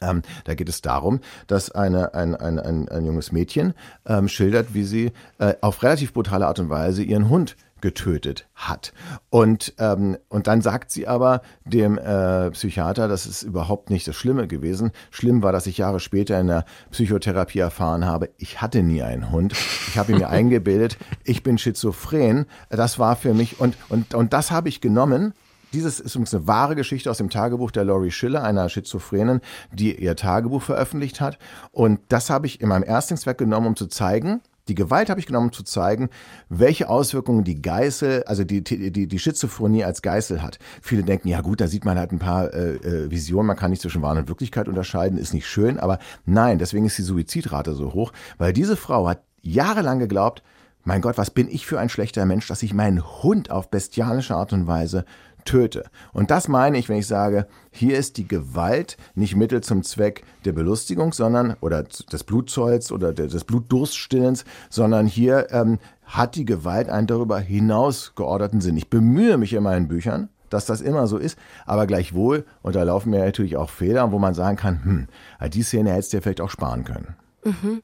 Ähm, 0.00 0.22
da 0.44 0.54
geht 0.54 0.68
es 0.68 0.80
darum, 0.80 1.20
dass 1.46 1.70
eine, 1.70 2.14
ein, 2.14 2.36
ein, 2.36 2.58
ein, 2.58 2.88
ein 2.88 3.04
junges 3.04 3.32
Mädchen 3.32 3.74
ähm, 4.06 4.28
schildert, 4.28 4.74
wie 4.74 4.84
sie 4.84 5.12
äh, 5.38 5.54
auf 5.60 5.82
relativ 5.82 6.12
brutale 6.12 6.46
Art 6.46 6.58
und 6.58 6.70
Weise 6.70 7.02
ihren 7.02 7.28
Hund 7.28 7.56
getötet 7.80 8.48
hat. 8.54 8.92
Und, 9.30 9.74
ähm, 9.78 10.18
und 10.28 10.46
dann 10.46 10.62
sagt 10.62 10.90
sie 10.90 11.06
aber 11.06 11.42
dem 11.64 11.98
äh, 11.98 12.50
Psychiater, 12.50 13.08
das 13.08 13.26
ist 13.26 13.42
überhaupt 13.42 13.90
nicht 13.90 14.06
das 14.06 14.16
Schlimme 14.16 14.48
gewesen. 14.48 14.92
Schlimm 15.10 15.42
war, 15.42 15.52
dass 15.52 15.66
ich 15.66 15.78
Jahre 15.78 16.00
später 16.00 16.38
in 16.40 16.48
der 16.48 16.64
Psychotherapie 16.90 17.60
erfahren 17.60 18.04
habe, 18.04 18.30
ich 18.36 18.60
hatte 18.60 18.82
nie 18.82 19.02
einen 19.02 19.30
Hund. 19.30 19.52
Ich 19.88 19.98
habe 19.98 20.14
mir 20.14 20.28
eingebildet, 20.30 20.98
ich 21.24 21.42
bin 21.42 21.58
schizophren. 21.58 22.46
Das 22.70 22.98
war 22.98 23.16
für 23.16 23.34
mich, 23.34 23.60
und, 23.60 23.76
und, 23.88 24.14
und 24.14 24.32
das 24.32 24.50
habe 24.50 24.68
ich 24.68 24.80
genommen 24.80 25.34
dieses 25.72 26.00
ist 26.00 26.14
übrigens 26.14 26.34
eine 26.34 26.46
wahre 26.46 26.76
Geschichte 26.76 27.10
aus 27.10 27.18
dem 27.18 27.30
Tagebuch 27.30 27.70
der 27.70 27.84
Laurie 27.84 28.10
Schiller, 28.10 28.42
einer 28.42 28.68
Schizophrenen, 28.68 29.40
die 29.72 29.94
ihr 29.94 30.16
Tagebuch 30.16 30.62
veröffentlicht 30.62 31.20
hat. 31.20 31.38
Und 31.72 32.00
das 32.08 32.30
habe 32.30 32.46
ich 32.46 32.60
in 32.60 32.68
meinem 32.68 32.84
Erstlingswerk 32.84 33.38
genommen, 33.38 33.66
um 33.66 33.76
zu 33.76 33.86
zeigen, 33.86 34.40
die 34.68 34.74
Gewalt 34.74 35.10
habe 35.10 35.20
ich 35.20 35.26
genommen, 35.26 35.48
um 35.48 35.52
zu 35.52 35.62
zeigen, 35.62 36.10
welche 36.48 36.88
Auswirkungen 36.88 37.44
die 37.44 37.60
Geißel, 37.60 38.24
also 38.24 38.44
die, 38.44 38.62
die, 38.62 39.06
die 39.06 39.18
Schizophrenie 39.18 39.84
als 39.84 40.02
Geißel 40.02 40.42
hat. 40.42 40.58
Viele 40.82 41.02
denken, 41.02 41.28
ja 41.28 41.40
gut, 41.40 41.60
da 41.60 41.66
sieht 41.66 41.84
man 41.84 41.98
halt 41.98 42.12
ein 42.12 42.18
paar 42.18 42.52
äh, 42.52 42.76
äh, 42.76 43.10
Visionen, 43.10 43.46
man 43.46 43.56
kann 43.56 43.70
nicht 43.70 43.82
zwischen 43.82 44.02
Wahn 44.02 44.18
und 44.18 44.28
Wirklichkeit 44.28 44.68
unterscheiden, 44.68 45.18
ist 45.18 45.34
nicht 45.34 45.46
schön, 45.46 45.78
aber 45.78 45.98
nein, 46.26 46.58
deswegen 46.58 46.86
ist 46.86 46.98
die 46.98 47.02
Suizidrate 47.02 47.74
so 47.74 47.94
hoch, 47.94 48.12
weil 48.36 48.52
diese 48.52 48.76
Frau 48.76 49.08
hat 49.08 49.22
jahrelang 49.42 49.98
geglaubt, 49.98 50.42
mein 50.84 51.02
Gott, 51.02 51.18
was 51.18 51.30
bin 51.30 51.48
ich 51.50 51.66
für 51.66 51.78
ein 51.78 51.90
schlechter 51.90 52.24
Mensch, 52.24 52.48
dass 52.48 52.62
ich 52.62 52.72
meinen 52.72 53.04
Hund 53.22 53.50
auf 53.50 53.70
bestialische 53.70 54.34
Art 54.34 54.54
und 54.54 54.66
Weise 54.66 55.04
töte. 55.48 55.84
Und 56.12 56.30
das 56.30 56.46
meine 56.46 56.76
ich, 56.76 56.90
wenn 56.90 56.98
ich 56.98 57.06
sage, 57.06 57.46
hier 57.70 57.96
ist 57.96 58.18
die 58.18 58.28
Gewalt 58.28 58.98
nicht 59.14 59.34
Mittel 59.34 59.62
zum 59.62 59.82
Zweck 59.82 60.22
der 60.44 60.52
Belustigung, 60.52 61.14
sondern 61.14 61.56
oder 61.60 61.84
des 61.84 62.22
Blutzolls 62.24 62.92
oder 62.92 63.14
des 63.14 63.44
Blutdurststillens, 63.44 64.44
sondern 64.68 65.06
hier 65.06 65.50
ähm, 65.50 65.78
hat 66.04 66.36
die 66.36 66.44
Gewalt 66.44 66.90
einen 66.90 67.06
darüber 67.06 67.38
hinaus 67.40 68.12
geordneten 68.14 68.60
Sinn. 68.60 68.76
Ich 68.76 68.90
bemühe 68.90 69.38
mich 69.38 69.54
in 69.54 69.62
meinen 69.62 69.88
Büchern, 69.88 70.28
dass 70.50 70.66
das 70.66 70.82
immer 70.82 71.06
so 71.06 71.16
ist, 71.16 71.38
aber 71.64 71.86
gleichwohl, 71.86 72.44
und 72.60 72.76
da 72.76 72.82
laufen 72.82 73.10
mir 73.10 73.24
natürlich 73.24 73.56
auch 73.56 73.70
Fehler, 73.70 74.12
wo 74.12 74.18
man 74.18 74.34
sagen 74.34 74.58
kann, 74.58 74.84
hm, 74.84 75.50
die 75.50 75.62
Szene 75.62 75.92
hättest 75.92 76.12
du 76.12 76.18
dir 76.18 76.22
vielleicht 76.22 76.42
auch 76.42 76.50
sparen 76.50 76.84
können. 76.84 77.16
Mhm. 77.44 77.82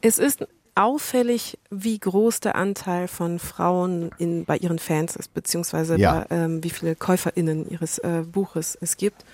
Es 0.00 0.18
ist 0.18 0.46
auffällig, 0.78 1.58
wie 1.70 1.98
groß 1.98 2.40
der 2.40 2.54
Anteil 2.54 3.08
von 3.08 3.40
Frauen 3.40 4.10
in, 4.18 4.44
bei 4.44 4.56
ihren 4.56 4.78
Fans 4.78 5.16
ist, 5.16 5.34
beziehungsweise 5.34 5.96
ja. 5.96 6.24
bei, 6.28 6.36
ähm, 6.36 6.62
wie 6.62 6.70
viele 6.70 6.94
KäuferInnen 6.94 7.68
ihres 7.68 7.98
äh, 7.98 8.22
Buches 8.22 8.78
es 8.80 8.96
gibt. 8.96 9.24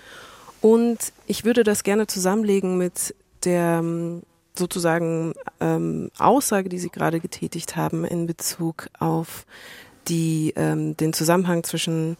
Und 0.61 0.97
ich 1.27 1.45
würde 1.45 1.63
das 1.63 1.83
gerne 1.83 2.07
zusammenlegen 2.07 2.77
mit 2.79 3.13
der 3.43 3.79
ähm, 3.79 4.23
sozusagen 4.57 5.33
ähm, 5.59 6.09
Aussage, 6.17 6.67
die 6.69 6.79
Sie 6.79 6.89
gerade 6.89 7.19
getätigt 7.19 7.75
haben 7.75 8.05
in 8.05 8.25
Bezug 8.25 8.87
auf 8.97 9.45
die, 10.07 10.53
ähm, 10.55 10.97
den 10.97 11.13
Zusammenhang 11.13 11.63
zwischen 11.63 12.17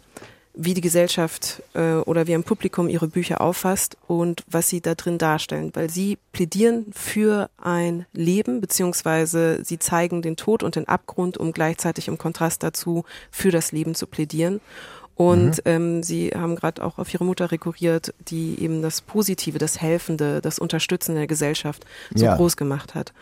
wie 0.56 0.74
die 0.74 0.80
Gesellschaft 0.80 1.62
äh, 1.74 1.96
oder 1.96 2.26
wie 2.26 2.34
ein 2.34 2.42
Publikum 2.42 2.88
ihre 2.88 3.08
Bücher 3.08 3.40
auffasst 3.42 3.98
und 4.06 4.42
was 4.48 4.68
sie 4.68 4.80
da 4.80 4.94
drin 4.94 5.18
darstellen, 5.18 5.70
weil 5.74 5.90
sie 5.90 6.18
plädieren 6.32 6.86
für 6.94 7.50
ein 7.58 8.06
Leben, 8.12 8.62
beziehungsweise 8.62 9.62
sie 9.62 9.78
zeigen 9.78 10.22
den 10.22 10.36
Tod 10.36 10.62
und 10.62 10.74
den 10.74 10.88
Abgrund, 10.88 11.36
um 11.36 11.52
gleichzeitig 11.52 12.08
im 12.08 12.16
Kontrast 12.16 12.62
dazu 12.62 13.04
für 13.30 13.50
das 13.50 13.70
Leben 13.70 13.94
zu 13.94 14.06
plädieren. 14.06 14.60
Und 15.14 15.58
mhm. 15.58 15.62
ähm, 15.64 16.02
sie 16.02 16.30
haben 16.30 16.56
gerade 16.56 16.84
auch 16.84 16.98
auf 16.98 17.12
ihre 17.12 17.24
Mutter 17.24 17.50
rekurriert, 17.50 18.14
die 18.28 18.60
eben 18.60 18.82
das 18.82 19.00
Positive, 19.00 19.58
das 19.58 19.80
Helfende, 19.80 20.40
das 20.40 20.58
Unterstützende 20.58 21.20
der 21.20 21.26
Gesellschaft 21.26 21.84
so 22.14 22.24
ja. 22.24 22.36
groß 22.36 22.56
gemacht 22.56 22.94
hat 22.94 23.12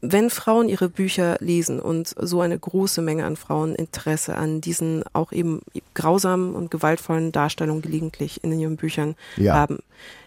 wenn 0.00 0.30
Frauen 0.30 0.68
ihre 0.68 0.88
Bücher 0.88 1.36
lesen 1.40 1.80
und 1.80 2.14
so 2.18 2.40
eine 2.40 2.58
große 2.58 3.02
Menge 3.02 3.24
an 3.24 3.36
Frauen 3.36 3.74
Interesse 3.74 4.36
an 4.36 4.60
diesen 4.60 5.04
auch 5.12 5.32
eben 5.32 5.60
grausamen 5.94 6.54
und 6.54 6.70
gewaltvollen 6.70 7.32
Darstellungen 7.32 7.82
gelegentlich 7.82 8.42
in 8.44 8.58
ihren 8.58 8.76
Büchern 8.76 9.16
ja. 9.36 9.54
haben, 9.54 9.78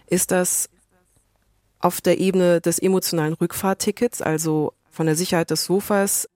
ist 0.06 0.30
das 0.30 0.68
auf 1.78 2.00
der 2.00 2.18
Ebene 2.18 2.60
des 2.60 2.78
emotionalen 2.78 3.34
Rückfahrtickets, 3.34 4.22
also 4.22 4.74
von 4.90 5.06
der 5.06 5.16
Sicherheit 5.16 5.50
des 5.50 5.64
Sofas 5.64 6.28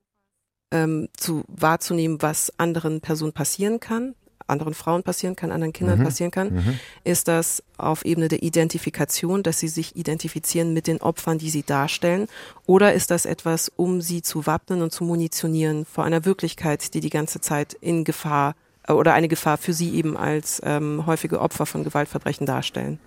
ähm, 0.71 1.09
zu 1.17 1.45
wahrzunehmen, 1.49 2.23
was 2.23 2.53
anderen 2.59 3.01
Personen 3.01 3.33
passieren 3.33 3.79
kann, 3.79 4.15
anderen 4.47 4.75
Frauen 4.75 5.03
passieren 5.03 5.37
kann, 5.37 5.51
anderen 5.53 5.73
Kindern 5.73 5.99
mhm. 6.01 6.05
passieren 6.05 6.31
kann, 6.31 6.55
mhm. 6.55 6.79
ist 7.05 7.29
das 7.29 7.63
auf 7.77 8.05
Ebene 8.05 8.29
der 8.29 8.43
Identifikation, 8.43 9.43
dass 9.43 9.59
sie 9.59 9.69
sich 9.69 9.97
identifizieren 9.97 10.73
mit 10.73 10.87
den 10.87 11.01
Opfern, 11.01 11.39
die 11.39 11.51
sie 11.51 11.63
darstellen? 11.63 12.29
Oder 12.67 12.95
ist 12.95 13.11
das 13.11 13.27
etwas, 13.27 13.73
um 13.77 14.01
sie 14.01 14.23
zu 14.23 14.47
wappnen 14.47 14.83
und 14.83 14.93
zu 14.93 15.05
munitionieren 15.05 15.85
vor 15.85 16.05
einer 16.05 16.25
Wirklichkeit, 16.25 16.95
die 16.95 17.01
die 17.01 17.11
ganze 17.11 17.41
Zeit 17.41 17.75
in 17.75 18.05
Gefahr 18.05 18.55
äh, 18.87 18.93
oder 18.93 19.15
eine 19.15 19.29
Gefahr 19.29 19.59
für 19.59 19.73
sie 19.73 19.95
eben 19.95 20.17
als 20.17 20.61
ähm, 20.65 21.07
häufige 21.07 21.41
Opfer 21.41 21.67
von 21.67 21.85
Gewaltverbrechen 21.85 22.47
darstellen? 22.47 22.99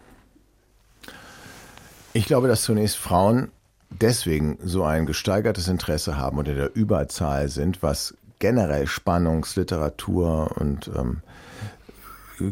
Ich 2.13 2.25
glaube, 2.25 2.47
dass 2.47 2.63
zunächst 2.63 2.97
Frauen 2.97 3.51
deswegen 3.89 4.57
so 4.63 4.83
ein 4.83 5.05
gesteigertes 5.05 5.67
Interesse 5.67 6.17
haben 6.17 6.38
und 6.38 6.47
in 6.47 6.55
der 6.55 6.75
Überzahl 6.75 7.47
sind, 7.49 7.83
was 7.83 8.15
generell 8.39 8.88
Spannungsliteratur 8.88 10.51
und 10.57 10.91
ähm, 10.95 11.21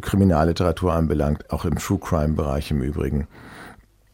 Kriminalliteratur 0.01 0.93
anbelangt, 0.93 1.51
auch 1.51 1.65
im 1.65 1.77
True 1.77 1.99
Crime-Bereich 1.99 2.71
im 2.71 2.81
Übrigen, 2.81 3.27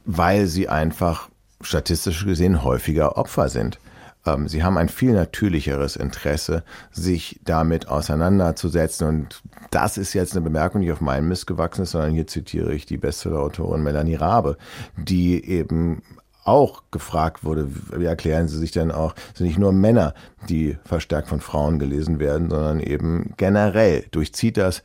weil 0.05 0.47
sie 0.47 0.67
einfach 0.67 1.29
statistisch 1.61 2.25
gesehen 2.25 2.63
häufiger 2.63 3.17
Opfer 3.17 3.49
sind. 3.49 3.79
Ähm, 4.25 4.47
sie 4.47 4.63
haben 4.63 4.77
ein 4.77 4.89
viel 4.89 5.13
natürlicheres 5.13 5.95
Interesse, 5.95 6.63
sich 6.91 7.39
damit 7.45 7.87
auseinanderzusetzen. 7.87 9.07
Und 9.07 9.41
das 9.71 9.97
ist 9.97 10.13
jetzt 10.13 10.33
eine 10.33 10.41
Bemerkung, 10.41 10.81
die 10.81 10.91
auf 10.91 11.01
meinen 11.01 11.27
Mist 11.27 11.47
gewachsen 11.47 11.83
ist, 11.83 11.91
sondern 11.91 12.11
hier 12.11 12.27
zitiere 12.27 12.73
ich 12.73 12.85
die 12.85 12.97
Bestseller-Autorin 12.97 13.83
Melanie 13.83 14.15
Rabe, 14.15 14.57
die 14.97 15.43
eben 15.45 16.03
auch 16.43 16.83
gefragt 16.91 17.43
wurde, 17.43 17.69
wie 17.95 18.05
erklären 18.05 18.47
Sie 18.47 18.57
sich 18.57 18.71
denn 18.71 18.91
auch, 18.91 19.13
sind 19.33 19.47
nicht 19.47 19.59
nur 19.59 19.71
Männer, 19.71 20.13
die 20.49 20.77
verstärkt 20.85 21.27
von 21.27 21.39
Frauen 21.39 21.79
gelesen 21.79 22.19
werden, 22.19 22.49
sondern 22.49 22.79
eben 22.79 23.33
generell 23.37 24.05
durchzieht 24.11 24.57
das 24.57 24.83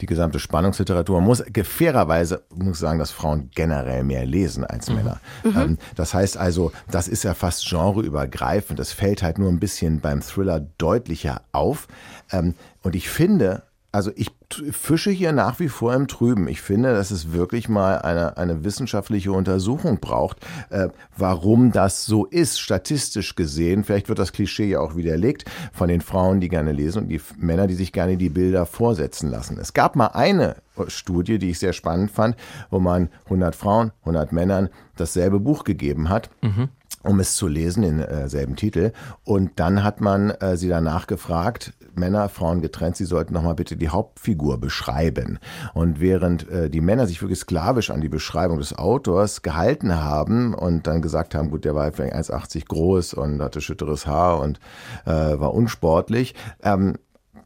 die 0.00 0.06
gesamte 0.06 0.38
Spannungsliteratur. 0.38 1.16
Man 1.18 1.26
muss 1.26 1.42
fairerweise 1.64 2.42
muss 2.54 2.78
sagen, 2.78 2.98
dass 2.98 3.10
Frauen 3.10 3.50
generell 3.54 4.04
mehr 4.04 4.24
lesen 4.26 4.64
als 4.64 4.88
mhm. 4.88 4.96
Männer. 4.96 5.20
Mhm. 5.42 5.56
Ähm, 5.56 5.78
das 5.96 6.14
heißt 6.14 6.36
also, 6.36 6.72
das 6.90 7.08
ist 7.08 7.24
ja 7.24 7.34
fast 7.34 7.68
genreübergreifend. 7.68 8.78
Das 8.78 8.92
fällt 8.92 9.22
halt 9.22 9.38
nur 9.38 9.50
ein 9.50 9.58
bisschen 9.58 10.00
beim 10.00 10.20
Thriller 10.20 10.60
deutlicher 10.60 11.42
auf. 11.52 11.88
Ähm, 12.30 12.54
und 12.82 12.94
ich 12.94 13.08
finde, 13.08 13.62
also 13.90 14.10
ich 14.16 14.30
fische 14.70 15.10
hier 15.10 15.32
nach 15.32 15.60
wie 15.60 15.68
vor 15.68 15.94
im 15.94 16.08
Trüben. 16.08 16.46
Ich 16.48 16.60
finde, 16.60 16.92
dass 16.92 17.10
es 17.10 17.32
wirklich 17.32 17.68
mal 17.68 17.98
eine, 17.98 18.36
eine 18.36 18.62
wissenschaftliche 18.62 19.32
Untersuchung 19.32 19.98
braucht, 19.98 20.38
äh, 20.70 20.88
warum 21.16 21.72
das 21.72 22.04
so 22.04 22.26
ist, 22.26 22.60
statistisch 22.60 23.34
gesehen. 23.34 23.84
Vielleicht 23.84 24.08
wird 24.08 24.18
das 24.18 24.32
Klischee 24.32 24.68
ja 24.68 24.80
auch 24.80 24.94
widerlegt 24.94 25.44
von 25.72 25.88
den 25.88 26.02
Frauen, 26.02 26.40
die 26.40 26.48
gerne 26.48 26.72
lesen 26.72 27.02
und 27.02 27.08
die 27.08 27.20
Männer, 27.38 27.66
die 27.66 27.74
sich 27.74 27.92
gerne 27.92 28.16
die 28.18 28.28
Bilder 28.28 28.66
vorsetzen 28.66 29.30
lassen. 29.30 29.58
Es 29.58 29.72
gab 29.72 29.96
mal 29.96 30.08
eine 30.08 30.56
Studie, 30.88 31.38
die 31.38 31.50
ich 31.50 31.58
sehr 31.58 31.72
spannend 31.72 32.10
fand, 32.10 32.36
wo 32.70 32.78
man 32.80 33.08
100 33.24 33.56
Frauen, 33.56 33.92
100 34.00 34.32
Männern 34.32 34.68
dasselbe 34.96 35.40
Buch 35.40 35.64
gegeben 35.64 36.08
hat. 36.08 36.30
Mhm 36.42 36.68
um 37.02 37.20
es 37.20 37.36
zu 37.36 37.46
lesen, 37.46 37.84
in 37.84 38.00
äh, 38.00 38.28
selben 38.28 38.56
Titel. 38.56 38.92
Und 39.24 39.52
dann 39.56 39.84
hat 39.84 40.00
man 40.00 40.30
äh, 40.30 40.56
sie 40.56 40.68
danach 40.68 41.06
gefragt, 41.06 41.72
Männer, 41.98 42.28
Frauen 42.28 42.60
getrennt, 42.60 42.96
sie 42.96 43.04
sollten 43.04 43.34
nochmal 43.34 43.54
bitte 43.54 43.76
die 43.76 43.88
Hauptfigur 43.88 44.58
beschreiben. 44.58 45.38
Und 45.74 46.00
während 46.00 46.48
äh, 46.48 46.70
die 46.70 46.80
Männer 46.80 47.06
sich 47.06 47.20
wirklich 47.22 47.40
sklavisch 47.40 47.90
an 47.90 48.00
die 48.00 48.08
Beschreibung 48.08 48.58
des 48.58 48.76
Autors 48.76 49.42
gehalten 49.42 49.96
haben 49.96 50.54
und 50.54 50.86
dann 50.86 51.02
gesagt 51.02 51.34
haben, 51.34 51.50
gut, 51.50 51.64
der 51.64 51.74
war 51.74 51.90
vielleicht 51.92 52.14
1,80 52.14 52.66
groß 52.66 53.14
und 53.14 53.42
hatte 53.42 53.60
schütteres 53.60 54.06
Haar 54.06 54.40
und 54.40 54.58
äh, 55.04 55.10
war 55.10 55.54
unsportlich, 55.54 56.34
ähm, 56.62 56.94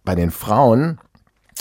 bei 0.05 0.15
den 0.15 0.31
Frauen 0.31 0.99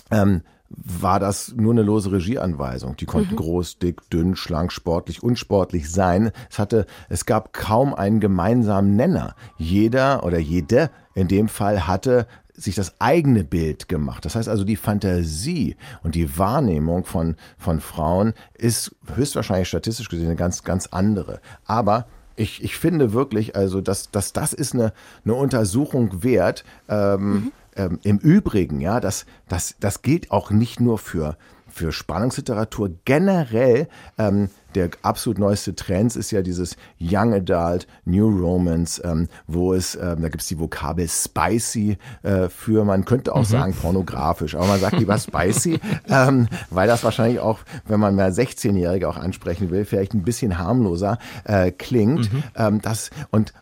ähm, 0.09 0.41
war 0.73 1.19
das 1.19 1.53
nur 1.55 1.73
eine 1.73 1.81
lose 1.81 2.11
Regieanweisung. 2.11 2.95
Die 2.95 3.05
konnten 3.05 3.33
mhm. 3.33 3.37
groß, 3.37 3.79
dick, 3.79 4.09
dünn, 4.09 4.35
schlank, 4.35 4.71
sportlich, 4.71 5.21
unsportlich 5.21 5.91
sein. 5.91 6.31
Es 6.49 6.59
hatte, 6.59 6.85
es 7.09 7.25
gab 7.25 7.53
kaum 7.53 7.93
einen 7.93 8.19
gemeinsamen 8.19 8.95
Nenner. 8.95 9.35
Jeder 9.57 10.23
oder 10.23 10.39
jede 10.39 10.89
in 11.13 11.27
dem 11.27 11.49
Fall 11.49 11.87
hatte 11.87 12.25
sich 12.61 12.75
das 12.75 12.99
eigene 12.99 13.43
Bild 13.43 13.87
gemacht. 13.87 14.25
Das 14.25 14.35
heißt 14.35 14.49
also, 14.49 14.63
die 14.63 14.75
Fantasie 14.75 15.75
und 16.03 16.15
die 16.15 16.37
Wahrnehmung 16.37 17.05
von, 17.05 17.35
von 17.57 17.79
Frauen 17.81 18.33
ist 18.57 18.95
höchstwahrscheinlich 19.15 19.67
statistisch 19.67 20.09
gesehen 20.09 20.27
eine 20.27 20.35
ganz, 20.35 20.63
ganz 20.63 20.87
andere. 20.87 21.41
Aber 21.65 22.07
ich, 22.35 22.63
ich 22.63 22.77
finde 22.77 23.13
wirklich, 23.13 23.55
also, 23.55 23.81
dass, 23.81 24.11
dass 24.11 24.33
das 24.33 24.53
ist 24.53 24.73
eine, 24.73 24.93
eine 25.25 25.35
Untersuchung 25.35 26.23
wert. 26.23 26.63
Ähm, 26.87 27.33
mhm 27.33 27.51
ähm, 27.75 27.99
Im 28.03 28.17
Übrigen, 28.17 28.81
ja, 28.81 28.99
das, 28.99 29.25
das, 29.47 29.75
das 29.79 30.01
gilt 30.01 30.31
auch 30.31 30.51
nicht 30.51 30.79
nur 30.79 30.97
für, 30.97 31.37
für 31.71 31.91
Spannungsliteratur. 31.91 32.91
Generell, 33.05 33.87
ähm, 34.17 34.49
der 34.75 34.89
absolut 35.01 35.37
neueste 35.37 35.75
Trend 35.75 36.15
ist 36.15 36.31
ja 36.31 36.41
dieses 36.41 36.77
Young 36.99 37.33
Adult, 37.33 37.87
New 38.05 38.27
Romance, 38.27 39.01
ähm, 39.03 39.27
wo 39.47 39.73
es, 39.73 39.95
ähm, 39.95 40.21
da 40.21 40.29
gibt 40.29 40.41
es 40.41 40.47
die 40.47 40.59
Vokabel 40.59 41.07
spicy 41.07 41.97
äh, 42.23 42.47
für, 42.49 42.85
man 42.85 43.05
könnte 43.05 43.33
auch 43.33 43.39
mhm. 43.39 43.45
sagen 43.45 43.73
pornografisch, 43.73 44.55
aber 44.55 44.67
man 44.67 44.79
sagt 44.79 44.97
lieber 44.97 45.17
spicy, 45.17 45.79
ähm, 46.07 46.47
weil 46.69 46.87
das 46.87 47.03
wahrscheinlich 47.03 47.39
auch, 47.39 47.59
wenn 47.85 47.99
man 47.99 48.15
mehr 48.15 48.31
16-Jährige 48.31 49.09
auch 49.09 49.17
ansprechen 49.17 49.71
will, 49.71 49.85
vielleicht 49.85 50.13
ein 50.13 50.23
bisschen 50.23 50.57
harmloser 50.57 51.17
äh, 51.43 51.71
klingt. 51.71 52.31
Mhm. 52.31 52.43
Ähm, 52.55 52.81
das, 52.81 53.09
und 53.31 53.53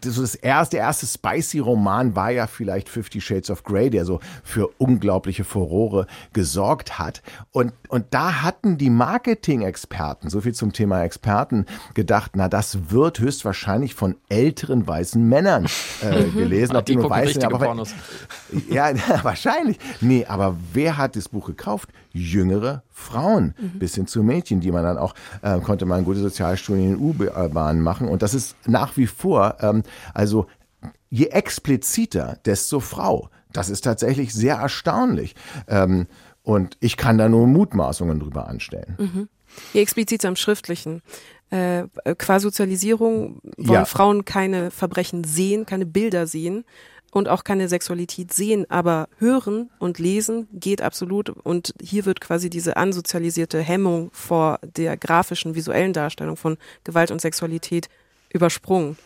das 0.00 0.34
erste, 0.34 0.76
der 0.76 0.84
erste 0.84 1.06
Spicy-Roman 1.06 2.16
war 2.16 2.30
ja 2.30 2.46
vielleicht 2.46 2.88
Fifty 2.88 3.20
Shades 3.20 3.50
of 3.50 3.64
Grey, 3.64 3.90
der 3.90 4.04
so 4.04 4.20
für 4.42 4.68
unglaubliche 4.78 5.44
Furore 5.44 6.06
gesorgt 6.32 6.98
hat. 6.98 7.22
Und, 7.52 7.72
und 7.88 8.06
da 8.10 8.42
hatten 8.42 8.78
die 8.78 8.90
Marketing-Experten, 8.90 10.30
so 10.30 10.40
viel 10.40 10.54
zum 10.54 10.72
Thema 10.72 11.02
Experten, 11.02 11.66
gedacht, 11.94 12.32
na, 12.34 12.48
das 12.48 12.90
wird 12.90 13.18
höchstwahrscheinlich 13.18 13.94
von 13.94 14.16
älteren 14.28 14.86
weißen 14.86 15.22
Männern 15.22 15.66
äh, 16.02 16.22
mhm. 16.22 16.34
gelesen. 16.34 16.76
Ob 16.76 16.86
die, 16.86 16.92
die 16.92 16.98
nur 16.98 17.10
weiß 17.10 17.34
sind, 17.34 17.44
aber, 17.44 17.76
ja, 18.68 18.90
wahrscheinlich. 19.22 19.78
Nee, 20.00 20.26
aber 20.26 20.56
wer 20.72 20.96
hat 20.96 21.16
das 21.16 21.28
Buch 21.28 21.46
gekauft? 21.46 21.90
Jüngere 22.16 22.82
Frauen, 22.90 23.54
mhm. 23.58 23.78
bis 23.78 23.94
hin 23.94 24.06
zu 24.06 24.22
Mädchen, 24.22 24.60
die 24.60 24.72
man 24.72 24.82
dann 24.82 24.98
auch, 24.98 25.14
äh, 25.42 25.60
konnte 25.60 25.86
man 25.86 26.04
gute 26.04 26.20
Sozialstudien 26.20 26.94
in 26.94 26.98
U-Bahnen 26.98 27.82
machen. 27.82 28.08
Und 28.08 28.22
das 28.22 28.34
ist 28.34 28.56
nach 28.66 28.96
wie 28.96 29.06
vor, 29.06 29.56
ähm, 29.60 29.82
also 30.14 30.46
je 31.10 31.26
expliziter, 31.26 32.38
desto 32.44 32.80
Frau. 32.80 33.30
Das 33.52 33.68
ist 33.68 33.82
tatsächlich 33.82 34.34
sehr 34.34 34.56
erstaunlich. 34.56 35.34
Ähm, 35.68 36.06
und 36.42 36.76
ich 36.80 36.96
kann 36.96 37.18
da 37.18 37.28
nur 37.28 37.46
Mutmaßungen 37.46 38.20
drüber 38.20 38.48
anstellen. 38.48 38.96
Mhm. 38.98 39.28
Je 39.72 39.80
expliziter 39.80 40.28
am 40.28 40.36
Schriftlichen. 40.36 41.02
Äh, 41.50 41.84
qua 42.18 42.40
Sozialisierung 42.40 43.40
wollen 43.56 43.70
ja. 43.72 43.84
Frauen 43.84 44.24
keine 44.24 44.70
Verbrechen 44.70 45.24
sehen, 45.24 45.64
keine 45.64 45.86
Bilder 45.86 46.26
sehen 46.26 46.64
und 47.16 47.28
auch 47.28 47.44
keine 47.44 47.68
Sexualität 47.68 48.32
sehen, 48.32 48.66
aber 48.68 49.08
hören 49.18 49.70
und 49.78 49.98
lesen 49.98 50.48
geht 50.52 50.82
absolut. 50.82 51.30
Und 51.30 51.72
hier 51.80 52.04
wird 52.04 52.20
quasi 52.20 52.50
diese 52.50 52.76
ansozialisierte 52.76 53.60
Hemmung 53.60 54.10
vor 54.12 54.58
der 54.76 54.96
grafischen, 54.98 55.54
visuellen 55.54 55.94
Darstellung 55.94 56.36
von 56.36 56.58
Gewalt 56.84 57.10
und 57.10 57.20
Sexualität 57.20 57.88
übersprungen. 58.30 58.98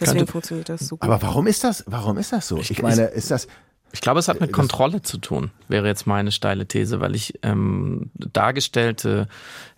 Deswegen 0.00 0.18
Könnte, 0.18 0.32
funktioniert 0.32 0.68
das 0.68 0.80
so 0.80 0.96
gut. 0.96 1.02
Aber 1.02 1.22
warum 1.22 1.46
ist 1.46 1.62
das, 1.62 1.84
warum 1.86 2.18
ist 2.18 2.32
das 2.32 2.48
so? 2.48 2.56
Ich, 2.58 2.72
ich 2.72 2.82
meine, 2.82 3.04
ist 3.04 3.30
das, 3.30 3.46
ich 3.92 4.00
glaube, 4.02 4.20
es 4.20 4.28
hat 4.28 4.40
mit 4.40 4.52
Kontrolle 4.52 5.00
zu 5.00 5.18
tun, 5.18 5.50
wäre 5.68 5.86
jetzt 5.86 6.06
meine 6.06 6.30
steile 6.30 6.66
These, 6.66 7.00
weil 7.00 7.14
ich 7.14 7.38
ähm, 7.42 8.10
dargestellte, 8.14 9.28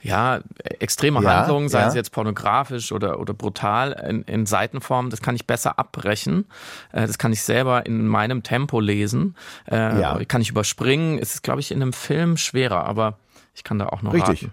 ja, 0.03 0.41
extreme 0.81 1.23
ja, 1.23 1.41
Handlungen, 1.41 1.69
sei 1.69 1.81
ja. 1.81 1.89
es 1.89 1.95
jetzt 1.95 2.11
pornografisch 2.11 2.91
oder, 2.91 3.21
oder 3.21 3.35
brutal 3.35 3.93
in, 3.93 4.23
in 4.23 4.47
Seitenform, 4.47 5.11
das 5.11 5.23
kann 5.23 5.37
ich 5.37 5.47
besser 5.47 5.79
abbrechen. 5.79 6.47
Äh, 6.93 7.07
das 7.07 7.19
kann 7.19 7.33
ich 7.33 7.43
selber 7.43 7.87
in 7.87 8.07
meinem 8.07 8.43
Tempo 8.43 8.81
lesen. 8.81 9.37
Äh, 9.71 10.01
ja. 10.01 10.25
Kann 10.25 10.43
ich 10.43 10.51
überspringen. 10.51 11.19
Es 11.19 11.35
ist, 11.35 11.43
glaube 11.43 11.61
ich, 11.61 11.71
in 11.71 11.81
einem 11.81 11.93
Film 11.93 12.37
schwerer, 12.37 12.85
aber 12.85 13.19
ich 13.55 13.63
kann 13.63 13.79
da 13.79 13.87
auch 13.87 14.03
noch 14.03 14.13
Richtig. 14.13 14.45
raten. 14.45 14.53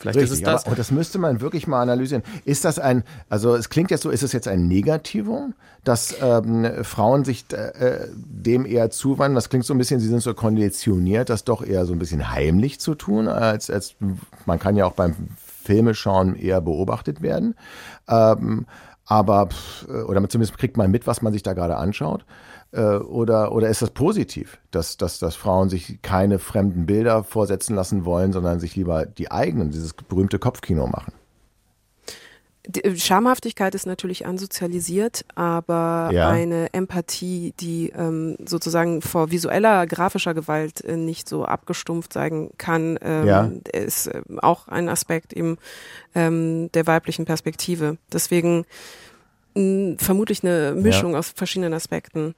Vielleicht 0.00 0.16
Richtig, 0.16 0.32
ist 0.32 0.38
es 0.38 0.44
das. 0.44 0.66
Aber, 0.66 0.76
das 0.76 0.90
müsste 0.90 1.18
man 1.18 1.42
wirklich 1.42 1.66
mal 1.66 1.82
analysieren. 1.82 2.22
Ist 2.46 2.64
das 2.64 2.78
ein, 2.78 3.04
also 3.28 3.54
es 3.54 3.68
klingt 3.68 3.90
jetzt 3.90 4.02
so, 4.02 4.08
ist 4.08 4.22
es 4.22 4.32
jetzt 4.32 4.48
ein 4.48 4.66
Negativum, 4.66 5.52
dass 5.84 6.16
ähm, 6.22 6.66
Frauen 6.84 7.26
sich 7.26 7.44
äh, 7.52 8.06
dem 8.14 8.64
eher 8.64 8.88
zuwandern? 8.88 9.34
Das 9.34 9.50
klingt 9.50 9.66
so 9.66 9.74
ein 9.74 9.78
bisschen, 9.78 10.00
sie 10.00 10.08
sind 10.08 10.22
so 10.22 10.32
konditioniert, 10.32 11.28
das 11.28 11.44
doch 11.44 11.62
eher 11.62 11.84
so 11.84 11.92
ein 11.92 11.98
bisschen 11.98 12.30
heimlich 12.30 12.80
zu 12.80 12.94
tun, 12.94 13.28
als, 13.28 13.68
als 13.68 13.94
man 14.46 14.58
kann 14.58 14.74
ja 14.74 14.86
auch 14.86 14.92
beim 14.92 15.14
Filmeschauen 15.36 16.34
eher 16.34 16.62
beobachtet 16.62 17.20
werden. 17.20 17.54
Ähm, 18.08 18.64
aber, 19.04 19.50
oder 20.06 20.26
zumindest 20.30 20.56
kriegt 20.56 20.78
man 20.78 20.90
mit, 20.90 21.06
was 21.06 21.20
man 21.20 21.34
sich 21.34 21.42
da 21.42 21.52
gerade 21.52 21.76
anschaut. 21.76 22.24
Äh, 22.72 22.96
oder, 22.98 23.52
oder 23.52 23.68
ist 23.68 23.82
das 23.82 23.90
positiv, 23.90 24.58
dass, 24.70 24.96
dass, 24.96 25.18
dass 25.18 25.34
Frauen 25.34 25.68
sich 25.68 26.00
keine 26.02 26.38
fremden 26.38 26.86
Bilder 26.86 27.24
vorsetzen 27.24 27.74
lassen 27.74 28.04
wollen, 28.04 28.32
sondern 28.32 28.60
sich 28.60 28.76
lieber 28.76 29.06
die 29.06 29.30
eigenen, 29.30 29.70
dieses 29.70 29.92
berühmte 29.92 30.38
Kopfkino 30.38 30.86
machen? 30.86 31.12
Die 32.66 32.84
äh, 32.84 32.96
Schamhaftigkeit 32.96 33.74
ist 33.74 33.86
natürlich 33.86 34.26
ansozialisiert, 34.26 35.24
aber 35.34 36.10
Ja. 36.12 36.28
eine 36.28 36.72
Empathie, 36.72 37.54
die 37.58 37.90
ähm, 37.96 38.36
sozusagen 38.44 39.00
vor 39.02 39.30
visueller, 39.30 39.86
grafischer 39.86 40.34
Gewalt 40.34 40.84
äh, 40.84 40.96
nicht 40.96 41.28
so 41.28 41.44
abgestumpft 41.44 42.12
sein 42.12 42.50
kann, 42.58 42.98
ähm, 43.02 43.26
Ja. 43.26 43.50
ist 43.72 44.08
äh, 44.08 44.22
auch 44.42 44.68
ein 44.68 44.88
Aspekt 44.88 45.32
eben 45.32 45.56
ähm, 46.14 46.70
der 46.72 46.86
weiblichen 46.86 47.24
Perspektive. 47.24 47.96
Deswegen 48.12 48.64
vermutlich 49.98 50.44
eine 50.44 50.72
Mischung 50.74 51.14
aus 51.16 51.32
verschiedenen 51.34 51.74
Aspekten. 51.74 52.34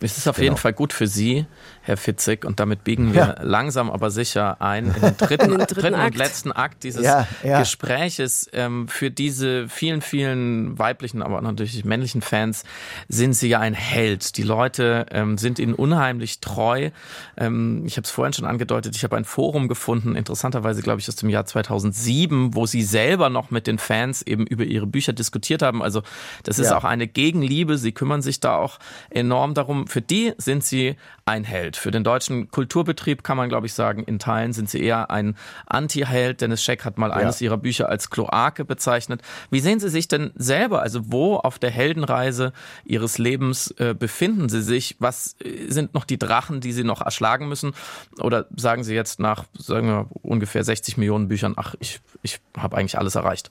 Es 0.00 0.18
ist 0.18 0.26
auf 0.28 0.36
Genau. 0.36 0.44
jeden 0.44 0.56
Fall 0.56 0.72
gut 0.72 0.92
für 0.92 1.06
Sie, 1.06 1.46
Herr 1.82 1.96
Fitzig, 1.96 2.44
und 2.44 2.60
damit 2.60 2.82
biegen 2.84 3.14
wir 3.14 3.36
langsam 3.40 3.88
aber 3.90 4.10
sicher 4.10 4.60
ein 4.60 4.86
in 4.94 5.00
den 5.00 5.16
dritten, 5.16 5.44
In 5.44 5.50
den 5.52 5.58
dritten, 5.60 5.80
dritten 5.80 6.00
und 6.00 6.16
letzten 6.16 6.52
Akt 6.52 6.82
dieses 6.82 7.02
Ja, 7.04 7.26
ja. 7.42 7.60
Gespräches. 7.60 8.48
Ähm, 8.52 8.88
für 8.88 9.10
diese 9.10 9.68
vielen, 9.68 10.02
vielen 10.02 10.78
weiblichen, 10.78 11.22
aber 11.22 11.38
auch 11.38 11.42
natürlich 11.42 11.84
männlichen 11.84 12.20
Fans 12.20 12.64
sind 13.08 13.34
Sie 13.34 13.48
ja 13.48 13.60
ein 13.60 13.74
Held. 13.74 14.36
Die 14.36 14.42
Leute 14.42 15.06
ähm, 15.10 15.38
sind 15.38 15.58
Ihnen 15.58 15.74
unheimlich 15.74 16.40
treu. 16.40 16.90
Ähm, 17.36 17.84
ich 17.86 17.96
habe 17.96 18.04
es 18.04 18.10
vorhin 18.10 18.32
schon 18.32 18.44
angedeutet, 18.46 18.96
ich 18.96 19.04
habe 19.04 19.16
ein 19.16 19.24
Forum 19.24 19.68
gefunden, 19.68 20.16
interessanterweise 20.16 20.82
glaube 20.82 21.00
ich 21.00 21.08
aus 21.08 21.16
dem 21.16 21.28
Jahr 21.30 21.46
2007, 21.46 22.54
wo 22.54 22.66
Sie 22.66 22.82
selber 22.82 23.30
noch 23.30 23.50
mit 23.50 23.66
den 23.66 23.78
Fans 23.78 24.20
eben 24.22 24.46
über 24.46 24.64
Ihre 24.64 24.86
Bücher 24.86 25.12
diskutiert 25.12 25.62
haben. 25.62 25.82
Also 25.82 26.02
das 26.42 26.58
ist 26.58 26.70
Ja. 26.70 26.76
auch 26.78 26.84
eine 26.84 27.06
Gegenliebe. 27.06 27.78
Sie 27.78 27.92
kümmern 27.92 28.20
sich 28.20 28.40
da 28.40 28.56
auch 28.56 28.78
enorm 29.10 29.43
darum. 29.52 29.86
Für 29.86 30.00
die 30.00 30.32
sind 30.38 30.64
sie 30.64 30.96
ein 31.26 31.44
Held. 31.44 31.76
Für 31.76 31.90
den 31.90 32.04
deutschen 32.04 32.50
Kulturbetrieb 32.50 33.22
kann 33.22 33.36
man, 33.36 33.50
glaube 33.50 33.66
ich, 33.66 33.74
sagen, 33.74 34.04
in 34.04 34.18
Teilen 34.18 34.54
sind 34.54 34.70
sie 34.70 34.82
eher 34.82 35.10
ein 35.10 35.36
Anti-Held. 35.66 36.40
Dennis 36.40 36.62
Scheck 36.62 36.84
hat 36.86 36.96
mal 36.96 37.12
eines 37.12 37.42
ihrer 37.42 37.58
Bücher 37.58 37.88
als 37.88 38.08
Kloake 38.08 38.64
bezeichnet. 38.64 39.20
Wie 39.50 39.60
sehen 39.60 39.80
Sie 39.80 39.90
sich 39.90 40.08
denn 40.08 40.32
selber? 40.36 40.80
Also 40.80 41.12
wo 41.12 41.36
auf 41.36 41.58
der 41.58 41.70
Heldenreise 41.70 42.52
Ihres 42.84 43.18
Lebens 43.18 43.72
äh, 43.72 43.94
befinden 43.98 44.48
Sie 44.48 44.62
sich? 44.62 44.96
Was 45.00 45.36
äh, 45.44 45.70
sind 45.70 45.92
noch 45.92 46.04
die 46.04 46.18
Drachen, 46.18 46.60
die 46.60 46.72
Sie 46.72 46.84
noch 46.84 47.02
erschlagen 47.02 47.48
müssen? 47.48 47.72
Oder 48.20 48.46
sagen 48.56 48.84
Sie 48.84 48.94
jetzt 48.94 49.20
nach, 49.20 49.44
sagen 49.58 49.88
wir, 49.88 50.08
ungefähr 50.22 50.64
60 50.64 50.96
Millionen 50.96 51.28
Büchern, 51.28 51.54
ach, 51.56 51.74
ich, 51.80 52.00
ich 52.22 52.40
habe 52.56 52.76
eigentlich 52.76 52.98
alles 52.98 53.16
erreicht? 53.16 53.50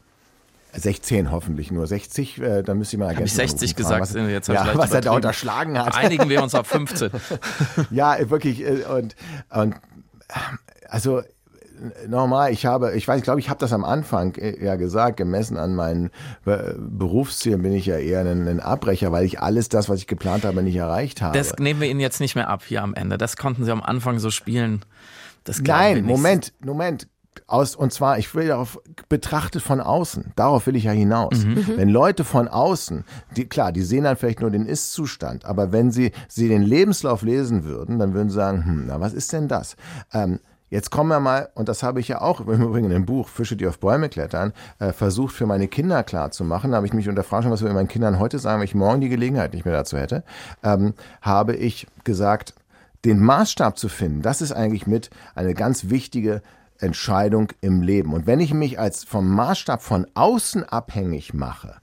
16 0.73 1.31
hoffentlich 1.31 1.71
nur. 1.71 1.85
60, 1.87 2.41
äh, 2.41 2.63
da 2.63 2.73
müsste 2.73 2.95
ich 2.95 2.99
mal 2.99 3.05
Hab 3.05 3.11
ich 3.23 3.33
Agenten 3.33 3.57
60 3.57 3.85
anrufen, 3.87 3.99
gesagt? 4.09 4.29
Jetzt 4.31 4.49
Was, 4.49 4.61
ich 4.61 4.67
ja, 4.73 4.77
was 4.77 4.91
er 4.91 5.01
da 5.01 5.11
unterschlagen 5.11 5.77
hat. 5.77 5.95
Einigen 5.95 6.29
wir 6.29 6.41
uns 6.43 6.55
auf 6.55 6.67
15. 6.67 7.11
Ja, 7.91 8.17
wirklich. 8.29 8.61
äh, 8.65 8.83
Und, 8.85 9.15
und 9.51 9.75
also 10.89 11.19
äh, 11.19 11.25
normal, 12.07 12.51
ich 12.51 12.65
habe, 12.65 12.95
ich 12.95 13.07
weiß, 13.07 13.17
ich 13.17 13.23
glaube, 13.23 13.39
ich 13.39 13.49
habe 13.49 13.59
das 13.59 13.73
am 13.73 13.83
Anfang 13.83 14.35
äh, 14.35 14.63
ja 14.63 14.75
gesagt, 14.75 15.17
gemessen 15.17 15.57
an 15.57 15.75
meinen 15.75 16.09
Be- 16.45 16.75
Berufszielen 16.79 17.61
bin 17.61 17.73
ich 17.73 17.85
ja 17.85 17.97
eher 17.97 18.21
ein, 18.21 18.47
ein 18.47 18.59
Abbrecher, 18.59 19.11
weil 19.11 19.25
ich 19.25 19.39
alles 19.39 19.69
das, 19.69 19.89
was 19.89 19.99
ich 19.99 20.07
geplant 20.07 20.45
habe, 20.45 20.63
nicht 20.63 20.75
erreicht 20.75 21.21
habe. 21.21 21.37
Das 21.37 21.55
nehmen 21.57 21.81
wir 21.81 21.89
Ihnen 21.89 21.99
jetzt 21.99 22.19
nicht 22.19 22.35
mehr 22.35 22.49
ab 22.49 22.63
hier 22.65 22.81
am 22.81 22.93
Ende. 22.95 23.17
Das 23.17 23.37
konnten 23.37 23.63
Sie 23.65 23.71
am 23.71 23.81
Anfang 23.83 24.19
so 24.19 24.31
spielen. 24.31 24.83
Das 25.43 25.59
Nein. 25.61 26.03
Moment, 26.05 26.53
Moment. 26.63 27.07
Aus, 27.47 27.75
und 27.75 27.93
zwar, 27.93 28.17
ich 28.17 28.33
will 28.35 28.47
darauf 28.47 28.79
betrachtet 29.09 29.61
von 29.61 29.79
außen. 29.79 30.33
Darauf 30.35 30.67
will 30.67 30.75
ich 30.75 30.85
ja 30.85 30.91
hinaus. 30.91 31.45
Wenn 31.75 31.89
Leute 31.89 32.23
von 32.23 32.47
außen, 32.47 33.05
die, 33.35 33.45
klar, 33.45 33.71
die 33.71 33.81
sehen 33.81 34.05
dann 34.05 34.17
vielleicht 34.17 34.41
nur 34.41 34.51
den 34.51 34.65
Ist-Zustand, 34.65 35.45
aber 35.45 35.71
wenn 35.71 35.91
sie, 35.91 36.11
sie 36.27 36.47
den 36.47 36.63
Lebenslauf 36.63 37.21
lesen 37.21 37.63
würden, 37.63 37.99
dann 37.99 38.13
würden 38.13 38.29
sie 38.29 38.35
sagen, 38.35 38.65
hm, 38.65 38.83
na, 38.87 38.99
was 38.99 39.13
ist 39.13 39.33
denn 39.33 39.47
das? 39.47 39.75
Ähm, 40.13 40.39
Jetzt 40.73 40.89
kommen 40.89 41.09
wir 41.09 41.19
mal, 41.19 41.49
und 41.53 41.69
das 41.69 41.83
habe 41.83 41.99
ich 41.99 42.07
ja 42.07 42.19
auch 42.19 42.39
im 42.39 42.49
Übrigen 42.59 42.89
im 42.89 43.05
Buch 43.05 43.27
Fische, 43.27 43.55
die 43.55 43.67
auf 43.67 43.77
Bäume 43.77 44.09
klettern, 44.09 44.53
äh, 44.79 44.91
versucht 44.91 45.35
für 45.35 45.45
meine 45.45 45.67
Kinder 45.67 46.01
klar 46.01 46.31
zu 46.31 46.43
machen. 46.43 46.71
Da 46.71 46.77
habe 46.77 46.87
ich 46.87 46.93
mich 46.93 47.07
unterfragt, 47.07 47.47
was 47.47 47.63
wir 47.63 47.71
meinen 47.73 47.87
Kindern 47.87 48.17
heute 48.17 48.39
sagen, 48.39 48.59
wenn 48.59 48.65
ich 48.65 48.73
morgen 48.73 48.99
die 48.99 49.09
Gelegenheit 49.09 49.53
nicht 49.53 49.65
mehr 49.65 49.75
dazu 49.75 49.99
hätte, 49.99 50.23
ähm, 50.63 50.95
habe 51.21 51.55
ich 51.55 51.85
gesagt, 52.03 52.55
den 53.05 53.19
Maßstab 53.19 53.77
zu 53.77 53.87
finden, 53.87 54.23
das 54.23 54.41
ist 54.41 54.51
eigentlich 54.51 54.87
mit 54.87 55.11
eine 55.35 55.53
ganz 55.53 55.91
wichtige 55.91 56.41
Entscheidung 56.83 57.51
im 57.61 57.81
Leben. 57.81 58.13
Und 58.13 58.27
wenn 58.27 58.39
ich 58.39 58.53
mich 58.53 58.79
als 58.79 59.03
vom 59.03 59.29
Maßstab 59.29 59.81
von 59.81 60.05
außen 60.13 60.63
abhängig 60.63 61.33
mache, 61.33 61.75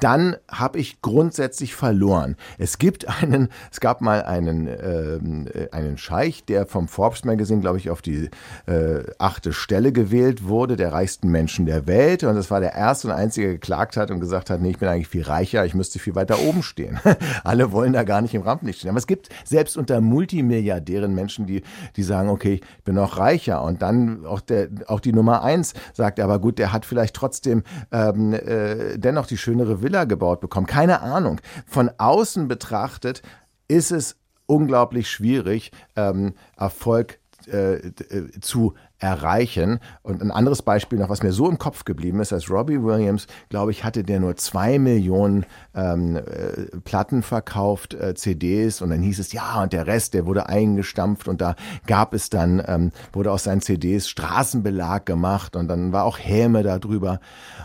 dann 0.00 0.36
habe 0.50 0.78
ich 0.78 1.00
grundsätzlich 1.00 1.74
verloren. 1.74 2.36
Es 2.58 2.78
gibt 2.78 3.08
einen, 3.22 3.48
es 3.70 3.80
gab 3.80 4.00
mal 4.00 4.22
einen, 4.22 4.66
ähm, 4.66 5.48
äh, 5.54 5.70
einen 5.70 5.96
Scheich, 5.98 6.44
der 6.44 6.66
vom 6.66 6.88
Forbes 6.88 7.24
Magazine, 7.24 7.60
glaube 7.60 7.78
ich, 7.78 7.90
auf 7.90 8.02
die 8.02 8.30
äh, 8.66 9.04
achte 9.18 9.52
Stelle 9.52 9.92
gewählt 9.92 10.44
wurde, 10.44 10.76
der 10.76 10.92
reichsten 10.92 11.28
Menschen 11.28 11.66
der 11.66 11.86
Welt. 11.86 12.24
Und 12.24 12.34
das 12.34 12.50
war 12.50 12.60
der 12.60 12.74
erste 12.74 13.08
und 13.08 13.14
einzige, 13.14 13.46
der 13.46 13.54
geklagt 13.54 13.96
hat 13.96 14.10
und 14.10 14.20
gesagt 14.20 14.50
hat, 14.50 14.60
nee, 14.60 14.70
ich 14.70 14.78
bin 14.78 14.88
eigentlich 14.88 15.08
viel 15.08 15.22
reicher, 15.22 15.64
ich 15.64 15.74
müsste 15.74 15.98
viel 15.98 16.14
weiter 16.14 16.40
oben 16.40 16.62
stehen. 16.62 16.98
Alle 17.44 17.72
wollen 17.72 17.92
da 17.92 18.02
gar 18.02 18.20
nicht 18.20 18.34
im 18.34 18.42
Rampenlicht 18.42 18.80
stehen. 18.80 18.90
Aber 18.90 18.98
es 18.98 19.06
gibt 19.06 19.28
selbst 19.44 19.76
unter 19.76 20.00
Multimilliardären 20.00 21.14
Menschen, 21.14 21.46
die, 21.46 21.62
die 21.96 22.02
sagen, 22.02 22.28
okay, 22.28 22.60
ich 22.78 22.84
bin 22.84 22.96
noch 22.96 23.18
reicher. 23.18 23.62
Und 23.62 23.82
dann 23.82 24.26
auch, 24.26 24.40
der, 24.50 24.68
auch 24.86 25.00
die 25.00 25.12
Nummer 25.12 25.42
eins 25.42 25.74
sagt, 25.94 26.20
aber 26.20 26.38
gut, 26.38 26.58
der 26.58 26.72
hat 26.72 26.84
vielleicht 26.84 27.14
trotzdem 27.14 27.62
ähm, 27.92 28.32
äh, 28.32 28.98
dennoch 28.98 29.26
die 29.26 29.38
schönere 29.38 29.82
Villa 29.82 30.04
gebaut 30.04 30.40
bekommen. 30.40 30.66
Keine 30.66 31.00
Ahnung. 31.00 31.40
Von 31.66 31.90
außen 31.98 32.48
betrachtet 32.48 33.22
ist 33.68 33.92
es 33.92 34.16
unglaublich 34.46 35.10
schwierig, 35.10 35.72
ähm, 35.96 36.34
Erfolg 36.56 37.18
äh, 37.46 37.76
äh, 37.76 38.30
zu 38.40 38.74
erreichen. 38.98 39.78
Und 40.02 40.22
ein 40.22 40.30
anderes 40.30 40.62
Beispiel 40.62 40.98
noch, 40.98 41.08
was 41.08 41.22
mir 41.22 41.32
so 41.32 41.48
im 41.48 41.58
Kopf 41.58 41.84
geblieben 41.84 42.20
ist, 42.20 42.32
als 42.32 42.50
Robbie 42.50 42.82
Williams, 42.82 43.26
glaube 43.48 43.70
ich, 43.70 43.84
hatte 43.84 44.04
der 44.04 44.20
nur 44.20 44.36
zwei 44.36 44.78
Millionen 44.78 45.46
ähm, 45.74 46.16
äh, 46.16 46.76
Platten 46.84 47.22
verkauft, 47.22 47.94
äh, 47.94 48.14
CDs 48.14 48.82
und 48.82 48.90
dann 48.90 49.02
hieß 49.02 49.18
es, 49.18 49.32
ja, 49.32 49.62
und 49.62 49.72
der 49.72 49.86
Rest, 49.86 50.14
der 50.14 50.26
wurde 50.26 50.48
eingestampft 50.48 51.28
und 51.28 51.40
da 51.40 51.54
gab 51.86 52.14
es 52.14 52.30
dann, 52.30 52.62
ähm, 52.66 52.90
wurde 53.12 53.30
aus 53.30 53.44
seinen 53.44 53.60
CDs 53.60 54.08
Straßenbelag 54.08 55.04
gemacht 55.04 55.54
und 55.54 55.68
dann 55.68 55.92
war 55.92 56.04
auch 56.04 56.18
Häme 56.18 56.62
darüber. 56.62 57.20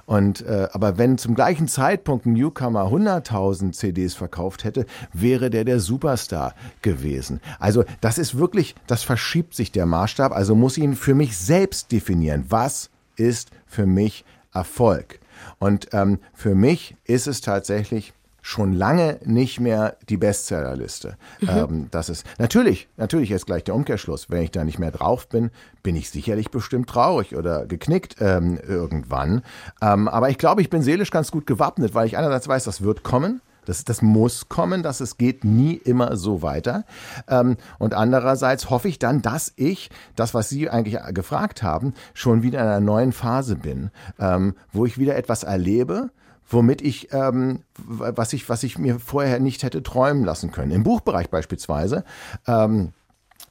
Und 0.06 0.46
äh, 0.46 0.68
aber 0.72 0.98
wenn 0.98 1.18
zum 1.18 1.34
gleichen 1.34 1.68
Zeitpunkt 1.68 2.26
ein 2.26 2.34
Newcomer 2.34 2.86
100.000 2.86 3.72
CDs 3.72 4.14
verkauft 4.14 4.64
hätte, 4.64 4.86
wäre 5.14 5.50
der 5.50 5.64
der 5.64 5.80
Superstar 5.80 6.54
gewesen. 6.82 7.40
Also 7.60 7.84
das 8.02 8.18
ist 8.18 8.38
wirklich, 8.38 8.76
das 8.86 9.04
verschiebt 9.04 9.56
sich 9.56 9.72
der 9.72 9.86
Maßstab. 9.86 10.32
Also 10.32 10.56
muss 10.56 10.78
ihn 10.78 10.96
für 10.96 11.16
mich 11.16 11.23
selbst 11.32 11.92
definieren. 11.92 12.46
Was 12.50 12.90
ist 13.16 13.52
für 13.66 13.86
mich 13.86 14.26
Erfolg? 14.54 15.20
Und 15.60 15.90
ähm, 15.94 16.20
für 16.34 16.56
mich 16.56 16.96
ist 17.06 17.28
es 17.28 17.42
tatsächlich 17.42 18.14
schon 18.44 18.74
lange 18.74 19.20
nicht 19.24 19.62
mehr 19.62 19.96
die 20.10 20.18
Bestsellerliste. 20.18 21.18
Ähm, 21.48 21.88
das 21.92 22.10
ist 22.10 22.26
natürlich, 22.38 22.90
natürlich 22.98 23.30
jetzt 23.30 23.46
gleich 23.46 23.64
der 23.64 23.74
Umkehrschluss. 23.74 24.30
Wenn 24.30 24.44
ich 24.44 24.52
da 24.52 24.66
nicht 24.66 24.80
mehr 24.80 24.92
drauf 24.92 25.30
bin, 25.30 25.50
bin 25.82 25.96
ich 25.96 26.10
sicherlich 26.10 26.52
bestimmt 26.52 26.90
traurig 26.90 27.36
oder 27.36 27.66
geknickt 27.66 28.18
ähm, 28.20 28.60
irgendwann. 28.68 29.44
Ähm, 29.82 30.10
aber 30.10 30.30
ich 30.30 30.38
glaube, 30.38 30.62
ich 30.62 30.70
bin 30.70 30.82
seelisch 30.82 31.10
ganz 31.10 31.32
gut 31.32 31.48
gewappnet, 31.48 31.96
weil 31.96 32.06
ich 32.06 32.18
einerseits 32.18 32.48
weiß, 32.48 32.66
das 32.66 32.82
wird 32.82 33.04
kommen. 33.04 33.42
Das, 33.66 33.84
das 33.86 34.02
muss 34.02 34.50
kommen, 34.50 34.84
dass 34.84 35.00
es 35.00 35.18
geht 35.18 35.44
nie 35.44 35.74
immer 35.74 36.16
so 36.18 36.42
weiter. 36.42 36.86
Ähm, 37.28 37.58
und 37.80 37.94
andererseits 37.94 38.70
hoffe 38.70 38.88
ich 38.88 39.00
dann, 39.00 39.22
dass 39.22 39.54
ich, 39.56 39.90
das, 40.16 40.34
was 40.34 40.50
Sie 40.50 40.70
eigentlich 40.70 41.00
gefragt 41.14 41.64
haben, 41.64 41.94
schon 42.14 42.44
wieder 42.44 42.60
in 42.60 42.68
einer 42.68 42.80
neuen 42.80 43.12
Phase 43.12 43.56
bin, 43.56 43.92
ähm, 44.20 44.56
wo 44.72 44.86
ich 44.86 44.98
wieder 44.98 45.16
etwas 45.16 45.44
erlebe, 45.44 46.10
womit 46.48 46.82
ich, 46.82 47.14
ähm, 47.14 47.62
was 47.78 48.34
ich, 48.34 48.50
was 48.50 48.64
ich 48.64 48.78
mir 48.78 49.00
vorher 49.00 49.40
nicht 49.40 49.64
hätte 49.64 49.84
träumen 49.84 50.24
lassen 50.24 50.52
können. 50.52 50.72
Im 50.72 50.84
Buchbereich 50.84 51.30
beispielsweise. 51.30 52.04
Ähm, 52.48 52.94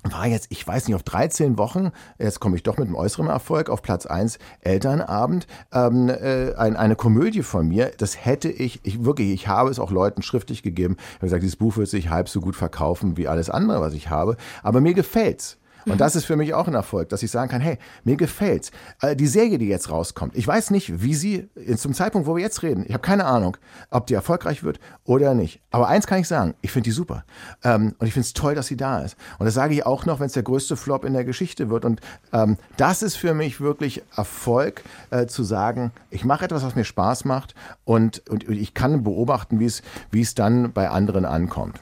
war 0.03 0.27
jetzt, 0.27 0.49
ich 0.51 0.67
weiß 0.67 0.89
nicht, 0.89 0.95
auf 0.95 1.03
13 1.03 1.59
Wochen, 1.59 1.91
jetzt 2.19 2.41
komme 2.41 2.57
ich 2.57 2.63
doch 2.63 2.77
mit 2.77 2.87
einem 2.87 2.97
äußeren 2.97 3.29
Erfolg, 3.29 3.71
auf 3.71 3.83
Platz 3.83 4.07
1 4.07 4.39
Elternabend, 4.61 5.47
ähm, 5.73 6.09
äh, 6.09 6.55
ein, 6.55 6.77
eine 6.77 6.97
Komödie 6.97 7.43
von 7.43 7.69
mir, 7.69 7.93
das 7.99 8.25
hätte 8.25 8.51
ich, 8.51 8.81
ich 8.85 9.05
wirklich, 9.05 9.31
ich 9.31 9.49
habe 9.49 9.71
es 9.71 9.79
auch 9.79 9.91
Leuten 9.91 10.23
schriftlich 10.23 10.63
gegeben, 10.63 10.97
ich 10.99 11.15
habe 11.17 11.27
gesagt, 11.27 11.43
dieses 11.43 11.57
Buch 11.57 11.77
wird 11.77 11.89
sich 11.89 12.11
halb 12.11 12.29
so 12.29 12.41
gut 12.41 12.57
verkaufen 12.57 13.17
wie 13.17 13.29
alles 13.29 13.49
andere, 13.49 13.81
was 13.81 13.95
ich 13.95 14.11
habe, 14.11 14.37
aber 14.63 14.81
mir 14.81 14.95
gefällt's. 14.95 15.59
Und 15.87 16.01
das 16.01 16.17
ist 16.17 16.25
für 16.25 16.37
mich 16.37 16.55
auch 16.55 16.69
ein 16.69 16.75
Erfolg, 16.75 17.09
dass 17.09 17.23
ich 17.23 17.31
sagen 17.31 17.51
kann, 17.51 17.61
hey, 17.61 17.79
mir 18.05 18.17
gefällt's. 18.17 18.71
Äh, 19.01 19.17
die 19.17 19.27
Serie, 19.27 19.59
die 19.59 19.69
jetzt 19.69 19.91
rauskommt, 19.91 20.37
ich 20.37 20.47
weiß 20.47 20.71
nicht, 20.71 21.03
wie 21.03 21.15
sie 21.15 21.49
zum 21.77 21.95
Zeitpunkt, 21.95 22.27
wo 22.27 22.37
wir 22.37 22.43
jetzt 22.43 22.63
reden, 22.63 22.85
ich 22.87 22.93
habe 22.93 23.03
keine 23.03 23.25
Ahnung, 23.25 23.57
ob 23.91 24.07
die 24.07 24.15
erfolgreich 24.15 24.63
wird 24.63 24.81
oder 25.05 25.35
nicht. 25.35 25.61
Aber 25.71 25.89
eins 25.89 26.07
kann 26.07 26.21
ich 26.21 26.29
sagen, 26.29 26.55
ich 26.61 26.71
finde 26.71 26.85
die 26.85 26.93
super. 26.93 27.25
Ähm, 27.65 27.95
und 27.99 28.07
ich 28.07 28.13
finde 28.13 28.27
es 28.27 28.33
toll, 28.33 28.55
dass 28.55 28.67
sie 28.67 28.77
da 28.77 29.01
ist. 29.01 29.17
Und 29.39 29.47
das 29.47 29.55
sage 29.55 29.75
ich 29.75 29.87
auch 29.87 30.07
noch, 30.07 30.21
wenn 30.21 30.27
es 30.27 30.33
der 30.33 30.43
größte 30.43 30.77
Flop 30.77 31.05
in 31.05 31.13
der 31.13 31.25
Geschichte 31.25 31.71
wird. 31.71 31.85
Und 31.85 32.01
ähm, 32.33 32.57
das 32.77 33.03
ist 33.03 33.17
für 33.17 33.35
mich 33.35 33.61
wirklich 33.61 34.03
Erfolg, 34.17 34.83
äh, 35.11 35.27
zu 35.27 35.43
sagen, 35.43 35.93
ich 36.11 36.25
mache 36.25 36.45
etwas, 36.45 36.65
was 36.65 36.75
mir 36.75 36.85
Spaß 36.85 37.25
macht 37.25 37.55
und, 37.85 38.29
und 38.29 38.49
ich 38.49 38.75
kann 38.75 39.03
beobachten, 39.03 39.61
wie 39.61 40.21
es 40.21 40.35
dann 40.35 40.73
bei 40.73 40.89
anderen 40.89 41.25
ankommt. 41.25 41.81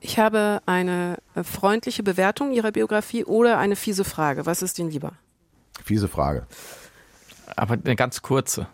Ich 0.00 0.18
habe 0.18 0.62
eine 0.64 1.18
äh, 1.34 1.44
freundliche 1.44 2.02
Bewertung 2.02 2.52
Ihrer 2.52 2.72
Biografie 2.72 3.24
oder 3.24 3.58
eine 3.58 3.76
fiese 3.76 4.04
Frage. 4.04 4.46
Was 4.46 4.62
ist 4.62 4.78
Ihnen 4.78 4.90
lieber? 4.90 5.12
Fiese 5.84 6.08
Frage. 6.08 6.46
Aber 7.56 7.74
eine 7.74 7.96
ganz 7.96 8.22
kurze. 8.22 8.66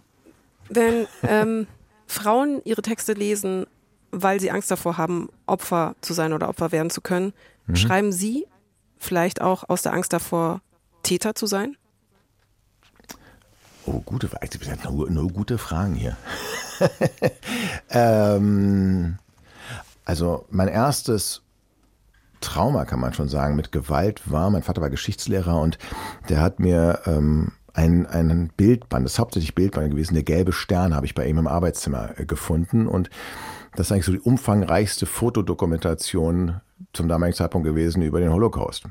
Wenn 0.69 1.07
ähm, 1.23 1.67
Frauen 2.07 2.61
ihre 2.65 2.83
Texte 2.83 3.13
lesen, 3.13 3.67
weil 4.13 4.41
sie 4.41 4.51
Angst 4.51 4.71
davor 4.71 4.97
haben, 4.97 5.29
Opfer 5.47 5.97
zu 6.01 6.13
sein 6.13 6.33
oder 6.33 6.49
Opfer 6.49 6.73
werden 6.73 6.91
zu 6.91 7.01
können, 7.01 7.33
mhm. 7.67 7.77
schreiben 7.77 8.13
sie 8.13 8.47
vielleicht 8.99 9.41
auch 9.41 9.69
aus 9.69 9.83
der 9.83 9.93
Angst 9.93 10.13
davor, 10.13 10.61
Täter 11.03 11.35
zu 11.35 11.47
sein? 11.47 11.77
Oh, 13.85 14.01
gute 14.01 14.29
Frage. 14.29 14.49
Nur, 14.91 15.11
nur 15.11 15.29
gute 15.29 15.59
Fragen 15.59 15.95
hier. 15.95 16.17
ähm, 17.91 19.19
also 20.07 20.47
mein 20.51 20.69
erstes 20.69 21.43
Trauma, 22.41 22.85
kann 22.85 23.01
man 23.01 23.13
schon 23.13 23.29
sagen, 23.29 23.57
mit 23.57 23.73
Gewalt 23.73 24.31
war, 24.31 24.51
mein 24.51 24.63
Vater 24.63 24.81
war 24.81 24.89
Geschichtslehrer 24.89 25.61
und 25.61 25.79
der 26.29 26.41
hat 26.41 26.61
mir 26.61 27.01
ähm, 27.07 27.53
ein, 27.75 28.07
ein 28.07 28.51
Bildband, 28.57 29.05
das 29.05 29.15
ist 29.15 29.19
hauptsächlich 29.19 29.55
Bildband 29.55 29.91
gewesen, 29.91 30.15
der 30.15 30.23
gelbe 30.23 30.53
Stern 30.53 30.95
habe 30.95 31.07
ich 31.07 31.15
bei 31.15 31.27
ihm 31.27 31.39
im 31.39 31.47
Arbeitszimmer 31.47 32.19
äh, 32.19 32.25
gefunden 32.25 32.87
und 32.87 33.11
das 33.75 33.89
ist 33.89 33.93
eigentlich 33.93 34.07
so 34.07 34.13
die 34.13 34.21
umfangreichste 34.21 35.07
Fotodokumentation 35.07 36.61
zum 36.93 37.09
damaligen 37.09 37.37
Zeitpunkt 37.37 37.67
gewesen 37.67 38.03
über 38.03 38.21
den 38.21 38.33
Holocaust. 38.33 38.85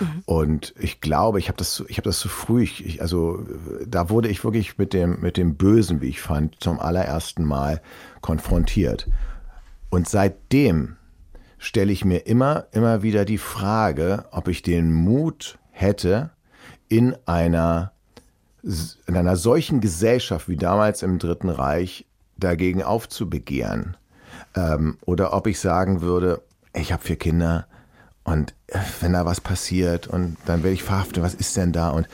Mhm. 0.00 0.22
Und 0.24 0.74
ich 0.78 1.00
glaube, 1.00 1.38
ich 1.38 1.48
habe 1.48 1.58
das, 1.58 1.84
ich 1.88 1.98
habe 1.98 2.08
das 2.08 2.18
zu 2.18 2.28
früh. 2.28 2.62
Ich, 2.62 2.84
ich, 2.84 3.02
also 3.02 3.44
da 3.86 4.10
wurde 4.10 4.28
ich 4.28 4.42
wirklich 4.42 4.78
mit 4.78 4.92
dem 4.92 5.20
mit 5.20 5.36
dem 5.36 5.56
Bösen, 5.56 6.00
wie 6.00 6.08
ich 6.08 6.20
fand, 6.20 6.60
zum 6.60 6.80
allerersten 6.80 7.44
Mal 7.44 7.80
konfrontiert. 8.20 9.08
Und 9.94 10.08
seitdem 10.08 10.96
stelle 11.56 11.92
ich 11.92 12.04
mir 12.04 12.26
immer 12.26 12.66
immer 12.72 13.04
wieder 13.04 13.24
die 13.24 13.38
Frage, 13.38 14.24
ob 14.32 14.48
ich 14.48 14.62
den 14.62 14.92
Mut 14.92 15.56
hätte, 15.70 16.30
in 16.88 17.14
einer 17.26 17.92
in 19.06 19.16
einer 19.16 19.36
solchen 19.36 19.80
Gesellschaft 19.80 20.48
wie 20.48 20.56
damals 20.56 21.04
im 21.04 21.20
Dritten 21.20 21.48
Reich 21.48 22.06
dagegen 22.36 22.82
aufzubegehren. 22.82 23.96
Ähm, 24.56 24.98
oder 25.06 25.32
ob 25.32 25.46
ich 25.46 25.60
sagen 25.60 26.00
würde, 26.00 26.42
ich 26.74 26.92
habe 26.92 27.04
vier 27.04 27.16
Kinder, 27.16 27.68
und 28.24 28.52
äh, 28.66 28.80
wenn 28.98 29.12
da 29.12 29.24
was 29.24 29.40
passiert 29.40 30.08
und 30.08 30.38
dann 30.44 30.64
werde 30.64 30.74
ich 30.74 30.82
verhaftet, 30.82 31.22
was 31.22 31.34
ist 31.34 31.56
denn 31.56 31.70
da? 31.70 31.90
Und 31.90 32.08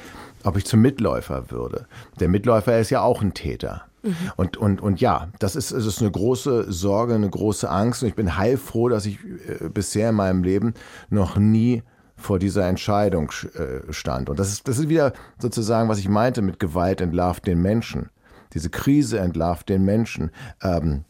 ob 0.45 0.59
ich 0.59 0.67
zum 0.67 0.83
Mitläufer 0.83 1.51
würde. 1.51 1.87
Der 2.19 2.29
Mitläufer 2.29 2.79
ist 2.79 2.91
ja 2.91 3.01
auch 3.01 3.23
ein 3.23 3.33
Täter. 3.33 3.87
Mhm. 4.03 4.15
Und, 4.37 4.57
und, 4.57 4.81
und 4.81 5.01
ja, 5.01 5.29
das 5.39 5.57
ist, 5.57 5.73
das 5.73 5.87
ist 5.87 6.01
eine 6.01 6.11
große 6.11 6.73
Sorge, 6.73 7.15
eine 7.15 7.31
große 7.31 7.69
Angst. 7.69 8.03
Und 8.03 8.09
ich 8.09 8.15
bin 8.15 8.37
heilfroh, 8.37 8.89
dass 8.89 9.07
ich 9.07 9.19
äh, 9.25 9.69
bisher 9.69 10.11
in 10.11 10.17
meinem 10.17 10.43
Leben 10.43 10.75
noch 11.09 11.37
nie 11.37 11.83
vor 12.17 12.39
dieser 12.39 12.67
Entscheidung 12.67 13.33
äh, 13.55 13.93
stand. 13.93 14.29
Und 14.29 14.39
das 14.39 14.53
ist, 14.53 14.69
das 14.69 14.79
ist 14.79 14.89
wieder 14.89 15.13
sozusagen, 15.39 15.89
was 15.89 15.99
ich 15.99 16.09
meinte 16.09 16.43
mit 16.43 16.59
Gewalt 16.59 17.01
entlarvt 17.01 17.47
den 17.47 17.61
Menschen. 17.61 18.11
Diese 18.53 18.71
Krise 18.71 19.19
entlarvt 19.19 19.69
den 19.69 19.85
Menschen. 19.85 20.31
Ähm, 20.63 21.05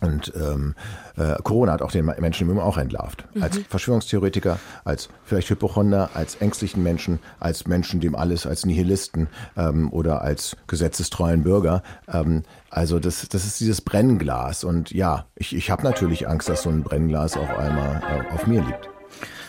und 0.00 0.32
ähm, 0.36 0.74
äh, 1.16 1.36
Corona 1.42 1.72
hat 1.72 1.82
auch 1.82 1.90
den 1.90 2.06
Menschen 2.06 2.48
im 2.48 2.58
auch 2.58 2.78
entlarvt. 2.78 3.24
Mhm. 3.34 3.42
Als 3.42 3.58
Verschwörungstheoretiker, 3.68 4.58
als 4.84 5.08
vielleicht 5.24 5.50
Hypochonder, 5.50 6.10
als 6.14 6.36
ängstlichen 6.36 6.82
Menschen, 6.82 7.18
als 7.40 7.66
Menschen, 7.66 8.00
dem 8.00 8.14
alles, 8.14 8.46
als 8.46 8.64
Nihilisten 8.64 9.28
ähm, 9.56 9.92
oder 9.92 10.22
als 10.22 10.56
gesetzestreuen 10.66 11.42
Bürger. 11.42 11.82
Ähm, 12.12 12.42
also 12.70 12.98
das, 12.98 13.28
das 13.28 13.44
ist 13.44 13.60
dieses 13.60 13.80
Brennglas. 13.80 14.64
Und 14.64 14.90
ja, 14.92 15.26
ich, 15.34 15.54
ich 15.54 15.70
habe 15.70 15.82
natürlich 15.82 16.28
Angst, 16.28 16.48
dass 16.48 16.62
so 16.62 16.70
ein 16.70 16.82
Brennglas 16.82 17.36
auf 17.36 17.50
einmal 17.58 18.02
äh, 18.02 18.34
auf 18.34 18.46
mir 18.46 18.62
liegt. 18.62 18.88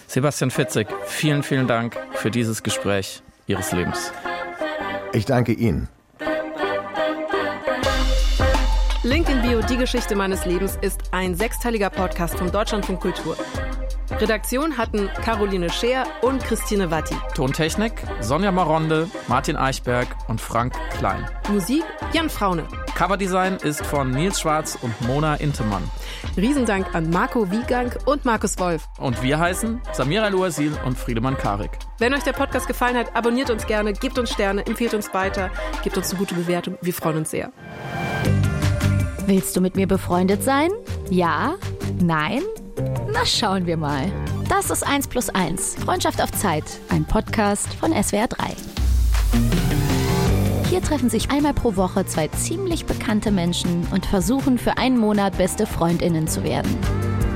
Sebastian 0.07 0.49
Fitzek, 0.49 0.87
vielen, 1.05 1.43
vielen 1.43 1.67
Dank 1.67 1.97
für 2.13 2.31
dieses 2.31 2.63
Gespräch 2.63 3.21
Ihres 3.45 3.71
Lebens. 3.71 4.11
Ich 5.13 5.25
danke 5.25 5.53
Ihnen. 5.53 5.87
Link 9.03 9.29
in 9.29 9.41
Bio, 9.41 9.61
die 9.61 9.77
Geschichte 9.77 10.13
meines 10.13 10.43
Lebens 10.45 10.77
ist 10.81 11.13
ein 11.13 11.33
sechsteiliger 11.33 11.89
Podcast 11.89 12.37
von 12.37 12.51
Deutschlandfunk 12.51 12.99
Kultur. 12.99 13.37
Redaktion 14.11 14.77
hatten 14.77 15.09
Caroline 15.23 15.69
Scheer 15.69 16.03
und 16.21 16.43
Christine 16.43 16.91
Watti. 16.91 17.15
Tontechnik 17.33 17.93
Sonja 18.19 18.51
Maronde, 18.51 19.09
Martin 19.29 19.55
Eichberg 19.55 20.09
und 20.27 20.41
Frank 20.41 20.73
Klein. 20.97 21.25
Musik 21.49 21.85
Jan 22.11 22.29
Fraune. 22.29 22.67
Coverdesign 22.93 23.55
ist 23.63 23.85
von 23.85 24.11
Nils 24.11 24.41
Schwarz 24.41 24.77
und 24.81 24.99
Mona 25.07 25.35
Intemann. 25.35 25.89
Riesendank 26.35 26.93
an 26.93 27.09
Marco 27.09 27.49
Wiegang 27.49 27.93
und 28.05 28.25
Markus 28.25 28.59
Wolf. 28.59 28.89
Und 28.97 29.23
wir 29.23 29.39
heißen 29.39 29.79
Samira 29.93 30.27
Luasil 30.27 30.77
und 30.85 30.97
Friedemann 30.97 31.37
Karik. 31.37 31.71
Wenn 31.99 32.13
euch 32.13 32.23
der 32.23 32.33
Podcast 32.33 32.67
gefallen 32.67 32.97
hat, 32.97 33.15
abonniert 33.15 33.49
uns 33.49 33.65
gerne, 33.65 33.93
gebt 33.93 34.19
uns 34.19 34.31
Sterne, 34.31 34.65
empfehlt 34.65 34.93
uns 34.93 35.13
weiter, 35.13 35.51
gebt 35.85 35.95
uns 35.95 36.09
eine 36.09 36.19
gute 36.19 36.35
Bewertung. 36.35 36.77
Wir 36.81 36.93
freuen 36.93 37.15
uns 37.15 37.31
sehr. 37.31 37.53
Willst 39.29 39.55
du 39.55 39.61
mit 39.61 39.75
mir 39.75 39.85
befreundet 39.85 40.41
sein? 40.41 40.71
Ja? 41.11 41.53
Nein? 42.01 42.41
Na, 43.13 43.23
schauen 43.27 43.67
wir 43.67 43.77
mal. 43.77 44.11
Das 44.49 44.71
ist 44.71 44.81
1 44.83 45.07
plus 45.07 45.29
1, 45.29 45.75
Freundschaft 45.75 46.19
auf 46.19 46.31
Zeit, 46.31 46.63
ein 46.89 47.05
Podcast 47.05 47.71
von 47.75 47.91
SWR 47.91 48.27
3. 48.27 48.55
Hier 50.71 50.81
treffen 50.81 51.11
sich 51.11 51.29
einmal 51.29 51.53
pro 51.53 51.75
Woche 51.75 52.07
zwei 52.07 52.27
ziemlich 52.29 52.87
bekannte 52.87 53.29
Menschen 53.29 53.85
und 53.91 54.07
versuchen 54.07 54.57
für 54.57 54.79
einen 54.79 54.97
Monat 54.97 55.37
beste 55.37 55.67
Freundinnen 55.67 56.27
zu 56.27 56.43
werden. 56.43 56.75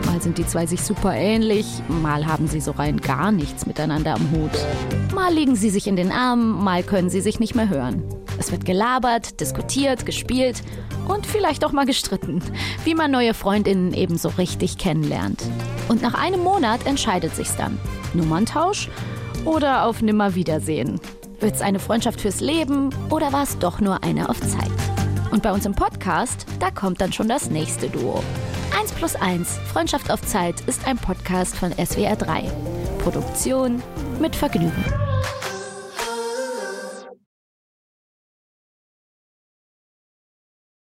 Mal 0.08 0.20
sind 0.20 0.40
die 0.40 0.48
zwei 0.48 0.66
sich 0.66 0.82
super 0.82 1.14
ähnlich, 1.14 1.68
mal 1.90 2.26
haben 2.26 2.48
sie 2.48 2.60
so 2.60 2.72
rein 2.72 3.02
gar 3.02 3.32
nichts 3.32 3.68
miteinander 3.68 4.16
am 4.16 4.32
Hut. 4.32 5.14
Mal 5.14 5.32
liegen 5.32 5.56
sie 5.56 5.70
sich 5.70 5.86
in 5.86 5.96
den 5.96 6.12
Armen, 6.12 6.64
mal 6.64 6.82
können 6.82 7.12
sie 7.12 7.22
sich 7.22 7.40
nicht 7.40 7.54
mehr 7.54 7.70
hören. 7.70 8.02
Es 8.40 8.52
wird 8.52 8.66
gelabert, 8.66 9.40
diskutiert, 9.40 10.08
gespielt 10.08 10.64
und 11.08 11.26
vielleicht 11.26 11.66
auch 11.66 11.72
mal 11.72 11.86
gestritten, 11.86 12.42
wie 12.84 12.96
man 12.96 13.12
neue 13.12 13.34
Freundinnen 13.34 13.94
ebenso 13.94 14.30
richtig 14.30 14.78
kennenlernt. 14.78 15.44
Und 15.90 16.02
nach 16.02 16.14
einem 16.14 16.42
Monat 16.42 16.86
entscheidet 16.86 17.36
sich's 17.36 17.56
dann. 17.56 17.80
Nummerntausch 18.14 18.90
oder 19.46 19.86
auf 19.86 20.02
Nimmerwiedersehen? 20.02 21.00
Wird's 21.40 21.62
eine 21.62 21.80
Freundschaft 21.80 22.22
fürs 22.22 22.40
Leben 22.40 22.90
oder 23.10 23.34
war 23.34 23.44
es 23.44 23.58
doch 23.58 23.82
nur 23.82 24.04
eine 24.04 24.30
auf 24.30 24.40
Zeit? 24.40 24.72
Und 25.32 25.44
bei 25.44 25.52
uns 25.52 25.66
im 25.66 25.74
Podcast, 25.74 26.46
da 26.60 26.70
kommt 26.72 27.02
dann 27.02 27.12
schon 27.12 27.28
das 27.28 27.50
nächste 27.50 27.90
Duo. 27.90 28.24
1 28.80 28.92
plus 28.94 29.16
1, 29.16 29.58
Freundschaft 29.72 30.12
auf 30.12 30.22
Zeit 30.22 30.62
ist 30.68 30.88
ein 30.88 30.98
Podcast 30.98 31.56
von 31.56 31.72
SWR 31.72 32.16
3. 32.16 32.44
Produktion 33.00 33.82
mit 34.20 34.36
Vergnügen. 34.36 35.13